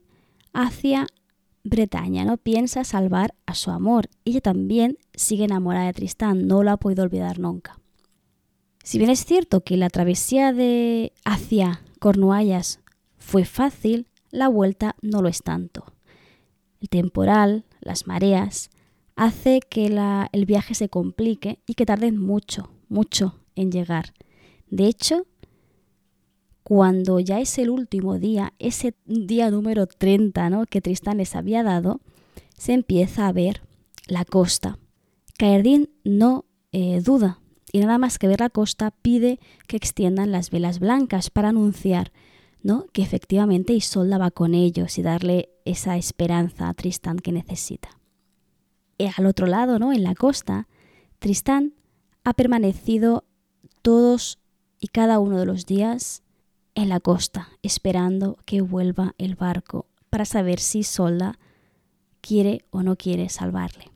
hacia 0.53 1.07
Bretaña, 1.63 2.25
¿no? 2.25 2.37
Piensa 2.37 2.83
salvar 2.83 3.33
a 3.47 3.55
su 3.55 3.71
amor. 3.71 4.07
Ella 4.23 4.39
también 4.39 4.99
sigue 5.15 5.45
enamorada 5.45 5.87
de 5.87 5.93
Tristán, 5.93 6.45
no 6.45 6.61
lo 6.61 6.69
ha 6.69 6.77
podido 6.77 7.03
olvidar 7.03 7.39
nunca. 7.39 7.79
Si 8.83 8.99
bien 8.99 9.09
es 9.09 9.25
cierto 9.25 9.63
que 9.63 9.77
la 9.77 9.89
travesía 9.89 10.53
de 10.53 11.11
hacia 11.25 11.81
Cornuallas 11.99 12.81
fue 13.17 13.45
fácil, 13.45 14.05
la 14.29 14.47
vuelta 14.47 14.95
no 15.01 15.23
lo 15.23 15.27
es 15.27 15.41
tanto. 15.41 15.83
El 16.81 16.89
temporal, 16.89 17.65
las 17.81 18.05
mareas, 18.05 18.69
hace 19.15 19.59
que 19.67 19.87
el 19.87 20.45
viaje 20.45 20.75
se 20.75 20.87
complique 20.87 21.63
y 21.65 21.73
que 21.73 21.87
tarden 21.87 22.19
mucho, 22.19 22.69
mucho 22.89 23.39
en 23.55 23.71
llegar. 23.71 24.13
De 24.69 24.85
hecho, 24.85 25.25
cuando 26.63 27.19
ya 27.19 27.39
es 27.39 27.57
el 27.57 27.69
último 27.69 28.19
día, 28.19 28.53
ese 28.59 28.95
día 29.05 29.51
número 29.51 29.85
30 29.85 30.49
¿no? 30.49 30.65
que 30.65 30.81
Tristán 30.81 31.17
les 31.17 31.35
había 31.35 31.63
dado, 31.63 31.99
se 32.57 32.73
empieza 32.73 33.27
a 33.27 33.33
ver 33.33 33.61
la 34.07 34.25
costa. 34.25 34.77
Caerdín 35.37 35.89
no 36.03 36.45
eh, 36.71 37.01
duda 37.01 37.39
y 37.71 37.79
nada 37.79 37.97
más 37.97 38.17
que 38.17 38.27
ver 38.27 38.39
la 38.39 38.49
costa 38.49 38.91
pide 38.91 39.39
que 39.67 39.77
extiendan 39.77 40.31
las 40.31 40.51
velas 40.51 40.79
blancas 40.79 41.29
para 41.29 41.49
anunciar 41.49 42.11
¿no? 42.61 42.85
que 42.93 43.01
efectivamente 43.01 43.73
Isolda 43.73 44.17
va 44.17 44.31
con 44.31 44.53
ellos 44.53 44.97
y 44.97 45.01
darle 45.01 45.49
esa 45.65 45.97
esperanza 45.97 46.69
a 46.69 46.73
Tristán 46.73 47.17
que 47.19 47.33
necesita. 47.33 47.89
Y 48.97 49.09
al 49.17 49.25
otro 49.25 49.47
lado, 49.47 49.79
¿no? 49.79 49.91
en 49.91 50.03
la 50.03 50.15
costa, 50.15 50.67
Tristán 51.19 51.73
ha 52.23 52.33
permanecido 52.33 53.25
todos 53.81 54.39
y 54.79 54.87
cada 54.87 55.19
uno 55.19 55.37
de 55.39 55.45
los 55.45 55.65
días 55.65 56.22
en 56.75 56.89
la 56.89 56.99
costa, 56.99 57.49
esperando 57.61 58.37
que 58.45 58.61
vuelva 58.61 59.15
el 59.17 59.35
barco 59.35 59.87
para 60.09 60.25
saber 60.25 60.59
si 60.59 60.83
Solda 60.83 61.39
quiere 62.21 62.65
o 62.71 62.83
no 62.83 62.95
quiere 62.95 63.29
salvarle. 63.29 63.91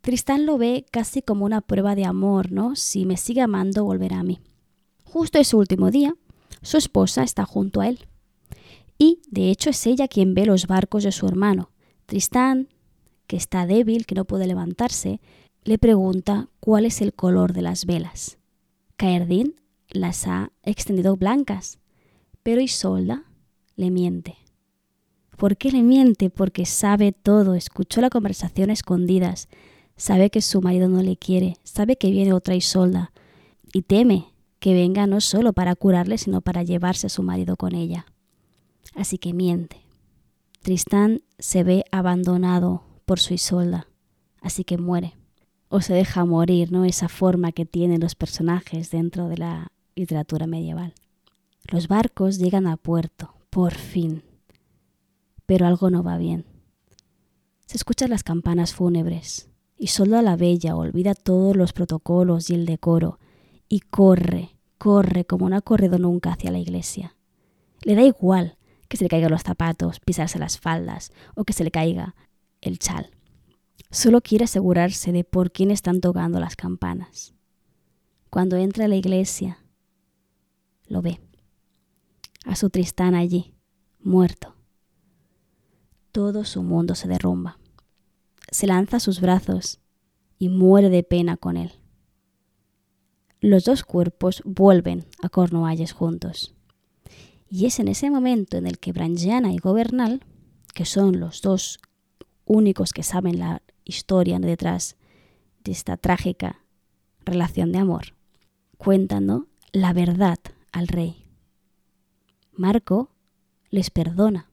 Tristán 0.00 0.46
lo 0.46 0.58
ve 0.58 0.84
casi 0.90 1.22
como 1.22 1.44
una 1.44 1.60
prueba 1.60 1.94
de 1.94 2.04
amor, 2.04 2.52
¿no? 2.52 2.76
Si 2.76 3.06
me 3.06 3.16
sigue 3.16 3.40
amando, 3.40 3.84
volverá 3.84 4.20
a 4.20 4.24
mí. 4.24 4.40
Justo 5.04 5.38
ese 5.38 5.56
último 5.56 5.90
día, 5.90 6.14
su 6.62 6.76
esposa 6.76 7.22
está 7.22 7.44
junto 7.44 7.80
a 7.80 7.88
él. 7.88 8.06
Y, 8.98 9.22
de 9.30 9.50
hecho, 9.50 9.70
es 9.70 9.86
ella 9.86 10.08
quien 10.08 10.34
ve 10.34 10.46
los 10.46 10.66
barcos 10.66 11.04
de 11.04 11.12
su 11.12 11.26
hermano. 11.26 11.70
Tristán 12.06 12.68
que 13.26 13.36
está 13.36 13.66
débil, 13.66 14.06
que 14.06 14.14
no 14.14 14.24
puede 14.24 14.46
levantarse, 14.46 15.20
le 15.64 15.78
pregunta 15.78 16.48
cuál 16.60 16.84
es 16.84 17.00
el 17.00 17.14
color 17.14 17.52
de 17.52 17.62
las 17.62 17.86
velas. 17.86 18.38
Caerdín 18.96 19.54
las 19.94 20.26
ha 20.26 20.52
extendido 20.62 21.16
blancas, 21.16 21.78
pero 22.42 22.60
Isolda 22.60 23.24
le 23.76 23.90
miente. 23.90 24.36
¿Por 25.36 25.56
qué 25.56 25.70
le 25.70 25.82
miente? 25.82 26.30
Porque 26.30 26.66
sabe 26.66 27.12
todo, 27.12 27.54
escuchó 27.54 28.00
la 28.00 28.10
conversación 28.10 28.70
escondidas, 28.70 29.48
sabe 29.96 30.30
que 30.30 30.42
su 30.42 30.60
marido 30.60 30.88
no 30.88 31.02
le 31.02 31.16
quiere, 31.16 31.56
sabe 31.64 31.96
que 31.96 32.10
viene 32.10 32.32
otra 32.32 32.54
Isolda 32.54 33.12
y 33.72 33.82
teme 33.82 34.26
que 34.58 34.74
venga 34.74 35.06
no 35.06 35.20
solo 35.20 35.52
para 35.52 35.74
curarle, 35.74 36.18
sino 36.18 36.40
para 36.40 36.62
llevarse 36.62 37.08
a 37.08 37.10
su 37.10 37.22
marido 37.22 37.56
con 37.56 37.74
ella. 37.74 38.06
Así 38.94 39.18
que 39.18 39.32
miente. 39.32 39.80
Tristán 40.62 41.22
se 41.38 41.64
ve 41.64 41.84
abandonado 41.90 42.84
por 43.04 43.20
su 43.20 43.34
Isolda, 43.34 43.88
así 44.40 44.64
que 44.64 44.78
muere. 44.78 45.14
O 45.68 45.80
se 45.80 45.92
deja 45.92 46.24
morir, 46.24 46.70
¿no? 46.70 46.84
Esa 46.84 47.08
forma 47.08 47.52
que 47.52 47.66
tienen 47.66 48.00
los 48.00 48.14
personajes 48.14 48.90
dentro 48.90 49.28
de 49.28 49.38
la 49.38 49.72
literatura 49.94 50.46
medieval. 50.46 50.94
Los 51.70 51.88
barcos 51.88 52.38
llegan 52.38 52.66
a 52.66 52.76
puerto, 52.76 53.34
por 53.50 53.74
fin. 53.74 54.22
Pero 55.46 55.66
algo 55.66 55.90
no 55.90 56.02
va 56.02 56.18
bien. 56.18 56.44
Se 57.66 57.76
escuchan 57.76 58.10
las 58.10 58.22
campanas 58.22 58.74
fúnebres, 58.74 59.48
y 59.76 59.88
solo 59.88 60.20
la 60.22 60.36
bella 60.36 60.76
olvida 60.76 61.14
todos 61.14 61.56
los 61.56 61.72
protocolos 61.72 62.50
y 62.50 62.54
el 62.54 62.66
decoro, 62.66 63.18
y 63.68 63.80
corre, 63.80 64.56
corre 64.78 65.24
como 65.24 65.48
no 65.48 65.56
ha 65.56 65.60
corrido 65.62 65.98
nunca 65.98 66.32
hacia 66.32 66.52
la 66.52 66.58
iglesia. 66.58 67.16
Le 67.82 67.94
da 67.94 68.02
igual 68.02 68.56
que 68.88 68.96
se 68.96 69.04
le 69.04 69.08
caigan 69.08 69.30
los 69.30 69.42
zapatos, 69.42 70.00
pisarse 70.00 70.38
las 70.38 70.58
faldas 70.58 71.12
o 71.34 71.44
que 71.44 71.52
se 71.52 71.64
le 71.64 71.70
caiga 71.70 72.14
el 72.60 72.78
chal. 72.78 73.10
Solo 73.90 74.20
quiere 74.20 74.44
asegurarse 74.44 75.12
de 75.12 75.24
por 75.24 75.52
quién 75.52 75.70
están 75.70 76.00
tocando 76.00 76.40
las 76.40 76.56
campanas. 76.56 77.34
Cuando 78.30 78.56
entra 78.56 78.84
a 78.84 78.88
la 78.88 78.96
iglesia, 78.96 79.63
lo 80.86 81.02
ve. 81.02 81.20
A 82.44 82.56
su 82.56 82.70
Tristán 82.70 83.14
allí, 83.14 83.54
muerto. 84.00 84.54
Todo 86.12 86.44
su 86.44 86.62
mundo 86.62 86.94
se 86.94 87.08
derrumba. 87.08 87.58
Se 88.50 88.66
lanza 88.66 88.98
a 88.98 89.00
sus 89.00 89.20
brazos 89.20 89.80
y 90.38 90.48
muere 90.48 90.90
de 90.90 91.02
pena 91.02 91.36
con 91.36 91.56
él. 91.56 91.72
Los 93.40 93.64
dos 93.64 93.82
cuerpos 93.82 94.42
vuelven 94.44 95.04
a 95.22 95.28
Cornualles 95.28 95.92
juntos. 95.92 96.54
Y 97.48 97.66
es 97.66 97.78
en 97.78 97.88
ese 97.88 98.10
momento 98.10 98.56
en 98.56 98.66
el 98.66 98.78
que 98.78 98.92
Brangiana 98.92 99.52
y 99.52 99.58
Gobernal, 99.58 100.20
que 100.74 100.84
son 100.84 101.20
los 101.20 101.42
dos 101.42 101.78
únicos 102.44 102.92
que 102.92 103.02
saben 103.02 103.38
la 103.38 103.62
historia 103.84 104.38
detrás 104.38 104.96
de 105.62 105.72
esta 105.72 105.96
trágica 105.96 106.64
relación 107.24 107.72
de 107.72 107.78
amor, 107.78 108.14
cuentan 108.76 109.46
la 109.72 109.92
verdad 109.92 110.38
al 110.74 110.88
rey. 110.88 111.24
Marco 112.52 113.10
les 113.70 113.90
perdona, 113.90 114.50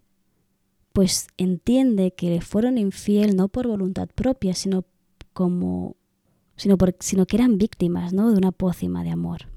pues 0.94 1.28
entiende 1.38 2.14
que 2.14 2.30
le 2.30 2.42
fueron 2.42 2.78
infiel 2.78 3.36
no 3.36 3.48
por 3.48 3.68
voluntad 3.68 4.08
propia, 4.14 4.54
sino 4.54 4.86
como 5.34 5.98
sino, 6.56 6.78
por, 6.78 6.96
sino 7.00 7.26
que 7.26 7.38
eran 7.38 7.58
víctimas 7.58 8.14
¿no? 8.14 8.32
de 8.32 8.38
una 8.38 8.52
pócima 8.52 9.04
de 9.04 9.10
amor. 9.10 9.48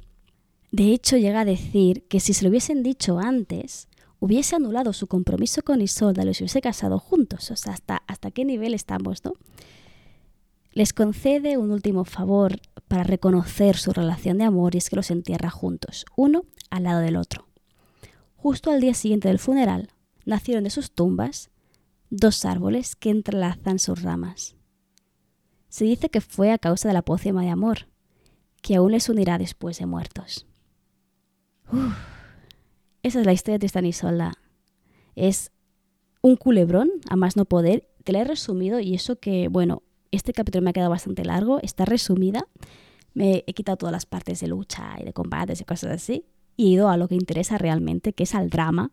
De 0.70 0.92
hecho, 0.92 1.18
llega 1.18 1.40
a 1.40 1.44
decir 1.44 2.04
que 2.08 2.18
si 2.18 2.32
se 2.32 2.44
lo 2.44 2.50
hubiesen 2.50 2.82
dicho 2.82 3.18
antes, 3.18 3.88
hubiese 4.20 4.56
anulado 4.56 4.94
su 4.94 5.06
compromiso 5.06 5.62
con 5.62 5.82
Isolda 5.82 6.24
los 6.24 6.40
hubiese 6.40 6.62
casado 6.62 6.98
juntos. 6.98 7.50
O 7.50 7.56
sea, 7.56 7.74
hasta, 7.74 8.02
hasta 8.06 8.30
qué 8.30 8.44
nivel 8.44 8.72
estamos, 8.72 9.22
¿no? 9.24 9.34
Les 10.74 10.92
concede 10.92 11.56
un 11.56 11.70
último 11.70 12.04
favor 12.04 12.60
para 12.88 13.04
reconocer 13.04 13.76
su 13.76 13.92
relación 13.92 14.38
de 14.38 14.44
amor 14.44 14.74
y 14.74 14.78
es 14.78 14.90
que 14.90 14.96
los 14.96 15.12
entierra 15.12 15.48
juntos, 15.48 16.04
uno 16.16 16.46
al 16.68 16.82
lado 16.82 16.98
del 16.98 17.14
otro. 17.14 17.46
Justo 18.34 18.72
al 18.72 18.80
día 18.80 18.92
siguiente 18.92 19.28
del 19.28 19.38
funeral, 19.38 19.90
nacieron 20.24 20.64
de 20.64 20.70
sus 20.70 20.90
tumbas 20.90 21.52
dos 22.10 22.44
árboles 22.44 22.96
que 22.96 23.10
entrelazan 23.10 23.78
sus 23.78 24.02
ramas. 24.02 24.56
Se 25.68 25.84
dice 25.84 26.08
que 26.08 26.20
fue 26.20 26.50
a 26.50 26.58
causa 26.58 26.88
de 26.88 26.94
la 26.94 27.02
pócima 27.02 27.42
de 27.42 27.50
amor, 27.50 27.86
que 28.60 28.74
aún 28.74 28.90
les 28.90 29.08
unirá 29.08 29.38
después 29.38 29.78
de 29.78 29.86
muertos. 29.86 30.44
esa 33.04 33.20
es 33.20 33.26
la 33.26 33.32
historia 33.32 33.54
de 33.54 33.60
Tristan 33.60 33.86
y 33.86 33.90
Isolda. 33.90 34.32
Es 35.14 35.52
un 36.20 36.34
culebrón, 36.34 36.90
a 37.08 37.14
más 37.14 37.36
no 37.36 37.44
poder. 37.44 37.88
Te 38.02 38.10
la 38.10 38.22
he 38.22 38.24
resumido 38.24 38.80
y 38.80 38.94
eso 38.94 39.20
que, 39.20 39.46
bueno, 39.46 39.84
este 40.14 40.32
capítulo 40.32 40.62
me 40.62 40.70
ha 40.70 40.72
quedado 40.72 40.90
bastante 40.90 41.24
largo, 41.24 41.60
está 41.62 41.84
resumida. 41.84 42.46
Me 43.12 43.44
he 43.46 43.54
quitado 43.54 43.76
todas 43.76 43.92
las 43.92 44.06
partes 44.06 44.40
de 44.40 44.48
lucha 44.48 44.96
y 45.00 45.04
de 45.04 45.12
combates 45.12 45.60
y 45.60 45.64
cosas 45.64 45.92
así 45.92 46.24
y 46.56 46.66
he 46.66 46.70
ido 46.70 46.88
a 46.88 46.96
lo 46.96 47.08
que 47.08 47.14
interesa 47.14 47.58
realmente, 47.58 48.12
que 48.12 48.24
es 48.24 48.34
al 48.34 48.50
drama 48.50 48.92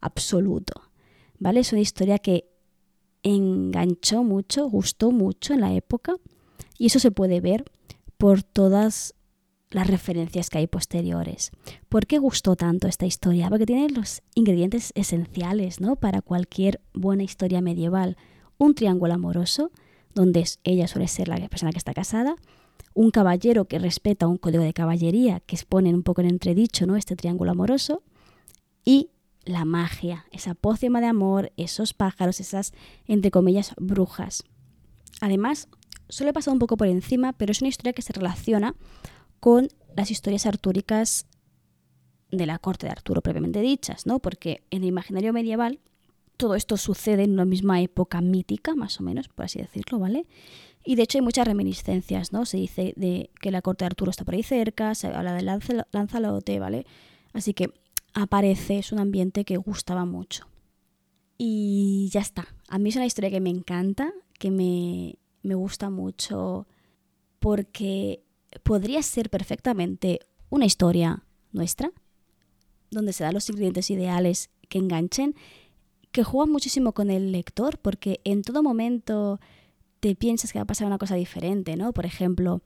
absoluto. 0.00 0.82
¿Vale? 1.38 1.60
Es 1.60 1.72
una 1.72 1.80
historia 1.80 2.18
que 2.18 2.48
enganchó 3.22 4.22
mucho, 4.22 4.68
gustó 4.68 5.10
mucho 5.10 5.52
en 5.52 5.60
la 5.60 5.74
época 5.74 6.14
y 6.78 6.86
eso 6.86 6.98
se 6.98 7.10
puede 7.10 7.40
ver 7.40 7.64
por 8.16 8.42
todas 8.42 9.14
las 9.70 9.88
referencias 9.88 10.48
que 10.48 10.58
hay 10.58 10.66
posteriores. 10.66 11.50
¿Por 11.88 12.06
qué 12.06 12.18
gustó 12.18 12.56
tanto 12.56 12.88
esta 12.88 13.04
historia? 13.04 13.48
Porque 13.48 13.66
tiene 13.66 13.90
los 13.90 14.22
ingredientes 14.34 14.92
esenciales 14.94 15.80
¿no? 15.80 15.96
para 15.96 16.22
cualquier 16.22 16.80
buena 16.94 17.24
historia 17.24 17.60
medieval. 17.60 18.16
Un 18.58 18.74
triángulo 18.74 19.12
amoroso, 19.12 19.70
donde 20.16 20.44
ella 20.64 20.88
suele 20.88 21.06
ser 21.06 21.28
la 21.28 21.36
persona 21.48 21.70
que 21.70 21.78
está 21.78 21.92
casada, 21.92 22.36
un 22.94 23.10
caballero 23.10 23.66
que 23.66 23.78
respeta 23.78 24.26
un 24.26 24.38
código 24.38 24.64
de 24.64 24.72
caballería 24.72 25.40
que 25.40 25.54
expone 25.54 25.94
un 25.94 26.02
poco 26.02 26.22
en 26.22 26.28
entredicho 26.28 26.86
¿no? 26.86 26.96
este 26.96 27.14
triángulo 27.14 27.50
amoroso, 27.52 28.02
y 28.84 29.10
la 29.44 29.64
magia, 29.64 30.24
esa 30.32 30.54
pócima 30.54 31.00
de 31.00 31.06
amor, 31.06 31.52
esos 31.56 31.92
pájaros, 31.92 32.40
esas, 32.40 32.72
entre 33.06 33.30
comillas, 33.30 33.74
brujas. 33.76 34.42
Además, 35.20 35.68
solo 36.08 36.30
he 36.30 36.32
pasado 36.32 36.54
un 36.54 36.60
poco 36.60 36.76
por 36.76 36.88
encima, 36.88 37.34
pero 37.34 37.52
es 37.52 37.60
una 37.60 37.68
historia 37.68 37.92
que 37.92 38.02
se 38.02 38.12
relaciona 38.12 38.74
con 39.38 39.68
las 39.94 40.10
historias 40.10 40.46
artúricas 40.46 41.26
de 42.30 42.46
la 42.46 42.58
corte 42.58 42.86
de 42.86 42.92
Arturo 42.92 43.20
propiamente 43.20 43.60
dichas, 43.60 44.06
¿no? 44.06 44.18
Porque 44.18 44.62
en 44.70 44.82
el 44.82 44.88
imaginario 44.88 45.32
medieval 45.32 45.80
todo 46.36 46.54
esto 46.54 46.76
sucede 46.76 47.24
en 47.24 47.32
una 47.32 47.44
misma 47.44 47.80
época 47.80 48.20
mítica, 48.20 48.74
más 48.74 49.00
o 49.00 49.02
menos, 49.02 49.28
por 49.28 49.44
así 49.44 49.58
decirlo, 49.58 49.98
¿vale? 49.98 50.26
Y 50.84 50.94
de 50.94 51.02
hecho 51.02 51.18
hay 51.18 51.22
muchas 51.22 51.46
reminiscencias, 51.46 52.32
¿no? 52.32 52.46
Se 52.46 52.58
dice 52.58 52.92
de 52.96 53.30
que 53.40 53.50
la 53.50 53.62
corte 53.62 53.84
de 53.84 53.86
Arturo 53.86 54.10
está 54.10 54.24
por 54.24 54.34
ahí 54.34 54.42
cerca, 54.42 54.94
se 54.94 55.08
habla 55.08 55.34
de 55.34 55.42
Lanzalote, 55.92 56.60
¿vale? 56.60 56.86
Así 57.32 57.54
que 57.54 57.72
aparece, 58.14 58.78
es 58.78 58.92
un 58.92 59.00
ambiente 59.00 59.44
que 59.44 59.56
gustaba 59.56 60.04
mucho. 60.04 60.46
Y 61.38 62.08
ya 62.12 62.20
está. 62.20 62.46
A 62.68 62.78
mí 62.78 62.90
es 62.90 62.96
una 62.96 63.06
historia 63.06 63.30
que 63.30 63.40
me 63.40 63.50
encanta, 63.50 64.12
que 64.38 64.50
me, 64.50 65.18
me 65.42 65.54
gusta 65.54 65.90
mucho, 65.90 66.66
porque 67.40 68.22
podría 68.62 69.02
ser 69.02 69.28
perfectamente 69.28 70.20
una 70.50 70.66
historia 70.66 71.24
nuestra, 71.52 71.90
donde 72.90 73.12
se 73.12 73.24
dan 73.24 73.34
los 73.34 73.48
ingredientes 73.50 73.90
ideales 73.90 74.50
que 74.68 74.78
enganchen, 74.78 75.34
que 76.16 76.24
juegan 76.24 76.50
muchísimo 76.50 76.92
con 76.92 77.10
el 77.10 77.30
lector, 77.30 77.76
porque 77.76 78.22
en 78.24 78.40
todo 78.40 78.62
momento 78.62 79.38
te 80.00 80.14
piensas 80.14 80.50
que 80.50 80.58
va 80.58 80.62
a 80.62 80.66
pasar 80.66 80.86
una 80.86 80.96
cosa 80.96 81.14
diferente, 81.14 81.76
¿no? 81.76 81.92
Por 81.92 82.06
ejemplo, 82.06 82.62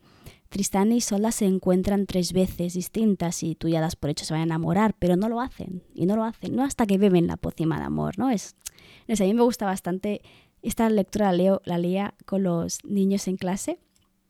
Tristán 0.51 0.92
y 0.92 1.01
Solda 1.01 1.32
se 1.32 1.46
encuentran 1.46 2.07
tres 2.07 2.32
veces 2.32 2.74
distintas 2.74 3.42
y 3.42 3.57
tú 3.57 3.68
ya 3.68 3.80
das 3.80 3.96
por 3.96 4.09
hecho 4.09 4.24
se 4.24 4.34
van 4.34 4.42
a 4.42 4.44
enamorar, 4.44 4.94
pero 5.01 5.16
no 5.16 5.28
lo 5.28 5.40
hacen, 5.40 5.82
y 5.94 6.07
no 6.07 6.14
lo 6.14 6.22
hacen, 6.22 6.55
no 6.55 6.62
hasta 6.62 6.86
que 6.86 6.96
beben 6.96 7.26
la 7.26 7.36
pócima 7.36 7.80
de 7.80 7.86
amor, 7.86 8.20
¿no? 8.20 8.30
Es, 8.30 8.55
a 9.09 9.24
mí 9.24 9.34
me 9.34 9.42
gusta 9.42 9.66
bastante, 9.66 10.22
esta 10.62 10.88
lectura 10.88 11.32
la, 11.32 11.32
leo, 11.32 11.61
la 11.64 11.76
leía 11.76 12.14
con 12.26 12.44
los 12.44 12.84
niños 12.84 13.26
en 13.26 13.36
clase 13.36 13.80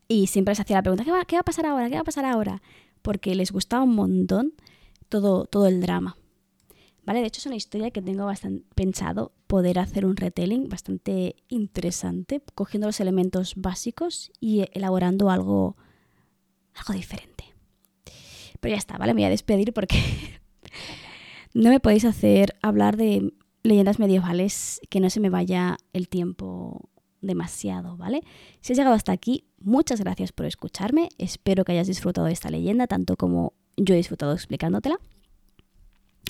y 0.09 0.29
siempre 0.29 0.53
les 0.53 0.61
hacía 0.61 0.77
la 0.77 0.83
pregunta, 0.83 1.05
¿qué 1.05 1.11
va, 1.11 1.27
¿qué 1.27 1.37
va 1.37 1.41
a 1.41 1.45
pasar 1.45 1.67
ahora? 1.67 1.91
¿Qué 1.91 1.97
va 1.97 2.01
a 2.01 2.05
pasar 2.05 2.25
ahora? 2.25 2.63
Porque 3.03 3.35
les 3.35 3.53
gustaba 3.53 3.83
un 3.83 3.97
montón 3.97 4.55
todo, 5.11 5.45
todo 5.45 5.67
el 5.67 5.83
drama. 5.83 6.17
¿Vale? 7.05 7.21
De 7.21 7.27
hecho 7.27 7.41
es 7.41 7.47
una 7.47 7.57
historia 7.57 7.91
que 7.91 8.03
tengo 8.03 8.27
bastante 8.27 8.65
pensado 8.75 9.33
poder 9.47 9.79
hacer 9.79 10.05
un 10.05 10.17
retelling 10.17 10.69
bastante 10.69 11.37
interesante, 11.49 12.43
cogiendo 12.55 12.87
los 12.87 13.01
elementos 13.01 13.55
básicos 13.57 14.31
y 14.41 14.67
elaborando 14.73 15.31
algo 15.31 15.77
algo 16.75 16.95
diferente. 16.95 17.45
Pero 18.61 18.75
ya 18.75 18.79
está, 18.79 18.99
¿vale? 18.99 19.15
Me 19.15 19.21
voy 19.21 19.27
a 19.27 19.31
despedir 19.31 19.73
porque 19.73 19.99
no 21.55 21.71
me 21.71 21.81
podéis 21.81 22.05
hacer 22.05 22.57
hablar 22.63 22.97
de 22.97 23.33
leyendas 23.63 23.99
medievales 23.99 24.81
que 24.89 25.01
no 25.01 25.11
se 25.11 25.21
me 25.21 25.31
vaya 25.31 25.79
el 25.93 26.09
tiempo 26.09 26.91
demasiado, 27.21 27.97
¿vale? 27.97 28.23
Si 28.61 28.73
has 28.73 28.79
llegado 28.79 28.95
hasta 28.95 29.13
aquí, 29.13 29.45
muchas 29.59 30.01
gracias 30.01 30.33
por 30.33 30.47
escucharme. 30.47 31.09
Espero 31.19 31.65
que 31.65 31.73
hayas 31.73 31.87
disfrutado 31.87 32.27
de 32.27 32.33
esta 32.33 32.51
leyenda 32.51 32.87
tanto 32.87 33.17
como 33.17 33.55
yo 33.77 33.95
he 33.95 33.99
disfrutado 33.99 34.33
explicándotela. 34.33 34.99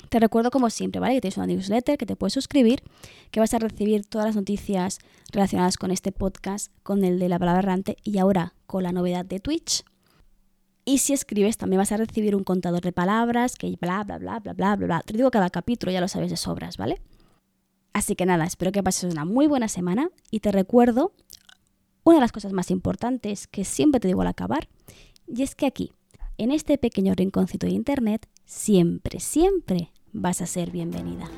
Te 0.09 0.19
recuerdo 0.19 0.51
como 0.51 0.69
siempre, 0.69 0.99
¿vale? 0.99 1.15
Que 1.15 1.21
tienes 1.21 1.37
una 1.37 1.47
newsletter 1.47 1.97
que 1.97 2.05
te 2.05 2.15
puedes 2.15 2.33
suscribir, 2.33 2.83
que 3.31 3.39
vas 3.39 3.53
a 3.53 3.59
recibir 3.59 4.05
todas 4.05 4.27
las 4.27 4.35
noticias 4.35 4.99
relacionadas 5.31 5.77
con 5.77 5.91
este 5.91 6.11
podcast, 6.11 6.71
con 6.83 7.03
el 7.03 7.17
de 7.17 7.29
la 7.29 7.39
palabra 7.39 7.59
errante 7.59 7.97
y 8.03 8.17
ahora 8.17 8.53
con 8.67 8.83
la 8.83 8.91
novedad 8.91 9.25
de 9.25 9.39
Twitch. 9.39 9.83
Y 10.83 10.97
si 10.97 11.13
escribes 11.13 11.57
también 11.57 11.79
vas 11.79 11.91
a 11.91 11.97
recibir 11.97 12.35
un 12.35 12.43
contador 12.43 12.81
de 12.81 12.91
palabras 12.91 13.55
que 13.55 13.77
bla, 13.79 14.03
bla, 14.03 14.17
bla, 14.17 14.39
bla, 14.39 14.53
bla, 14.53 14.75
bla, 14.75 14.87
bla. 14.87 15.01
Te 15.01 15.13
digo 15.13 15.31
cada 15.31 15.49
capítulo, 15.49 15.91
ya 15.91 16.01
lo 16.01 16.07
sabes 16.07 16.29
de 16.29 16.37
sobras, 16.37 16.77
¿vale? 16.77 17.01
Así 17.93 18.15
que 18.15 18.25
nada, 18.25 18.45
espero 18.45 18.71
que 18.71 18.83
pases 18.83 19.11
una 19.11 19.25
muy 19.25 19.47
buena 19.47 19.67
semana 19.67 20.09
y 20.29 20.39
te 20.39 20.51
recuerdo 20.51 21.13
una 22.03 22.17
de 22.17 22.21
las 22.21 22.31
cosas 22.31 22.51
más 22.51 22.71
importantes 22.71 23.47
que 23.47 23.63
siempre 23.63 23.99
te 23.99 24.07
digo 24.07 24.21
al 24.21 24.27
acabar, 24.27 24.67
y 25.27 25.43
es 25.43 25.55
que 25.55 25.65
aquí, 25.65 25.93
en 26.43 26.49
este 26.49 26.79
pequeño 26.79 27.13
rinconcito 27.13 27.67
de 27.67 27.73
Internet, 27.73 28.27
siempre, 28.45 29.19
siempre 29.19 29.91
vas 30.11 30.41
a 30.41 30.47
ser 30.47 30.71
bienvenida. 30.71 31.29